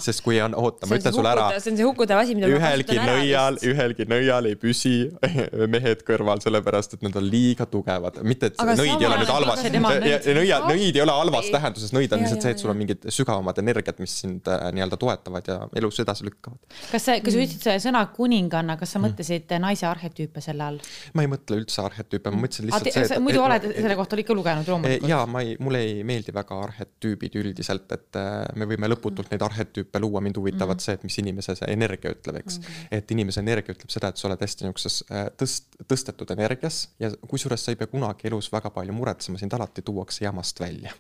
sest 0.06 0.24
kui 0.24 0.38
on, 0.44 0.54
oota, 0.56 0.88
ma 0.88 1.00
ütlen 1.00 1.16
sulle 1.16 1.32
ära. 1.34 1.48
see 1.58 1.74
on 1.74 1.80
see 1.82 1.88
hukutav 1.88 2.22
asi, 2.22 2.38
mida 2.38 2.48
ühelgi 2.48 2.96
nõial, 3.02 3.60
ühelgi 3.68 4.08
nõial 4.08 4.48
ei 4.48 4.56
püsi 4.60 4.94
mehed 5.76 6.06
kõrval, 6.08 6.40
sellepärast 6.44 6.96
et 6.96 7.04
nad 7.04 7.18
on 7.20 7.28
liiga 7.28 7.68
tugevad, 7.72 8.22
mitte 8.24 8.52
et 8.52 8.64
aga 8.64 8.78
nõid 8.80 8.94
ei 8.96 9.10
ole 9.10 9.18
nüüd 9.20 9.34
halvas, 9.34 9.66
nõia, 10.40 10.62
nõid 10.70 10.96
ei 10.96 11.04
ole 11.04 11.18
halvas 11.18 11.52
tähenduses, 11.52 11.92
nõid 11.98 12.16
on 12.16 12.24
lihtsalt 12.24 12.48
see, 12.48 12.56
et 12.56 12.64
sul 12.64 12.72
on 12.72 12.80
mingid 12.80 13.10
sügavamad 13.12 13.60
energiat, 13.60 14.00
mis 14.04 14.16
sind 14.24 14.48
äh, 14.48 14.70
nii-öelda 14.78 15.00
toetavad 15.02 15.52
ja 15.52 15.60
elus 15.82 16.00
edasi 16.04 16.30
lükkavad. 16.30 16.62
kas 16.94 17.10
sa, 17.10 17.18
kui 17.20 17.36
sa 17.36 17.44
ütlesid 17.44 17.88
sõna 17.90 18.06
kuninganna, 18.16 18.80
kas 18.80 18.96
sa 18.96 19.02
mm. 19.02 19.10
mõtlesid 19.10 19.56
naise 19.68 19.90
arhetüüpe 19.92 20.44
selle 20.44 20.70
all? 20.70 20.82
ma 21.18 21.28
ei 21.28 21.34
mõtle 21.36 21.60
üldse 21.60 21.84
arhetüüpe, 21.84 22.32
ma 22.32 22.46
mõtlesin 22.46 22.72
lihtsalt 22.72 23.12
see, 23.12 23.22
muidu 23.24 23.44
oled 23.44 23.68
selle 23.68 24.00
kohta 24.00 24.20
ikka 24.24 24.38
lugenud 24.38 24.72
loomulikult? 24.72 25.12
jaa, 25.12 25.28
ma 25.28 25.41
ma 25.42 25.48
ei, 25.48 25.56
mulle 25.60 25.82
ei 25.86 26.04
meeldi 26.08 26.34
väga 26.36 26.58
arhetüübid 26.66 27.36
üldiselt, 27.42 27.90
et 27.96 28.20
äh, 28.20 28.44
me 28.60 28.68
võime 28.70 28.90
lõputult 28.92 29.32
neid 29.34 29.44
arhetüüpe 29.46 30.02
luua, 30.02 30.22
mind 30.22 30.38
huvitavad 30.38 30.76
mm 30.76 30.80
-hmm. 30.80 30.86
see, 30.86 30.94
et 31.00 31.04
mis 31.08 31.18
inimese 31.24 31.56
see 31.58 31.72
energia 31.74 32.14
ütleb, 32.14 32.42
eks 32.42 32.60
mm. 32.60 32.66
-hmm. 32.66 32.98
et 32.98 33.12
inimese 33.12 33.42
energia 33.42 33.76
ütleb 33.76 33.94
seda, 33.94 34.12
et 34.12 34.22
sa 34.22 34.28
oled 34.30 34.46
hästi 34.46 34.68
niisuguses 34.68 35.04
äh, 35.10 35.26
tõst-, 35.42 35.80
tõstetud 35.88 36.34
energias 36.38 36.82
ja 37.00 37.12
kusjuures 37.28 37.66
sa 37.66 37.72
ei 37.72 37.80
pea 37.80 37.88
kunagi 37.88 38.30
elus 38.32 38.52
väga 38.54 38.70
palju 38.70 38.94
muretsema, 38.94 39.42
sind 39.42 39.54
alati 39.54 39.82
tuuakse 39.82 40.26
jamast 40.26 40.60
välja. 40.60 40.94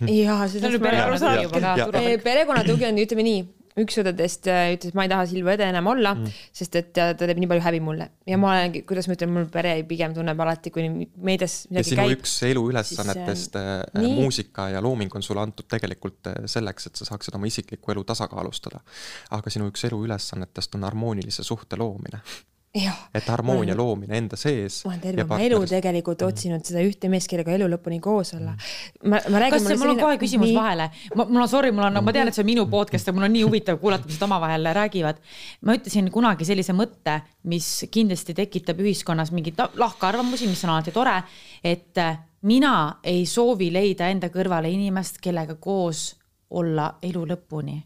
jaa, 0.00 0.48
seda 0.48 0.72
on 0.72 0.80
päris 0.80 1.04
arusaadav. 1.04 2.24
perekonnatugi 2.24 2.90
on, 2.90 3.04
ütleme 3.04 3.28
nii 3.30 3.44
üks 3.82 3.96
õdedest 3.98 4.46
äh, 4.50 4.68
ütles, 4.76 4.92
et 4.92 4.96
ma 4.98 5.06
ei 5.06 5.10
taha 5.10 5.24
Silva 5.26 5.54
õde 5.56 5.66
enam 5.66 5.88
olla 5.90 6.12
mm., 6.14 6.42
sest 6.54 6.78
et 6.78 6.92
ta, 6.94 7.08
ta 7.18 7.26
teeb 7.26 7.40
nii 7.42 7.50
palju 7.50 7.64
häbi 7.64 7.80
mulle 7.82 8.06
ja 8.30 8.38
ma 8.38 8.52
olengi, 8.52 8.84
kuidas 8.86 9.08
ma 9.10 9.16
ütlen, 9.16 9.32
mul 9.34 9.48
pere 9.52 9.74
pigem 9.88 10.14
tunneb 10.14 10.40
alati, 10.44 10.70
kui 10.74 10.86
meedias 10.86 11.56
midagi 11.70 11.82
ja 11.82 11.88
sinu 11.90 12.04
käib. 12.04 12.14
üks 12.20 12.36
eluülesannetest 12.50 13.58
siis, 13.58 13.58
äh, 13.58 13.82
äh 13.98 14.08
muusika 14.20 14.68
ja 14.76 14.82
looming 14.84 15.14
on 15.18 15.26
sulle 15.26 15.42
antud 15.42 15.66
tegelikult 15.70 16.30
äh, 16.30 16.40
selleks, 16.50 16.90
et 16.90 17.02
sa 17.02 17.08
saaksid 17.10 17.34
oma 17.34 17.50
isiklikku 17.50 17.94
elu 17.94 18.06
tasakaalustada. 18.14 18.84
aga 19.34 19.50
sinu 19.50 19.68
üks 19.72 19.86
eluülesannetest 19.90 20.78
on 20.78 20.86
harmoonilise 20.86 21.46
suhte 21.46 21.80
loomine 21.80 22.22
et 22.74 23.28
harmoonia 23.30 23.74
olen, 23.74 23.78
loomine 23.78 24.16
enda 24.18 24.36
sees. 24.36 24.80
ma 24.84 24.90
olen 24.90 25.00
terve 25.02 25.22
oma 25.22 25.38
elu 25.38 25.60
tegelikult 25.70 26.20
mm 26.20 26.26
-hmm. 26.26 26.32
otsinud 26.32 26.64
seda 26.66 26.80
ühte 26.82 27.08
meest, 27.08 27.28
kellega 27.30 27.52
elu 27.54 27.68
lõpuni 27.70 28.00
koos 28.00 28.34
olla. 28.34 28.50
Mhm. 28.50 29.10
ma, 29.10 29.20
ma 29.30 29.38
räägin. 29.38 29.50
kas 29.50 29.66
see, 29.66 29.76
mul 29.76 29.92
on 29.92 30.00
kohe 30.00 30.16
küsimus 30.18 30.48
nii... 30.48 30.56
vahele, 30.56 30.88
ma, 31.14 31.24
mul 31.28 31.42
on 31.42 31.48
sorry, 31.48 31.70
mul 31.70 31.84
on, 31.84 32.00
ma 32.04 32.12
tean, 32.12 32.28
et 32.28 32.34
see 32.34 32.42
on 32.42 32.50
minu 32.50 32.66
podcast, 32.66 33.08
aga 33.08 33.16
mul 33.18 33.28
on 33.28 33.32
nii 33.32 33.44
huvitav 33.46 33.78
kuulata, 33.78 34.06
mis 34.10 34.18
nad 34.18 34.26
omavahel 34.28 34.66
räägivad. 34.80 35.22
ma 35.60 35.78
ütlesin 35.78 36.10
kunagi 36.10 36.44
sellise 36.44 36.72
mõtte, 36.72 37.20
mis 37.44 37.86
kindlasti 37.90 38.34
tekitab 38.34 38.80
ühiskonnas 38.80 39.30
mingeid 39.30 39.62
lahkarvamusi, 39.74 40.50
mis 40.50 40.64
on 40.64 40.74
alati 40.74 40.92
tore, 40.92 41.22
et 41.64 42.02
mina 42.42 42.98
ei 43.04 43.26
soovi 43.26 43.70
leida 43.72 44.08
enda 44.08 44.28
kõrvale 44.28 44.68
inimest, 44.72 45.22
kellega 45.22 45.54
koos 45.54 46.16
olla 46.50 46.94
elu 47.02 47.26
lõpuni. 47.26 47.82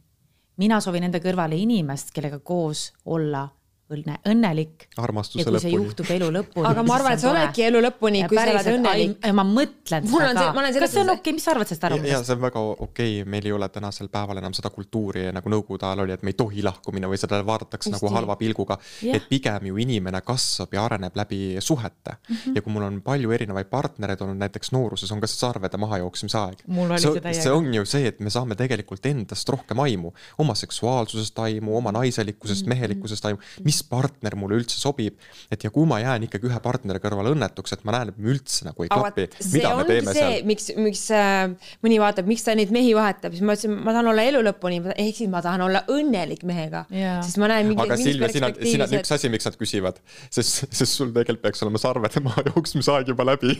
mina 0.56 0.80
soovin 0.80 1.04
enda 1.04 1.18
kõrvale 1.18 1.54
inimest, 1.54 2.10
kellega 2.12 2.38
koos 2.38 2.92
olla 3.04 3.48
õnne, 3.88 4.18
õnnelik. 4.28 4.88
armastuse 5.00 5.44
lõpuni. 5.44 5.54
ja 5.54 5.60
kui 5.60 5.64
see 5.64 5.74
juhtub 5.74 6.10
elu 6.12 6.28
lõpuni. 6.34 6.66
aga 6.68 6.84
ma 6.84 6.96
arvan, 6.98 7.16
et 7.16 7.22
sa 7.22 7.30
oledki 7.30 7.64
elu 7.64 7.80
lõpuni, 7.86 8.22
kui 8.28 8.38
sa 8.38 8.44
oled 8.52 8.70
õnnelik. 8.74 9.28
ma 9.38 9.44
mõtlen 9.48 10.08
seda 10.08 10.48
ka. 10.52 10.64
kas 10.78 10.92
see 10.92 11.02
on 11.02 11.12
okei 11.14 11.22
okay,, 11.22 11.36
mis 11.38 11.46
sa 11.46 11.54
arvad 11.54 11.70
sellest 11.70 11.86
arvamusest? 11.88 12.12
ja 12.12 12.20
see 12.26 12.36
on 12.36 12.42
väga 12.44 12.64
okei 12.68 13.14
okay., 13.22 13.30
meil 13.36 13.48
ei 13.48 13.54
ole 13.56 13.68
tänasel 13.72 14.10
päeval 14.12 14.42
enam 14.42 14.56
seda 14.56 14.70
kultuuri 14.74 15.28
nagu 15.34 15.52
nõukogude 15.52 15.88
ajal 15.88 16.04
oli, 16.04 16.16
et 16.18 16.26
me 16.26 16.34
ei 16.34 16.38
tohi 16.38 16.64
lahku 16.66 16.92
minna 16.94 17.10
või 17.10 17.20
seda 17.20 17.40
vaadatakse 17.46 17.92
nagu 17.94 18.12
halva 18.12 18.36
pilguga. 18.40 18.78
et 19.08 19.28
pigem 19.30 19.70
ju 19.70 19.80
inimene 19.80 20.20
kasvab 20.26 20.74
ja 20.76 20.84
areneb 20.84 21.16
läbi 21.16 21.40
suhete 21.64 22.18
mm. 22.18 22.36
-hmm. 22.36 22.56
ja 22.56 22.62
kui 22.62 22.72
mul 22.72 22.86
on 22.88 23.00
palju 23.02 23.32
erinevaid 23.32 23.70
partnereid 23.72 24.20
olnud, 24.20 24.40
näiteks 24.42 24.72
nooruses 24.76 25.12
on 25.12 25.20
ka 25.20 25.30
see 25.30 25.40
sarvede 25.40 25.80
mahajooksmise 25.80 26.38
aeg. 26.38 26.62
see, 27.00 27.34
see 27.42 27.52
on 27.52 27.72
ju 27.74 27.84
see, 27.84 28.06
et 28.12 28.20
me 28.20 28.30
saame 28.30 28.54
tegelikult 28.58 29.06
endast 29.06 29.48
rohkem 29.48 29.80
aimu, 29.80 30.12
oma 30.38 30.54
seksuaalsusest 30.58 31.38
aimu, 31.38 31.76
oma 31.76 31.92
naiselikkusest 31.92 32.66
mm, 32.66 32.72
-hmm. 32.72 32.74
mehelikkusest 32.74 33.24
aimu, 33.24 33.38
mis 33.64 33.77
mis 33.78 33.86
partner 33.86 34.34
mulle 34.38 34.58
üldse 34.58 34.78
sobib. 34.80 35.18
et 35.52 35.64
ja 35.64 35.70
kui 35.74 35.86
ma 35.88 36.00
jään 36.02 36.26
ikkagi 36.26 36.48
ühe 36.48 36.58
partneri 36.62 37.00
kõrval 37.02 37.30
õnnetuks, 37.32 37.74
et 37.76 37.84
ma 37.86 37.94
näen, 37.94 38.12
et 38.12 38.18
me 38.18 38.32
üldse 38.34 38.66
nagu 38.66 38.84
ei 38.84 38.90
klapi, 38.92 39.28
mida 39.52 39.72
me 39.78 39.86
teeme 39.88 40.14
see, 40.16 40.40
miks, 40.48 40.70
miks 40.78 41.04
äh, 41.14 41.70
mõni 41.84 41.98
vaatab, 42.02 42.28
miks 42.30 42.44
ta 42.46 42.56
neid 42.58 42.72
mehi 42.74 42.94
vahetab, 42.96 43.34
siis 43.36 43.44
ma 43.46 43.54
ütlesin, 43.56 43.76
ma 43.84 43.94
tahan 43.94 44.10
olla 44.12 44.24
elu 44.30 44.42
lõpuni, 44.48 44.80
ehk 44.94 45.20
siis 45.20 45.30
ma 45.32 45.42
tahan 45.44 45.64
olla 45.68 45.84
õnnelik 45.92 46.44
mehega 46.48 46.84
yeah.. 46.92 47.20
sest 47.24 47.40
ma 47.42 47.50
näen 47.52 47.70
mingi. 47.70 47.84
aga 47.84 47.98
Silvia, 48.00 48.30
sina, 48.34 48.50
sina, 48.58 48.88
üks 48.98 49.14
asi, 49.14 49.30
miks 49.32 49.48
nad 49.48 49.58
küsivad, 49.60 50.00
sest, 50.28 50.66
sest 50.68 50.98
sul 50.98 51.12
tegelikult 51.14 51.44
peaks 51.46 51.64
olema 51.66 51.82
sarvede 51.82 52.22
maha 52.28 52.46
jooksmise 52.50 52.94
aeg 52.94 53.12
juba 53.12 53.28
läbi 53.28 53.54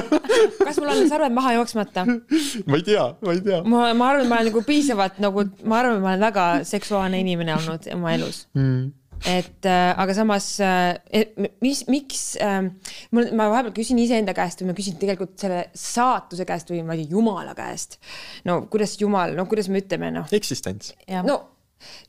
kas 0.66 0.80
mul 0.80 0.92
on 0.92 1.06
sarved 1.10 1.36
maha 1.36 1.54
jooksmata? 1.58 2.06
ma 2.06 2.80
ei 2.80 2.86
tea, 2.86 3.06
ma 3.24 3.36
ei 3.36 3.44
tea. 3.44 3.62
ma, 3.62 3.86
ma 3.96 4.10
arvan, 4.12 4.26
et 4.26 4.32
ma 4.32 4.40
olen 4.40 4.52
nagu 4.52 4.64
piisavalt 4.66 5.22
nagu, 5.24 5.48
ma 5.64 5.80
arvan, 5.80 5.98
et 5.98 6.04
ma 6.04 6.12
olen 6.14 6.28
väga 6.28 6.48
seksuaalne 6.68 7.22
inimene 7.24 7.56
olnud 7.56 7.88
oma 7.94 8.14
elus 8.18 8.44
mm 8.58 8.92
et 9.24 9.66
äh, 9.68 9.94
aga 9.96 10.14
samas 10.16 10.48
äh, 10.60 11.24
mis, 11.64 11.84
miks 11.88 12.34
äh, 12.42 12.60
mul, 13.14 13.30
ma 13.36 13.48
vahepeal 13.52 13.74
küsin 13.76 14.00
iseenda 14.02 14.34
käest 14.36 14.60
või 14.60 14.72
ma 14.72 14.76
küsin 14.76 14.98
tegelikult 15.00 15.38
selle 15.40 15.64
saatuse 15.78 16.46
käest 16.48 16.70
või 16.72 16.82
ma 16.84 16.96
ei 16.96 17.04
tea, 17.04 17.14
jumala 17.16 17.56
käest. 17.56 17.98
no 18.44 18.64
kuidas 18.72 18.98
jumal, 19.00 19.34
no 19.36 19.48
kuidas 19.50 19.70
me 19.72 19.80
ütleme, 19.84 20.12
noh. 20.14 20.28
eksistents. 20.36 20.92
no 21.24 21.40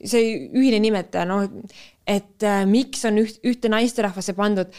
see 0.03 0.49
ühine 0.55 0.79
nimetaja, 0.83 1.25
noh, 1.29 1.45
et 2.07 2.45
äh, 2.45 2.63
miks 2.69 3.05
on 3.07 3.19
üht, 3.23 3.39
ühte 3.47 3.71
naisterahvasse 3.71 4.35
pandud 4.37 4.71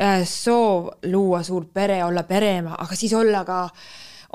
äh, 0.00 0.22
soov 0.28 0.92
luua 1.10 1.42
suur 1.46 1.68
pere, 1.74 2.00
olla 2.06 2.24
pereema, 2.28 2.76
aga 2.78 2.98
siis 2.98 3.14
olla 3.16 3.44
ka 3.48 3.66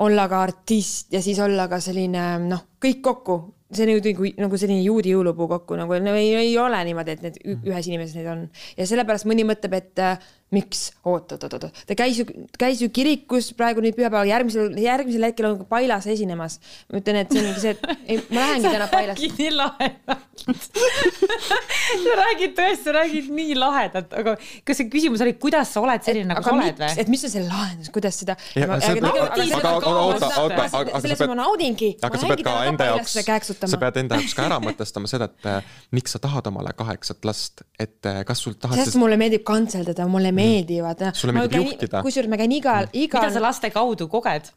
olla 0.04 0.26
ka 0.28 0.42
artist 0.44 1.14
ja 1.16 1.22
siis 1.24 1.38
olla 1.40 1.68
ka 1.72 1.80
selline 1.80 2.24
noh, 2.44 2.66
kõik 2.82 3.00
kokku, 3.04 3.36
see 3.74 3.86
nüüd 3.88 4.06
nagu, 4.06 4.28
nagu 4.38 4.58
selline 4.60 4.84
juudi 4.84 5.14
jõulupuu 5.14 5.48
kokku 5.50 5.78
nagu 5.78 5.98
no 6.02 6.14
ei, 6.14 6.32
ei 6.38 6.52
ole 6.62 6.78
niimoodi, 6.86 7.16
et 7.16 7.24
need 7.24 7.38
ühes 7.56 7.88
inimeses 7.90 8.14
neid 8.18 8.28
on. 8.30 8.44
Ja 8.78 8.86
sellepärast 8.86 9.26
mõni 9.26 9.46
mõtleb, 9.48 9.74
et 9.80 10.04
miks? 10.54 10.92
oot, 11.04 11.32
oot, 11.34 11.42
oot, 11.48 11.56
oot, 11.58 11.80
ta 11.88 11.96
käis 11.98 12.20
ju, 12.20 12.26
käis 12.58 12.80
ju 12.82 12.88
kirikus 12.94 13.50
praegu 13.58 13.82
nüüd 13.84 13.96
pühapäeval, 13.98 14.28
järgmisel, 14.30 14.70
järgmisel 14.78 15.26
hetkel 15.28 15.48
on 15.50 15.64
Pailas 15.70 16.06
esinemas. 16.06 16.60
ma 16.92 17.00
ütlen, 17.00 17.22
et 17.24 17.32
see 17.34 17.42
ongi 17.42 17.60
see, 17.64 17.74
et 17.74 17.80
ei, 18.06 18.20
ma 18.30 18.44
lähengi 18.44 18.70
täna 18.76 18.86
Pailasse. 18.92 19.32
nii 19.36 19.50
lahedalt 19.56 20.24
sa 20.46 22.14
räägid 22.20 22.52
tõesti, 22.56 22.82
sa 22.84 22.92
räägid 22.96 23.30
nii 23.34 23.54
lahedalt, 23.58 24.12
aga 24.20 24.34
kas 24.68 24.78
see 24.80 24.88
küsimus 24.92 25.22
oli, 25.24 25.32
kuidas 25.40 25.72
sa 25.74 25.82
oled 25.82 26.04
selline, 26.06 26.28
nagu 26.30 26.44
sa 26.44 26.52
oled 26.54 26.78
või? 26.80 26.90
et 27.02 27.10
mis 27.12 27.24
on 27.26 27.32
selle 27.32 27.48
lahendus, 27.50 27.90
kuidas 27.94 28.18
seda. 28.22 28.36
See- 28.52 28.62
aga- 28.62 28.78
sa 28.80 28.92
pead- 28.94 30.70
aga 32.06 32.20
sa 32.20 32.30
pead 32.30 32.44
ka 32.46 32.54
enda 32.70 32.88
jaoks, 32.92 33.16
sa 33.72 33.80
pead 33.80 34.00
enda 34.02 34.20
jaoks 34.20 34.36
ka 34.38 34.46
ära 34.46 34.58
mõtestama 34.62 35.10
seda, 35.10 35.28
et 35.32 35.50
eh, 35.50 35.74
miks 35.96 36.14
sa 36.16 36.20
tahad 36.22 36.46
omale 36.52 36.72
kaheksat 36.76 37.24
last, 37.28 37.64
et 37.80 38.06
eh, 38.06 38.22
kas 38.28 38.44
sul 38.46 38.54
tahad 38.60 38.78
sest 38.78 38.98
mulle 39.00 39.16
meeldib 39.20 39.44
kantseldada, 39.46 40.06
mulle 40.10 40.32
meeldivad. 40.36 41.00
Mhm. 41.00 41.20
Sulle 41.20 41.36
meeldib 41.36 41.62
juhtida. 41.62 42.02
kusjuures 42.06 42.30
ma 42.32 42.40
käin 42.40 42.52
igal, 42.58 42.90
mida 42.92 43.06
igal 43.06 43.30
sa 43.32 43.46
laste 43.48 43.72
kaudu 43.74 44.08
koged? 44.12 44.52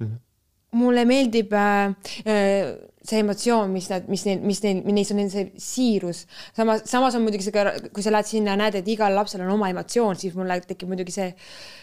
mulle 0.72 1.06
meeldib 1.10 1.54
äh, 1.54 1.94
äh, 2.26 2.76
see 3.10 3.24
emotsioon, 3.24 3.72
mis 3.74 3.90
nad, 3.92 4.06
mis 4.12 4.24
neil, 4.28 4.42
mis 4.46 4.62
neil, 4.64 4.82
neis 4.94 5.12
on 5.14 5.22
see 5.32 5.50
siirus. 5.60 6.26
samas, 6.58 6.84
samas 6.90 7.18
on 7.18 7.26
muidugi 7.26 7.48
see 7.48 7.56
ka, 7.56 7.66
kui 7.96 8.06
sa 8.06 8.14
lähed 8.14 8.30
sinna, 8.30 8.56
näed, 8.60 8.80
et 8.80 8.88
igal 8.92 9.14
lapsel 9.16 9.44
on 9.46 9.54
oma 9.56 9.70
emotsioon, 9.74 10.18
siis 10.20 10.36
mulle 10.38 10.60
tekib 10.68 10.92
muidugi 10.92 11.14
see, 11.16 11.30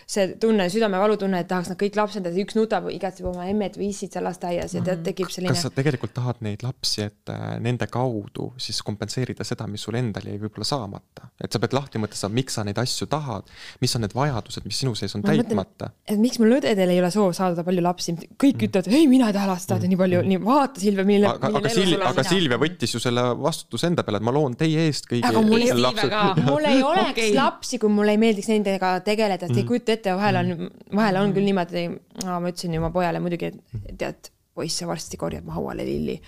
see 0.07 0.29
tunne, 0.43 0.69
südamevalutunne, 0.73 1.43
et 1.43 1.51
tahaks 1.51 1.73
nad 1.73 1.81
kõik 1.81 1.99
lapsendada, 1.99 2.39
üks 2.43 2.57
nutab, 2.59 2.89
igatseb 2.93 3.29
oma 3.33 3.49
emmet 3.51 3.79
või 3.79 3.91
issit 3.95 4.15
seal 4.17 4.27
lasteaias 4.27 4.77
ja 4.77 4.85
tead, 4.87 5.03
tekib 5.07 5.33
selline. 5.33 5.55
kas 5.55 5.67
sa 5.67 5.73
tegelikult 5.75 6.15
tahad 6.17 6.43
neid 6.47 6.62
lapsi, 6.67 7.07
et 7.09 7.33
äh, 7.33 7.57
nende 7.62 7.89
kaudu 7.91 8.53
siis 8.62 8.81
kompenseerida 8.87 9.47
seda, 9.47 9.67
mis 9.71 9.85
sul 9.87 9.99
endal 9.99 10.29
jäi 10.31 10.39
võib-olla 10.41 10.69
saamata? 10.69 11.31
et 11.43 11.53
sa 11.53 11.61
pead 11.62 11.75
lahti 11.77 12.01
mõtestama, 12.01 12.39
miks 12.39 12.57
sa 12.57 12.65
neid 12.67 12.79
asju 12.81 13.09
tahad, 13.11 13.51
mis 13.83 13.95
on 13.99 14.07
need 14.07 14.15
vajadused, 14.17 14.65
mis 14.69 14.79
sinu 14.85 14.95
sees 14.99 15.15
on 15.19 15.25
Ma 15.27 15.35
täitmata? 15.35 15.91
et 16.07 16.21
miks 16.21 16.39
mul 16.43 16.57
õdedel 16.61 16.95
ei 16.95 17.03
ole 17.03 17.11
soov 17.15 17.35
saada 17.37 17.65
palju 17.67 17.85
lapsi, 17.85 18.15
kõik 18.41 18.69
ütlevad, 18.69 18.89
ei, 18.95 19.09
mina 19.11 19.31
ei 19.31 19.37
taha 19.37 19.51
last 19.51 19.73
saada 19.73 19.90
nii 19.90 19.98
palju, 20.00 20.23
nii 20.31 20.40
vaata 20.44 20.83
Silvia, 20.83 21.07
mille. 21.17 21.33
aga, 21.33 21.50
aga 21.60 21.73
Silvia, 21.73 21.98
aga 22.12 22.25
Silvia 22.29 22.58
võttis 22.62 22.94
ju 22.94 23.00
selle 23.02 23.25
vastutuse 23.40 23.90
enda 23.90 24.04
peale, 24.06 24.21
et 24.23 24.27
ma 24.29 24.35
loon 24.37 24.54
teie 24.60 24.87
eest 24.87 25.08
kõigi 25.10 25.27
Aga 25.27 25.42
mul 25.44 25.64
ei- 25.64 25.73
mul 26.50 26.69
ei 26.71 26.85
oleks 26.87 27.10
okay. 27.17 27.35
lapsi, 27.37 27.81
kui 27.83 27.92
mulle 27.92 28.14
ei 28.17 28.23
meeldiks 28.23 28.48
nendega 28.52 28.94
tegeleda, 29.06 29.48
et 29.50 29.56
ei 29.60 29.67
kujuta 29.69 29.96
ette, 29.96 30.14
vahel 30.21 30.40
on, 30.42 30.71
vahel 30.94 31.21
on 31.25 31.35
küll 31.37 31.48
niimoodi, 31.48 31.87
ma 32.25 32.40
ütlesin 32.44 32.77
ju 32.77 32.83
oma 32.85 32.92
pojale 32.94 33.21
muidugi, 33.25 33.52
et 33.83 33.96
tead, 33.98 34.31
poiss, 34.56 34.79
sa 34.81 34.88
varsti 34.88 35.19
korjad 35.21 35.44
mu 35.44 35.52
hauale 35.56 35.85
lilli. 35.88 36.21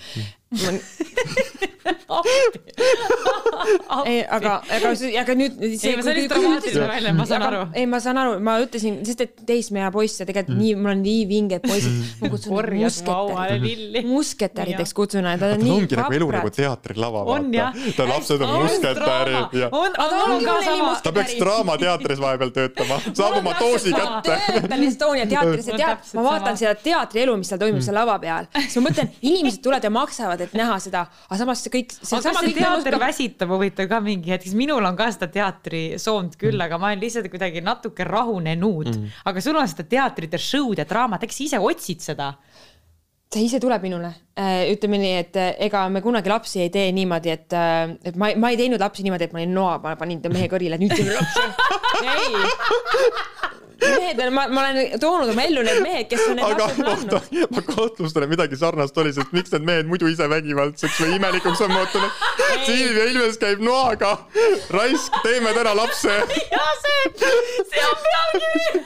ei, 4.09 4.23
aga, 4.25 4.55
aga, 4.65 4.93
aga 5.23 5.35
nüüd. 5.37 5.59
ei, 5.61 5.97
ma 5.99 6.05
oli 6.13 6.25
dramaatiline 6.31 6.87
välja, 6.89 7.13
ma 7.17 7.27
saan 7.29 7.43
aru. 7.49 7.61
ei, 7.77 7.87
ma 7.91 8.01
saan 8.01 8.21
aru, 8.23 8.37
ma 8.45 8.57
ütlesin, 8.65 9.01
sest 9.09 9.21
et 9.27 9.35
teismeeane 9.49 9.93
poiss 9.95 10.23
ja 10.23 10.27
tegelikult 10.29 10.55
mm. 10.55 10.63
nii, 10.63 10.75
mul 10.79 10.93
on 10.95 11.03
nii 11.05 11.23
vinged 11.29 11.63
poisid. 11.69 11.93
ma 12.23 12.33
kutsun 12.33 12.53
neid 12.57 12.89
musketärid, 12.89 14.07
musketärideks 14.09 14.95
kutsun 14.97 15.27
neid, 15.29 15.43
nad 15.43 15.53
on 15.53 15.59
ta 15.59 15.65
nii 15.65 15.75
ongi 15.77 16.01
nagu 16.01 16.19
elu 16.19 16.31
nagu 16.33 16.49
vaprad. 16.49 16.57
teatrilava, 16.59 17.25
vaata. 17.29 17.67
ta 17.99 18.09
lapsed 18.09 18.47
on 18.47 18.49
musketärid 18.65 19.59
ja 19.59 19.67
ta 21.03 21.13
peaks 21.13 21.37
Draamateatris 21.39 22.21
vahepeal 22.23 22.51
töötama, 22.55 23.01
saab 23.19 23.39
oma 23.43 23.55
doosi 23.61 23.93
kätte. 23.93 24.39
töötan 24.47 24.83
Estonia 24.89 25.27
teatris 25.33 25.69
ja 25.69 25.79
tead, 25.79 26.11
ma 26.17 26.25
vaatan 26.31 26.59
seda 26.61 26.75
teatrielu, 26.83 27.37
mis 27.41 27.53
seal 27.53 27.61
toimub 27.61 27.85
seal 27.85 27.99
lava 27.99 28.17
peal, 28.23 28.49
siis 28.65 28.79
ma 28.81 28.89
mõtlen, 28.89 29.13
inimesed 29.23 29.63
tulevad 29.65 29.87
ja 29.87 29.93
maksavad, 29.95 30.45
et 30.47 30.57
näha 30.59 30.79
seda, 30.83 31.07
aga 31.29 31.41
samas 31.43 31.65
see 31.65 31.75
kõik. 31.79 31.98
Aga 31.99 32.23
kas 32.23 32.41
see 32.45 32.55
teater 32.57 32.99
väsitab 33.01 33.53
huvitav 33.55 33.89
ka 33.91 34.01
mingi 34.05 34.33
hetk, 34.33 34.47
sest 34.47 34.59
minul 34.59 34.87
on 34.87 34.97
ka 34.99 35.11
seda 35.15 35.29
teatrisoont 35.35 36.39
küll, 36.41 36.61
aga 36.63 36.79
ma 36.79 36.93
olen 36.93 37.03
lihtsalt 37.03 37.29
kuidagi 37.33 37.63
natuke 37.65 38.07
rahunenud 38.07 38.93
mm.. 38.93 39.21
aga 39.31 39.45
sul 39.45 39.59
on 39.59 39.69
seda 39.71 39.87
teatrit 39.89 40.35
ja 40.37 40.43
show'd 40.43 40.83
ja 40.83 40.87
draamat, 40.89 41.27
eks 41.27 41.41
sa 41.41 41.47
ise 41.49 41.63
otsid 41.71 42.05
seda? 42.11 42.33
see 43.29 43.45
ise 43.45 43.59
tuleb 43.61 43.83
minule, 43.85 44.09
ütleme 44.73 44.99
nii, 45.03 45.17
et 45.21 45.37
äh, 45.37 45.51
ega 45.67 45.83
me 45.93 46.01
kunagi 46.05 46.31
lapsi 46.33 46.63
ei 46.65 46.71
tee 46.73 46.87
niimoodi, 46.97 47.35
et, 47.35 47.57
et 48.09 48.17
ma, 48.17 48.31
ma 48.41 48.53
ei 48.55 48.57
teinud 48.57 48.81
lapsi 48.81 49.05
niimoodi, 49.05 49.29
et 49.29 49.35
ma 49.37 49.43
olin 49.43 49.53
noa, 49.53 49.75
ma 49.83 49.93
panin 50.01 50.23
ta 50.25 50.33
mehe 50.33 50.49
kõrile, 50.49 50.81
nüüd 50.81 50.95
teeme 50.97 51.13
lapsi. 51.19 51.45
ei, 52.15 52.47
mehed, 53.83 54.23
ma, 54.35 54.47
ma 54.49 54.65
olen 54.67 55.01
toonud 55.01 55.33
oma 55.33 55.43
ellu 55.49 55.63
need 55.67 55.81
mehed, 55.85 56.09
kes 56.11 56.25
on 56.31 56.41
aga 56.43 56.69
oota 56.93 57.21
ma 57.55 57.63
kahtlustan, 57.67 58.27
et 58.27 58.33
midagi 58.33 58.59
sarnast 58.61 58.99
oli, 58.99 59.13
sest 59.17 59.35
miks 59.37 59.53
need 59.55 59.67
mehed 59.69 59.87
muidu 59.91 60.11
ise 60.11 60.29
vägivaldseks 60.31 60.99
või 61.05 61.19
imelikuks 61.19 61.61
on 61.67 61.75
muutunud. 61.75 62.13
Silvia 62.67 63.05
Ilves 63.13 63.39
käib 63.43 63.63
noaga, 63.65 64.13
raisk, 64.75 65.21
teeme 65.27 65.55
täna 65.57 65.73
lapse. 65.79 66.15
ja 66.57 66.67
see, 66.83 67.01
see 67.71 67.87
on 67.87 67.97
pealkiri. 68.09 68.77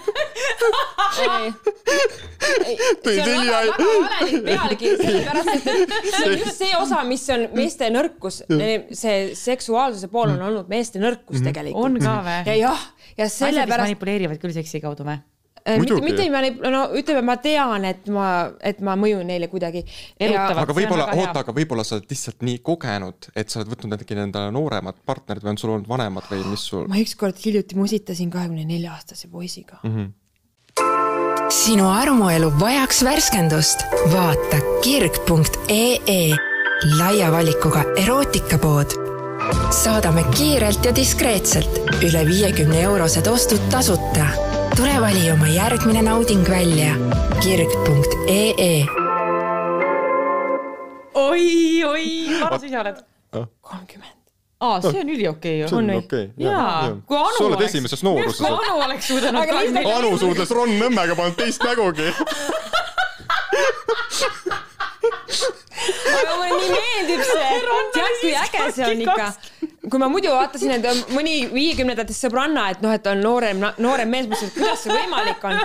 Tõi 3.03 3.17
Silvia 3.17 3.59
väga, 3.59 3.77
valelik 3.79 4.47
pealkiri, 4.47 4.97
sellepärast 5.01 5.53
et 5.55 5.67
see 6.13 6.29
on 6.29 6.39
just 6.39 6.63
see 6.63 6.71
osa, 6.79 7.03
mis 7.09 7.27
on 7.35 7.49
meeste 7.57 7.91
nõrkus, 7.95 8.43
see 9.03 9.19
seksuaalsuse 9.39 10.11
pool 10.13 10.35
on 10.37 10.47
olnud 10.51 10.73
meeste 10.73 11.03
nõrkus 11.03 11.43
tegelikult. 11.45 11.85
on 11.85 12.01
ka 12.03 12.17
või? 12.27 12.41
ja 12.53 12.57
jah, 12.67 12.89
ja 13.19 13.29
sellepärast, 13.33 13.89
manipuleerivad 13.89 14.43
küll 14.43 14.57
seksi 14.57 14.83
kaudu 14.83 15.07
või? 15.09 15.21
mitte, 15.63 15.79
Muidugi. 15.79 16.03
mitte 16.03 16.23
ei 16.23 16.31
manip-, 16.31 16.63
no 16.71 16.83
ütleme, 16.99 17.23
ma 17.27 17.37
tean, 17.43 17.87
et 17.87 18.09
ma, 18.13 18.29
et 18.65 18.81
ma 18.85 18.97
mõjun 18.99 19.27
neile 19.29 19.49
kuidagi. 19.53 19.85
Erutavalt. 20.19 20.63
aga 20.65 20.77
võib-olla, 20.77 21.07
oota, 21.15 21.45
aga 21.45 21.55
võib-olla 21.57 21.85
sa 21.87 21.97
oled 21.99 22.09
lihtsalt 22.11 22.43
nii 22.47 22.59
kogenud, 22.67 23.31
et 23.39 23.53
sa 23.53 23.61
oled 23.61 23.71
võtnud 23.75 23.97
äkki 23.99 24.19
endale 24.19 24.53
nooremad 24.55 24.99
partnerid 25.07 25.45
või 25.45 25.55
on 25.55 25.61
sul 25.63 25.75
olnud 25.77 25.91
vanemad 25.91 26.27
või 26.31 26.43
mis 26.51 26.67
sul? 26.73 26.89
ma 26.91 26.99
ükskord 27.03 27.39
hiljuti 27.45 27.79
musitasin 27.79 28.33
kahekümne 28.33 28.67
nelja 28.69 28.97
aastase 28.97 29.31
poisiga 29.33 29.79
mm. 29.83 29.95
-hmm. 29.95 30.11
Sinu 31.53 31.89
armuelu 31.91 32.53
vajaks 32.61 33.03
värskendust? 33.05 33.83
vaata 34.13 34.57
kirg.ee 34.85 36.37
laia 36.99 37.33
valikuga 37.33 37.85
erootikapood. 37.97 38.95
saadame 39.71 40.25
kiirelt 40.37 40.85
ja 40.85 40.95
diskreetselt 40.97 41.79
üle 42.03 42.25
viiekümne 42.27 42.81
eurosed 42.83 43.27
ostud 43.27 43.69
tasuta. 43.71 44.27
tule 44.77 44.97
vali 45.01 45.31
oma 45.33 45.49
järgmine 45.49 46.03
nauding 46.03 46.49
välja 46.49 46.97
kirg.ee 47.43 48.87
oi, 51.15 51.85
oi, 51.85 52.27
vana 52.41 52.59
sa 52.59 52.67
ise 52.67 52.81
oled? 52.81 53.05
kolmkümmend. 53.61 54.22
aa, 54.63 54.81
see 54.85 55.01
on 55.03 55.09
üliokei 55.17 55.57
ju. 55.61 55.69
see 55.73 55.79
on 55.81 55.91
okei. 55.97 56.27
jaa, 56.39 56.93
kui 57.07 57.19
Anu 57.19 57.37
sa 57.39 57.45
oled 57.45 57.57
oleks, 57.59 57.71
esimeses 57.73 58.03
nooruses 58.07 58.41
kui. 58.43 58.51
Anu 58.53 58.77
oleks 58.87 59.09
suudanud 59.11 59.47
ka 59.51 59.61
lihtsalt- 59.61 59.95
Anu 59.99 60.13
suudles 60.23 60.51
Ron 60.59 60.77
Nõmmega, 60.83 61.17
polnud 61.19 61.37
teist 61.41 61.65
nägugi. 61.67 62.09
aga 66.23 66.37
mulle 66.37 66.61
nii 66.61 66.71
meeldib 66.77 67.23
see, 67.27 67.51
tead 67.97 68.15
kui 68.21 68.33
äge 68.45 68.69
see 68.77 68.87
on 68.87 69.03
ikka. 69.07 69.27
kui 69.91 69.99
ma 70.03 70.09
muidu 70.13 70.31
vaatasin, 70.37 70.71
et 70.79 70.87
on 70.93 71.03
mõni 71.17 71.37
viiekümnendates 71.53 72.21
sõbranna, 72.25 72.69
et 72.75 72.81
noh, 72.85 72.93
et 72.95 73.07
on 73.11 73.21
noorem, 73.25 73.65
noorem 73.83 74.09
mees, 74.15 74.29
mõtlesin, 74.31 74.53
et 74.53 74.59
kuidas 74.61 74.85
see 74.87 74.95
võimalik 74.95 75.43
on. 75.51 75.59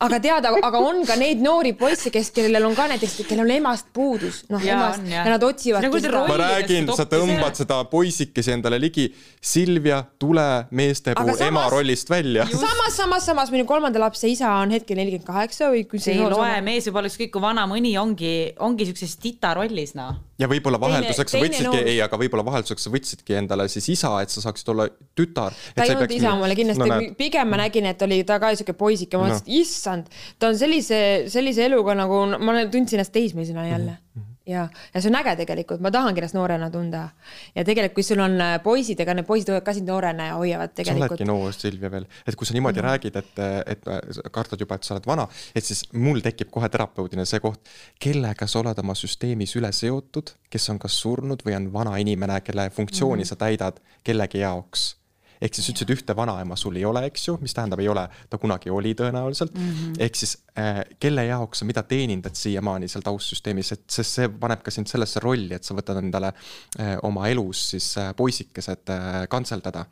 Aga 0.00 0.18
tead, 0.22 0.46
aga 0.64 0.80
on 0.80 1.02
ka 1.08 1.16
neid 1.20 1.42
noori 1.44 1.72
poisse, 1.76 2.10
kes, 2.12 2.30
kellel 2.36 2.64
on 2.68 2.76
ka 2.78 2.86
näiteks, 2.90 3.18
kellel 3.28 3.44
on 3.44 3.52
emast 3.58 3.90
puudus, 3.96 4.42
noh 4.52 4.62
emast 4.64 5.02
on, 5.02 5.10
jah. 5.12 5.26
ja 5.26 5.34
nad 5.34 5.44
otsivad 5.44 5.84
ma 6.30 6.38
räägin, 6.40 6.88
sa 6.96 7.04
tõmbad 7.10 7.50
ära. 7.50 7.58
seda 7.60 7.82
poisikesi 7.90 8.54
endale 8.54 8.78
ligi. 8.80 9.10
Silvia, 9.40 10.00
tule 10.20 10.46
meeste 10.76 11.12
Aga 11.12 11.24
puhul 11.24 11.36
samas- 11.38 11.48
ema 11.48 11.66
rollist 11.72 12.10
välja. 12.10 12.46
samas, 12.48 12.96
samas, 12.96 13.26
samas 13.26 13.52
minu 13.52 13.66
kolmanda 13.68 14.00
lapse 14.00 14.28
isa 14.28 14.48
on 14.62 14.72
hetkel 14.72 14.96
nelikümmend 14.96 15.26
kaheksa 15.26 15.70
või 15.74 15.84
kui 15.88 16.00
see 16.00 16.16
ei 16.16 16.24
loe, 16.24 16.60
mees 16.64 16.88
võib 16.88 17.00
olla 17.00 17.12
ükskõik 17.12 17.32
kui 17.36 17.44
vana, 17.44 17.66
mõni 17.66 17.96
ongi, 18.00 18.54
ongi 18.58 18.88
siukses 18.88 19.16
tita 19.20 19.54
rollis 19.54 19.94
noh. 19.98 20.16
Ja 20.40 20.48
võib-olla 20.50 20.80
vahelduseks 20.80 21.34
sa 21.34 21.38
teine 21.38 21.50
võtsidki, 21.50 21.82
ei, 21.92 21.98
aga 22.04 22.18
võib-olla 22.20 22.44
vahelduseks 22.46 22.88
võtsidki 22.92 23.36
endale 23.40 23.68
siis 23.72 23.88
isa, 23.92 24.12
et 24.24 24.32
sa 24.32 24.44
saaksid 24.46 24.72
olla 24.72 24.88
tütar. 25.18 25.56
ta 25.76 25.86
ei 25.86 25.94
olnud 25.94 26.16
isa 26.16 26.34
mulle 26.40 26.56
kindlasti 26.58 26.88
no,, 26.90 26.98
pigem 27.18 27.52
ma 27.52 27.60
nägin, 27.62 27.90
et 27.92 28.02
oli 28.06 28.22
ta 28.28 28.40
ka 28.42 28.54
siuke 28.58 28.74
poisike, 28.78 29.20
ma 29.20 29.28
mõtlesin, 29.28 29.46
et 29.46 29.60
issand, 29.60 30.10
ta 30.40 30.52
on 30.52 30.58
sellise, 30.60 31.00
sellise 31.32 31.66
eluga 31.68 31.96
nagu 31.98 32.24
ma 32.38 32.60
tundsin 32.72 33.00
ennast 33.00 33.14
teismelisena 33.16 33.68
jälle. 33.68 33.96
Mhm, 34.16 34.29
ja, 34.50 34.66
ja 34.94 35.02
see 35.02 35.10
on 35.10 35.18
äge 35.20 35.34
tegelikult, 35.42 35.82
ma 35.84 35.92
tahangi 35.94 36.22
ennast 36.22 36.36
noorena 36.36 36.70
tunda 36.72 37.06
ja 37.54 37.64
tegelikult, 37.64 37.96
kui 37.98 38.06
sul 38.06 38.22
on 38.24 38.36
äh, 38.42 38.56
poisid, 38.64 39.00
ega 39.04 39.14
need 39.16 39.28
poisid 39.28 39.52
hoiavad 39.52 39.66
ka 39.66 39.74
sind 39.76 39.90
noorena 39.90 40.30
ja 40.30 40.36
hoiavad 40.40 40.74
sa 40.74 40.80
tegelikult 40.82 41.16
oledki. 41.16 41.28
noor, 41.30 41.56
Silvia 41.56 41.92
veel, 41.92 42.06
et 42.26 42.38
kui 42.38 42.48
sa 42.48 42.56
niimoodi 42.56 42.80
mm 42.80 42.86
-hmm. 42.86 42.90
räägid, 42.90 43.16
et, 43.16 43.42
et 43.66 43.90
sa 44.16 44.30
kardad 44.30 44.60
juba, 44.60 44.74
et 44.74 44.84
sa 44.84 44.94
oled 44.94 45.06
vana, 45.06 45.28
et 45.54 45.64
siis 45.64 45.84
mul 45.92 46.20
tekib 46.20 46.50
kohe 46.50 46.68
terapeudina 46.68 47.24
see 47.24 47.40
koht, 47.40 47.60
kellega 47.98 48.46
sa 48.46 48.60
oled 48.60 48.78
oma 48.78 48.94
süsteemis 48.94 49.56
üle 49.56 49.72
seotud, 49.72 50.34
kes 50.50 50.70
on 50.70 50.78
kas 50.78 51.00
surnud 51.00 51.42
või 51.46 51.56
on 51.56 51.72
vana 51.72 51.96
inimene, 51.96 52.40
kelle 52.40 52.70
funktsiooni 52.70 53.22
mm 53.22 53.24
-hmm. 53.24 53.28
sa 53.28 53.36
täidad 53.36 53.80
kellegi 54.04 54.38
jaoks 54.38 54.99
ehk 55.40 55.56
siis 55.56 55.70
ütlesid 55.72 55.92
ühte 55.94 56.16
vanaema 56.16 56.56
sul 56.60 56.76
ei 56.76 56.84
ole, 56.88 57.04
eks 57.08 57.28
ju, 57.28 57.36
mis 57.42 57.54
tähendab, 57.56 57.80
ei 57.82 57.88
ole, 57.88 58.06
ta 58.30 58.38
kunagi 58.40 58.72
oli 58.72 58.92
tõenäoliselt 58.98 59.54
mm 59.56 59.70
-hmm.. 59.70 60.00
ehk 60.06 60.18
siis 60.20 60.36
äh, 60.58 60.82
kelle 61.00 61.24
jaoks 61.28 61.62
sa 61.62 61.68
mida 61.68 61.82
teenindad 61.82 62.36
siiamaani 62.36 62.88
seal 62.88 63.04
taustsüsteemis, 63.06 63.72
et 63.76 63.86
sest 63.88 64.18
see 64.18 64.28
paneb 64.28 64.64
ka 64.66 64.74
sind 64.74 64.90
sellesse 64.90 65.22
rolli, 65.24 65.54
et 65.56 65.64
sa 65.64 65.76
võtad 65.76 66.02
endale 66.02 66.32
äh, 66.34 66.96
oma 67.02 67.28
elus 67.28 67.70
siis 67.74 67.96
äh, 67.98 68.12
poisikesed 68.16 68.92
äh, 68.92 69.24
kantseldada 69.30 69.86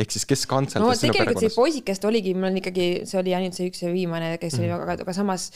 ehk 0.00 0.14
siis 0.14 0.26
kes 0.28 0.46
no 0.46 0.54
kantseldas 0.54 1.00
sinu 1.00 1.12
tegelikult 1.12 1.40
see 1.40 1.48
perekonnas? 1.48 1.56
poisikest 1.58 2.06
oligi, 2.08 2.34
mul 2.36 2.50
on 2.50 2.60
ikkagi, 2.62 2.86
see 3.08 3.18
oli 3.20 3.34
ainult 3.36 3.58
see 3.58 3.70
üks 3.70 3.82
ja 3.84 3.90
viimane, 3.92 4.36
kes 4.42 4.58
oli 4.60 4.70
väga, 4.72 4.96
aga 5.04 5.16
samas 5.16 5.50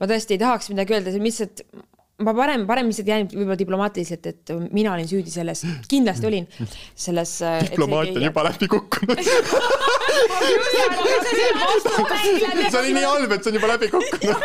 ma 0.00 0.10
tõesti 0.10 0.36
ei 0.36 0.42
tahaks 0.42 0.70
midagi 0.74 0.96
öelda, 0.96 1.14
see 1.14 1.24
lihtsalt 1.24 1.64
ma 2.18 2.32
parem, 2.34 2.64
parem 2.66 2.88
lihtsalt 2.90 3.08
jään 3.08 3.28
võib-olla 3.30 3.56
diplomaatiliselt, 3.58 4.26
et 4.26 4.52
mina 4.74 4.90
olin 4.94 5.06
süüdi 5.06 5.30
selles, 5.30 5.62
kindlasti 5.90 6.26
olin 6.26 6.48
selles. 6.98 7.38
diplomaatia 7.68 8.18
on 8.18 8.26
juba 8.26 8.44
läbi 8.48 8.68
kukkunud. 8.72 9.22
see 12.68 12.80
oli 12.80 12.92
nii 12.96 13.06
halb, 13.06 13.32
et 13.32 13.42
see 13.44 13.52
on 13.52 13.58
juba 13.60 13.70
läbi 13.74 13.90
kukkunud. 13.92 14.38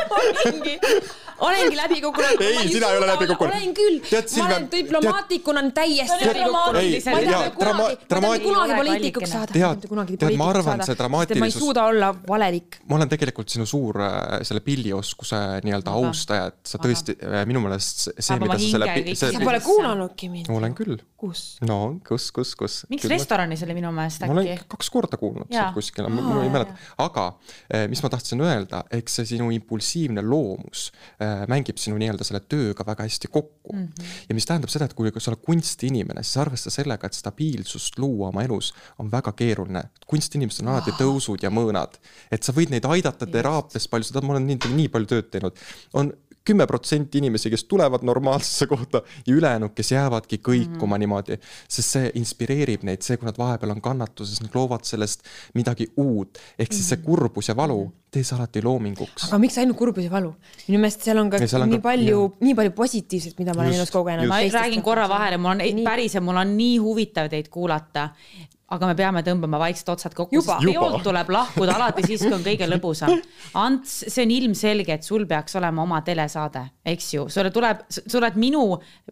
olengi, 1.39 1.77
läbi 1.77 2.01
kukkunud. 2.01 2.41
Ei, 2.41 2.67
sina 2.71 2.91
ei 2.91 2.97
ole 2.97 3.07
läbi 3.07 3.27
kukkunud. 3.27 3.53
olen 3.53 3.73
küll, 3.77 3.99
ma 4.38 4.45
olen 4.45 4.67
diplomaatikuna 4.71 5.63
täiesti 5.71 6.27
läbi 6.27 6.45
kukkunud. 6.47 6.73
Ma 6.73 7.19
ei 7.19 7.27
taha 7.27 7.49
kunagi, 7.49 7.77
ma 7.77 7.89
ei 7.89 7.97
taha 7.97 8.09
dramaati- 8.13 8.47
kunagi 8.47 8.77
poliitikuks 8.81 9.29
saada. 9.29 9.53
Tead- 9.53 10.17
tead, 10.17 10.38
ma 10.38 10.49
arvan, 10.49 10.84
see 10.86 10.93
ma 10.93 10.93
ei 10.93 11.01
dramaatilisus- 11.03 11.59
suuda 11.59 11.86
olla 11.86 12.13
valelik. 12.27 12.79
ma 12.89 12.95
olen 12.95 13.09
tegelikult 13.09 13.49
sinu 13.49 13.65
suur 13.65 14.01
äh, 14.01 14.41
selle 14.41 14.61
pillioskuse 14.65 15.39
nii-öelda 15.63 15.91
austaja, 15.91 16.47
et 16.51 16.59
sa 16.67 16.79
tõesti 16.81 17.15
äh, 17.17 17.45
minu 17.49 17.61
meelest 17.63 18.07
see, 18.11 18.38
mida 18.39 18.51
ma 18.51 18.59
sa 18.59 18.69
selle 18.73 19.15
sa 19.15 19.43
pole 19.43 19.59
kuulanudki 19.63 20.29
mind. 20.29 20.51
olen 20.53 20.75
küll. 20.77 20.97
kus? 21.17 21.57
no 21.63 21.99
kus, 22.07 22.29
kus, 22.36 22.53
kus. 22.59 22.79
miks 22.91 23.07
restoranis 23.11 23.63
oli 23.63 23.77
minu 23.77 23.91
meelest 23.95 24.25
ma 24.27 24.34
olen 24.36 24.51
äkki? 24.55 24.67
kaks 24.75 24.89
korda 24.93 25.19
kuulnud 25.21 25.51
sealt 25.51 25.75
kuskil, 25.77 26.09
ma 26.11 26.41
ei 26.43 26.51
mäleta, 26.53 26.75
aga 27.03 27.27
eh, 27.69 27.88
mis 27.91 28.03
ma 28.03 28.11
tahtsin 28.13 28.43
öelda, 28.43 28.84
eks 28.93 29.19
see 29.19 29.34
sinu 29.36 29.49
impulsiivne 29.55 30.23
loomus 30.25 30.89
mängib 31.49 31.80
sinu 31.82 31.97
nii-öelda 32.01 32.26
selle 32.28 32.41
tööga 32.49 32.86
väga 32.88 33.07
hästi 33.07 33.30
kokku. 33.32 33.74
Mm. 33.74 33.88
-hmm. 33.88 34.11
ja 34.30 34.36
mis 34.36 34.47
tähendab 34.49 34.74
seda, 34.74 34.86
et 34.86 34.93
kui 34.97 35.11
sa 35.17 35.32
oled 35.32 35.43
kunstiinimene, 35.45 36.24
siis 36.24 36.38
arvesta 36.43 36.74
sellega, 36.74 37.07
et 37.07 37.17
stabiilsust 37.17 37.99
luua 37.99 38.30
oma 38.30 38.43
elus 38.43 38.74
on 38.99 39.11
väga 39.11 39.32
keeruline. 39.32 39.84
kunstinimesed 40.07 40.65
on 40.65 40.74
alati 40.74 40.91
tõusud 40.99 41.43
ja 41.43 41.49
mõõnad, 41.49 41.97
et 42.32 42.43
sa 42.43 42.53
võid 42.53 42.69
neid 42.69 42.86
aidata 42.86 43.26
teraapias 43.26 43.88
palju, 43.88 44.09
seda 44.09 44.21
ma 44.21 44.36
olen 44.36 44.47
nii, 44.47 44.59
nii 44.76 44.89
palju 44.93 45.07
tööd 45.07 45.32
teinud, 45.32 45.57
on 45.93 46.13
kümme 46.45 46.67
protsenti 46.67 47.17
inimesi, 47.17 47.49
kes 47.49 47.63
tulevad 47.63 48.03
normaalsesse 48.03 48.67
kohta 48.67 49.01
ja 49.28 49.36
ülejäänud, 49.36 49.74
kes 49.76 49.91
jäävadki 49.91 50.38
kõikuma 50.43 50.97
mm 50.97 51.03
niimoodi, 51.03 51.38
sest 51.67 51.95
see 51.95 52.11
inspireerib 52.19 52.84
neid, 52.88 53.01
see, 53.01 53.17
kui 53.17 53.28
nad 53.28 53.38
vahepeal 53.38 53.74
on 53.74 53.82
kannatuses, 53.82 54.41
nad 54.43 54.55
loovad 54.55 54.86
sellest 54.88 55.26
midagi 55.57 55.89
uut, 55.97 56.39
ehk 56.59 56.74
siis 56.76 56.91
see 56.93 57.01
kurbus 57.03 57.49
ja 57.49 57.55
valu, 57.55 57.88
tee 58.14 58.24
see 58.28 58.38
alati 58.38 58.64
loominguks. 58.64 59.28
aga 59.28 59.41
miks 59.41 59.57
ainult 59.61 59.80
kurbus 59.80 60.07
ja 60.07 60.14
valu? 60.14 60.34
minu 60.68 60.82
meelest 60.84 61.05
seal 61.07 61.22
on 61.22 61.34
ka 61.34 61.41
seal 61.43 61.66
on 61.66 61.74
nii 61.74 61.82
ka- 61.82 61.88
palju, 61.89 62.24
nii 62.45 62.55
palju 62.61 62.76
positiivset, 62.78 63.38
mida 63.41 63.57
ma 63.57 63.66
olen 63.66 63.78
elus 63.82 63.93
kogenud. 63.93 64.30
ma 64.32 64.41
räägin 64.59 64.86
korra 64.86 65.09
vahele, 65.09 65.38
mul 65.41 65.55
on 65.55 65.64
Nii. 65.64 65.86
päriselt, 65.86 66.26
mul 66.26 66.41
on 66.41 66.57
nii 66.57 66.78
huvitav 66.84 67.30
teid 67.34 67.49
kuulata 67.53 68.09
aga 68.74 68.89
me 68.89 68.95
peame 68.97 69.22
tõmbama 69.26 69.59
vaikselt 69.61 69.91
otsad 69.93 70.16
kokku, 70.18 70.36
Juba. 70.39 70.57
sest 70.57 70.70
peolt 70.72 71.03
tuleb 71.05 71.30
lahkuda 71.34 71.76
alati 71.78 72.05
siis, 72.07 72.24
kui 72.24 72.34
on 72.36 72.43
kõige 72.45 72.68
lõbusam. 72.70 73.14
Ants, 73.59 73.95
see 74.09 74.26
on 74.26 74.34
ilmselge, 74.34 74.97
et 74.97 75.05
sul 75.07 75.28
peaks 75.30 75.57
olema 75.59 75.84
oma 75.84 75.99
telesaade, 76.05 76.64
eks 76.93 77.09
ju, 77.16 77.26
sulle 77.34 77.51
tuleb, 77.53 77.84
sa 77.93 78.18
oled 78.20 78.39
minu 78.41 78.64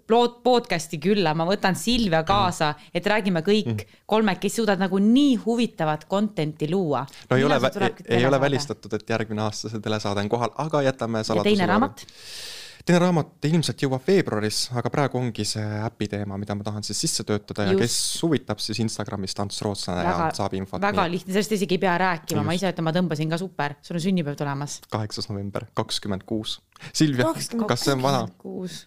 podcast'i 0.09 0.99
külla, 1.03 1.35
ma 1.37 1.45
võtan 1.49 1.77
Silvia 1.77 2.23
kaasa, 2.27 2.73
et 2.93 3.07
räägime 3.07 3.43
kõik 3.45 3.85
kolmekesi 4.09 4.61
suudad 4.61 4.81
nagu 4.81 4.99
nii 5.01 5.37
huvitavat 5.45 6.07
content'i 6.11 6.69
luua. 6.71 7.05
no 7.29 7.37
ei 7.37 7.45
ole, 7.47 7.59
ei 8.07 8.25
ole. 8.25 8.41
välistatud, 8.41 8.90
et 8.99 9.09
järgmine 9.09 9.45
aasta 9.47 9.71
see 9.71 9.83
telesaade 9.83 10.23
on 10.25 10.31
kohal, 10.31 10.55
aga 10.63 10.81
jätame 10.87 11.23
saladuse 11.27 11.49
teine 11.51 11.69
raamat? 11.69 12.05
teine 12.85 12.99
raamat 13.01 13.45
ilmselt 13.45 13.83
jõuab 13.83 14.05
veebruaris, 14.07 14.61
aga 14.77 14.91
praegu 14.93 15.19
ongi 15.19 15.45
see 15.47 15.63
äpi 15.85 16.07
teema, 16.11 16.37
mida 16.41 16.55
ma 16.57 16.65
tahan 16.65 16.85
siis 16.85 17.01
sisse 17.05 17.25
töötada 17.27 17.67
ja 17.67 17.75
Just. 17.75 17.83
kes 17.83 18.23
huvitab, 18.25 18.61
siis 18.63 18.79
Instagramis 18.83 19.35
Ants 19.41 19.61
Rootslane 19.65 20.05
ja 20.05 20.29
saab, 20.35 20.55
infot. 20.57 20.81
väga 20.83 21.05
lihtne, 21.11 21.33
sellest 21.35 21.57
isegi 21.57 21.77
ei 21.77 21.83
pea 21.83 21.97
rääkima, 22.01 22.45
ma 22.45 22.55
ise 22.57 22.71
ütlen, 22.71 22.87
ma 22.87 22.93
tõmbasin 22.95 23.31
ka 23.31 23.39
super, 23.41 23.77
sul 23.85 23.99
on 23.99 24.05
sünnipäev 24.05 24.37
tulemas. 24.39 24.79
kaheksas 24.93 25.29
november, 25.29 25.67
kakskümmend 25.77 26.25
kuus. 26.29 26.59
Silvia, 26.89 27.27
26. 27.29 27.67
kas 27.69 27.85
see 27.85 27.97
on 27.97 28.05
vana? 28.05 28.23
kuus. 28.41 28.85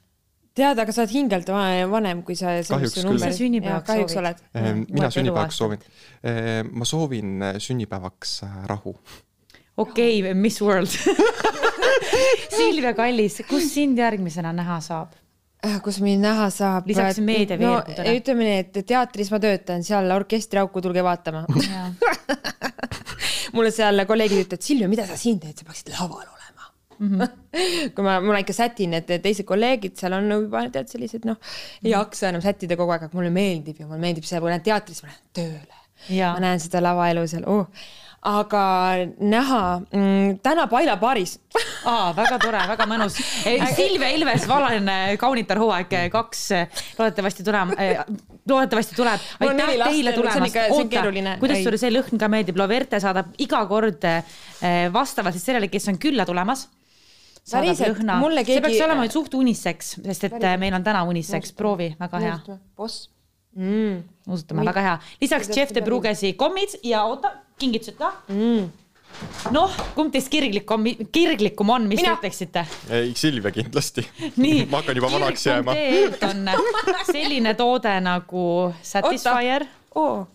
tead, 0.55 0.79
aga 0.79 0.95
sa 0.95 1.03
oled 1.05 1.15
hingelt 1.15 1.51
va- 1.51 1.87
vanem, 1.91 2.23
kui 2.27 2.37
sa. 2.39 2.57
Kahjuks 2.63 2.99
küll. 3.01 3.23
Sünnipäevaks 3.39 3.95
soovid? 4.15 4.43
Ehm, 4.55 4.85
mina 4.91 5.11
sünnipäevaks 5.11 5.59
soovin 5.59 5.81
eluaastad., 5.83 6.75
ma 6.75 6.87
soovin 6.89 7.47
sünnipäevaks 7.63 8.43
äh, 8.47 8.59
rahu. 8.71 8.95
Okei 9.77 10.21
okay,, 10.21 10.35
Miss 10.35 10.63
World. 10.63 10.91
Silvia 12.57 12.95
Kallis, 12.95 13.43
kus 13.49 13.69
sind 13.75 13.99
järgmisena 13.99 14.53
näha 14.55 14.79
saab? 14.85 15.15
Äh, 15.65 15.79
kus 15.83 15.99
mind 16.05 16.23
näha 16.25 16.51
saab? 16.53 16.87
Lisaks 16.87 17.21
meediaveergudele. 17.25 18.05
no 18.05 18.17
ütleme 18.19 18.49
nii, 18.49 18.63
et 18.67 18.87
teatris 18.87 19.31
ma 19.33 19.41
töötan, 19.43 19.85
seal 19.87 20.11
orkestriauku, 20.13 20.83
tulge 20.85 21.05
vaatama. 21.05 21.45
mulle 23.57 23.71
seal 23.75 24.05
kolleegid 24.09 24.45
ütlevad, 24.45 24.67
Silvia, 24.67 24.91
mida 24.91 25.07
sa 25.09 25.19
siin 25.19 25.41
teed, 25.43 25.57
sa 25.59 25.69
peaksid 25.69 25.93
laval 25.95 26.27
olema 26.27 26.69
mm. 26.99 27.21
-hmm. 27.21 27.91
kui 27.95 28.05
ma, 28.05 28.19
ma 28.21 28.39
ikka 28.43 28.53
sätin, 28.53 28.95
et 28.99 29.11
teised 29.23 29.47
kolleegid 29.49 29.97
seal 30.01 30.17
on 30.19 30.31
juba 30.37 30.67
tead 30.75 30.91
sellised 30.91 31.27
noh, 31.29 31.39
ei 31.85 31.95
jaksa 31.95 32.31
enam 32.31 32.43
sättida 32.45 32.77
kogu 32.77 32.95
aeg, 32.95 33.09
aga 33.09 33.19
mulle 33.19 33.33
meeldib 33.35 33.81
ja 33.81 33.87
mulle 33.87 34.03
meeldib 34.03 34.27
see, 34.29 34.41
kui 34.41 34.53
lähen 34.53 34.65
teatrisse, 34.65 35.07
ma 35.07 35.13
lähen 35.13 35.27
tööle. 35.41 35.81
Ma 36.11 36.35
näen 36.43 36.61
seda 36.61 36.83
lavaelu 36.85 37.27
seal 37.31 37.47
oh., 37.49 37.69
aga 38.25 38.65
näha 39.21 39.63
mm, 39.93 40.39
täna 40.45 40.67
Paila 40.71 40.97
baaris 41.01 41.37
aa, 41.91 42.13
väga 42.17 42.39
tore, 42.43 42.63
väga 42.71 42.87
mõnus. 42.89 43.19
Silvia 43.77 44.11
Ilves, 44.17 44.47
Valane 44.49 45.17
kaunitar 45.21 45.61
hooaeg 45.61 45.93
kaks, 46.13 46.45
loodetavasti 46.99 47.45
tuleb, 47.47 47.75
loodetavasti 48.49 48.97
tuleb. 48.97 49.27
Aitäh 49.45 49.75
teile 49.75 50.15
see 50.15 50.17
tulemast 50.17 50.57
see 50.57 50.89
keeruline. 50.93 51.37
kuidas 51.43 51.63
sulle 51.67 51.81
see 51.81 51.93
lõhn 51.93 52.21
ka 52.21 52.31
meeldib, 52.33 52.59
Loverte 52.61 53.01
saadab 53.03 53.35
iga 53.45 53.61
kord 53.71 54.09
eh, 54.09 54.89
vastavalt 54.95 55.37
siis 55.37 55.47
sellele, 55.51 55.69
kes 55.73 55.93
on 55.93 56.01
külla 56.01 56.27
tulemas. 56.29 56.69
Päriselt, 57.45 58.01
mulle 58.23 58.41
see 58.41 58.55
keegi- 58.55 58.65
peaks 58.65 58.85
olema 58.87 59.05
nüüd 59.05 59.13
suht 59.13 59.35
uniseks, 59.37 59.99
sest 60.07 60.31
et 60.31 60.39
eh, 60.41 60.57
meil 60.61 60.77
on 60.77 60.87
täna 60.87 61.05
uniseks, 61.09 61.53
proovi, 61.59 61.93
väga 62.01 62.23
hea. 62.25 62.39
boss 62.77 63.11
mm.. 63.57 64.03
nuusutame, 64.27 64.65
väga 64.65 64.85
hea. 64.89 64.99
lisaks 65.21 65.51
Jeff 65.57 65.75
de 65.75 65.83
Brugesi 65.85 66.33
kommid 66.41 66.79
ja 66.83 67.05
oota, 67.05 67.33
kingitused 67.61 67.97
ka 67.99 68.11
mm.. 68.29 68.67
noh, 69.55 69.79
kumb 69.95 70.13
teist 70.15 70.31
kirglik 70.33 70.71
on, 70.75 70.87
kirglikum 71.15 71.73
on, 71.77 71.89
mis 71.91 72.03
Mina. 72.03 72.15
te 72.15 72.25
ütleksite? 72.25 72.67
ei, 72.91 73.15
Silvia 73.19 73.55
kindlasti 73.55 74.05
ma 74.71 74.81
hakkan 74.81 75.01
juba 75.01 75.13
vanaks 75.15 75.47
jääma. 75.49 75.77
on 76.31 76.53
selline 77.15 77.55
toode 77.59 77.95
nagu 78.05 78.47
Satisfyer. 78.83 79.67
oo, 80.01 80.27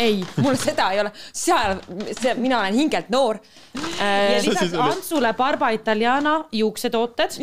ei, 0.00 0.20
mul 0.40 0.56
seda 0.60 0.90
ei 0.94 1.04
ole, 1.04 1.12
seal, 1.32 1.78
see, 2.12 2.34
mina 2.40 2.62
olen 2.64 2.80
hingelt 2.80 3.12
noor 3.12 3.40
ja 3.76 3.84
äh,. 4.00 4.38
Asi 4.38 4.50
lisaks? 4.50 4.74
Antsule 4.80 5.32
Barba 5.36 5.70
Italiana 5.76 6.44
juuksetooted. 6.52 7.40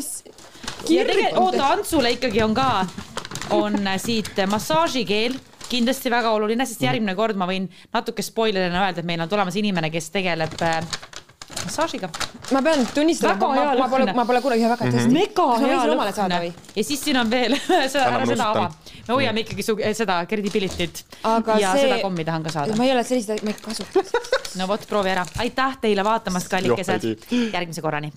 ja 0.90 1.06
tegelikult, 1.06 1.44
oota, 1.44 1.68
Antsule 1.78 2.18
ikkagi 2.18 2.42
on 2.44 2.54
ka, 2.58 2.86
on 3.54 3.78
siit 4.02 4.34
massaažikeel 4.50 5.38
kindlasti 5.70 6.12
väga 6.14 6.32
oluline, 6.36 6.68
sest 6.70 6.84
järgmine 6.86 7.16
kord 7.18 7.40
ma 7.40 7.48
võin 7.50 7.70
natuke 7.94 8.26
spoilerina 8.26 8.86
öelda, 8.86 9.04
et 9.04 9.10
meil 9.10 9.24
on 9.24 9.32
tulemas 9.32 9.58
inimene, 9.60 9.92
kes 9.94 10.10
tegeleb 10.14 10.56
äh, 10.62 10.80
massaažiga. 11.66 12.10
ma 12.52 12.62
pean 12.62 12.88
tunnistama, 12.94 13.36
ma, 13.36 13.66
ma, 13.66 13.76
ma 13.78 13.88
pole 13.90 14.14
ma 14.14 14.26
pole 14.26 14.42
kunagi 14.42 14.66
väga 14.68 14.90
tõesti. 14.90 15.14
mega 15.14 15.46
kas 15.52 15.62
ma 15.64 15.70
hea 15.70 15.80
võin 15.84 15.94
omale 15.96 16.16
saada 16.16 16.42
lõhn 16.42 16.50
või?. 16.50 16.76
ja 16.76 16.88
siis 16.90 17.04
siin 17.08 17.20
on 17.22 17.32
veel, 17.32 17.56
seda, 17.94 18.10
ära 18.10 18.28
seda 18.30 18.50
ava 18.50 18.68
me 19.08 19.14
hoiame 19.14 19.46
ikkagi 19.46 19.66
su 19.66 19.78
seda 20.00 20.20
credibility't 20.30 21.04
ja 21.60 21.74
see. 21.74 21.88
seda 21.88 22.02
kommi 22.02 22.28
tahan 22.28 22.46
ka 22.46 22.54
saada. 22.58 22.78
ma 22.80 22.88
ei 22.88 22.94
ole 22.96 23.06
selliseid, 23.08 23.44
ma 23.46 23.54
ei 23.54 23.60
kasuta. 23.62 24.06
no 24.60 24.70
vot, 24.72 24.88
proovi 24.90 25.14
ära. 25.16 25.26
aitäh 25.46 25.82
teile 25.88 26.06
vaatamast, 26.08 26.52
kallikesed 26.52 27.10
järgmise 27.32 27.84
korrani 27.86 28.14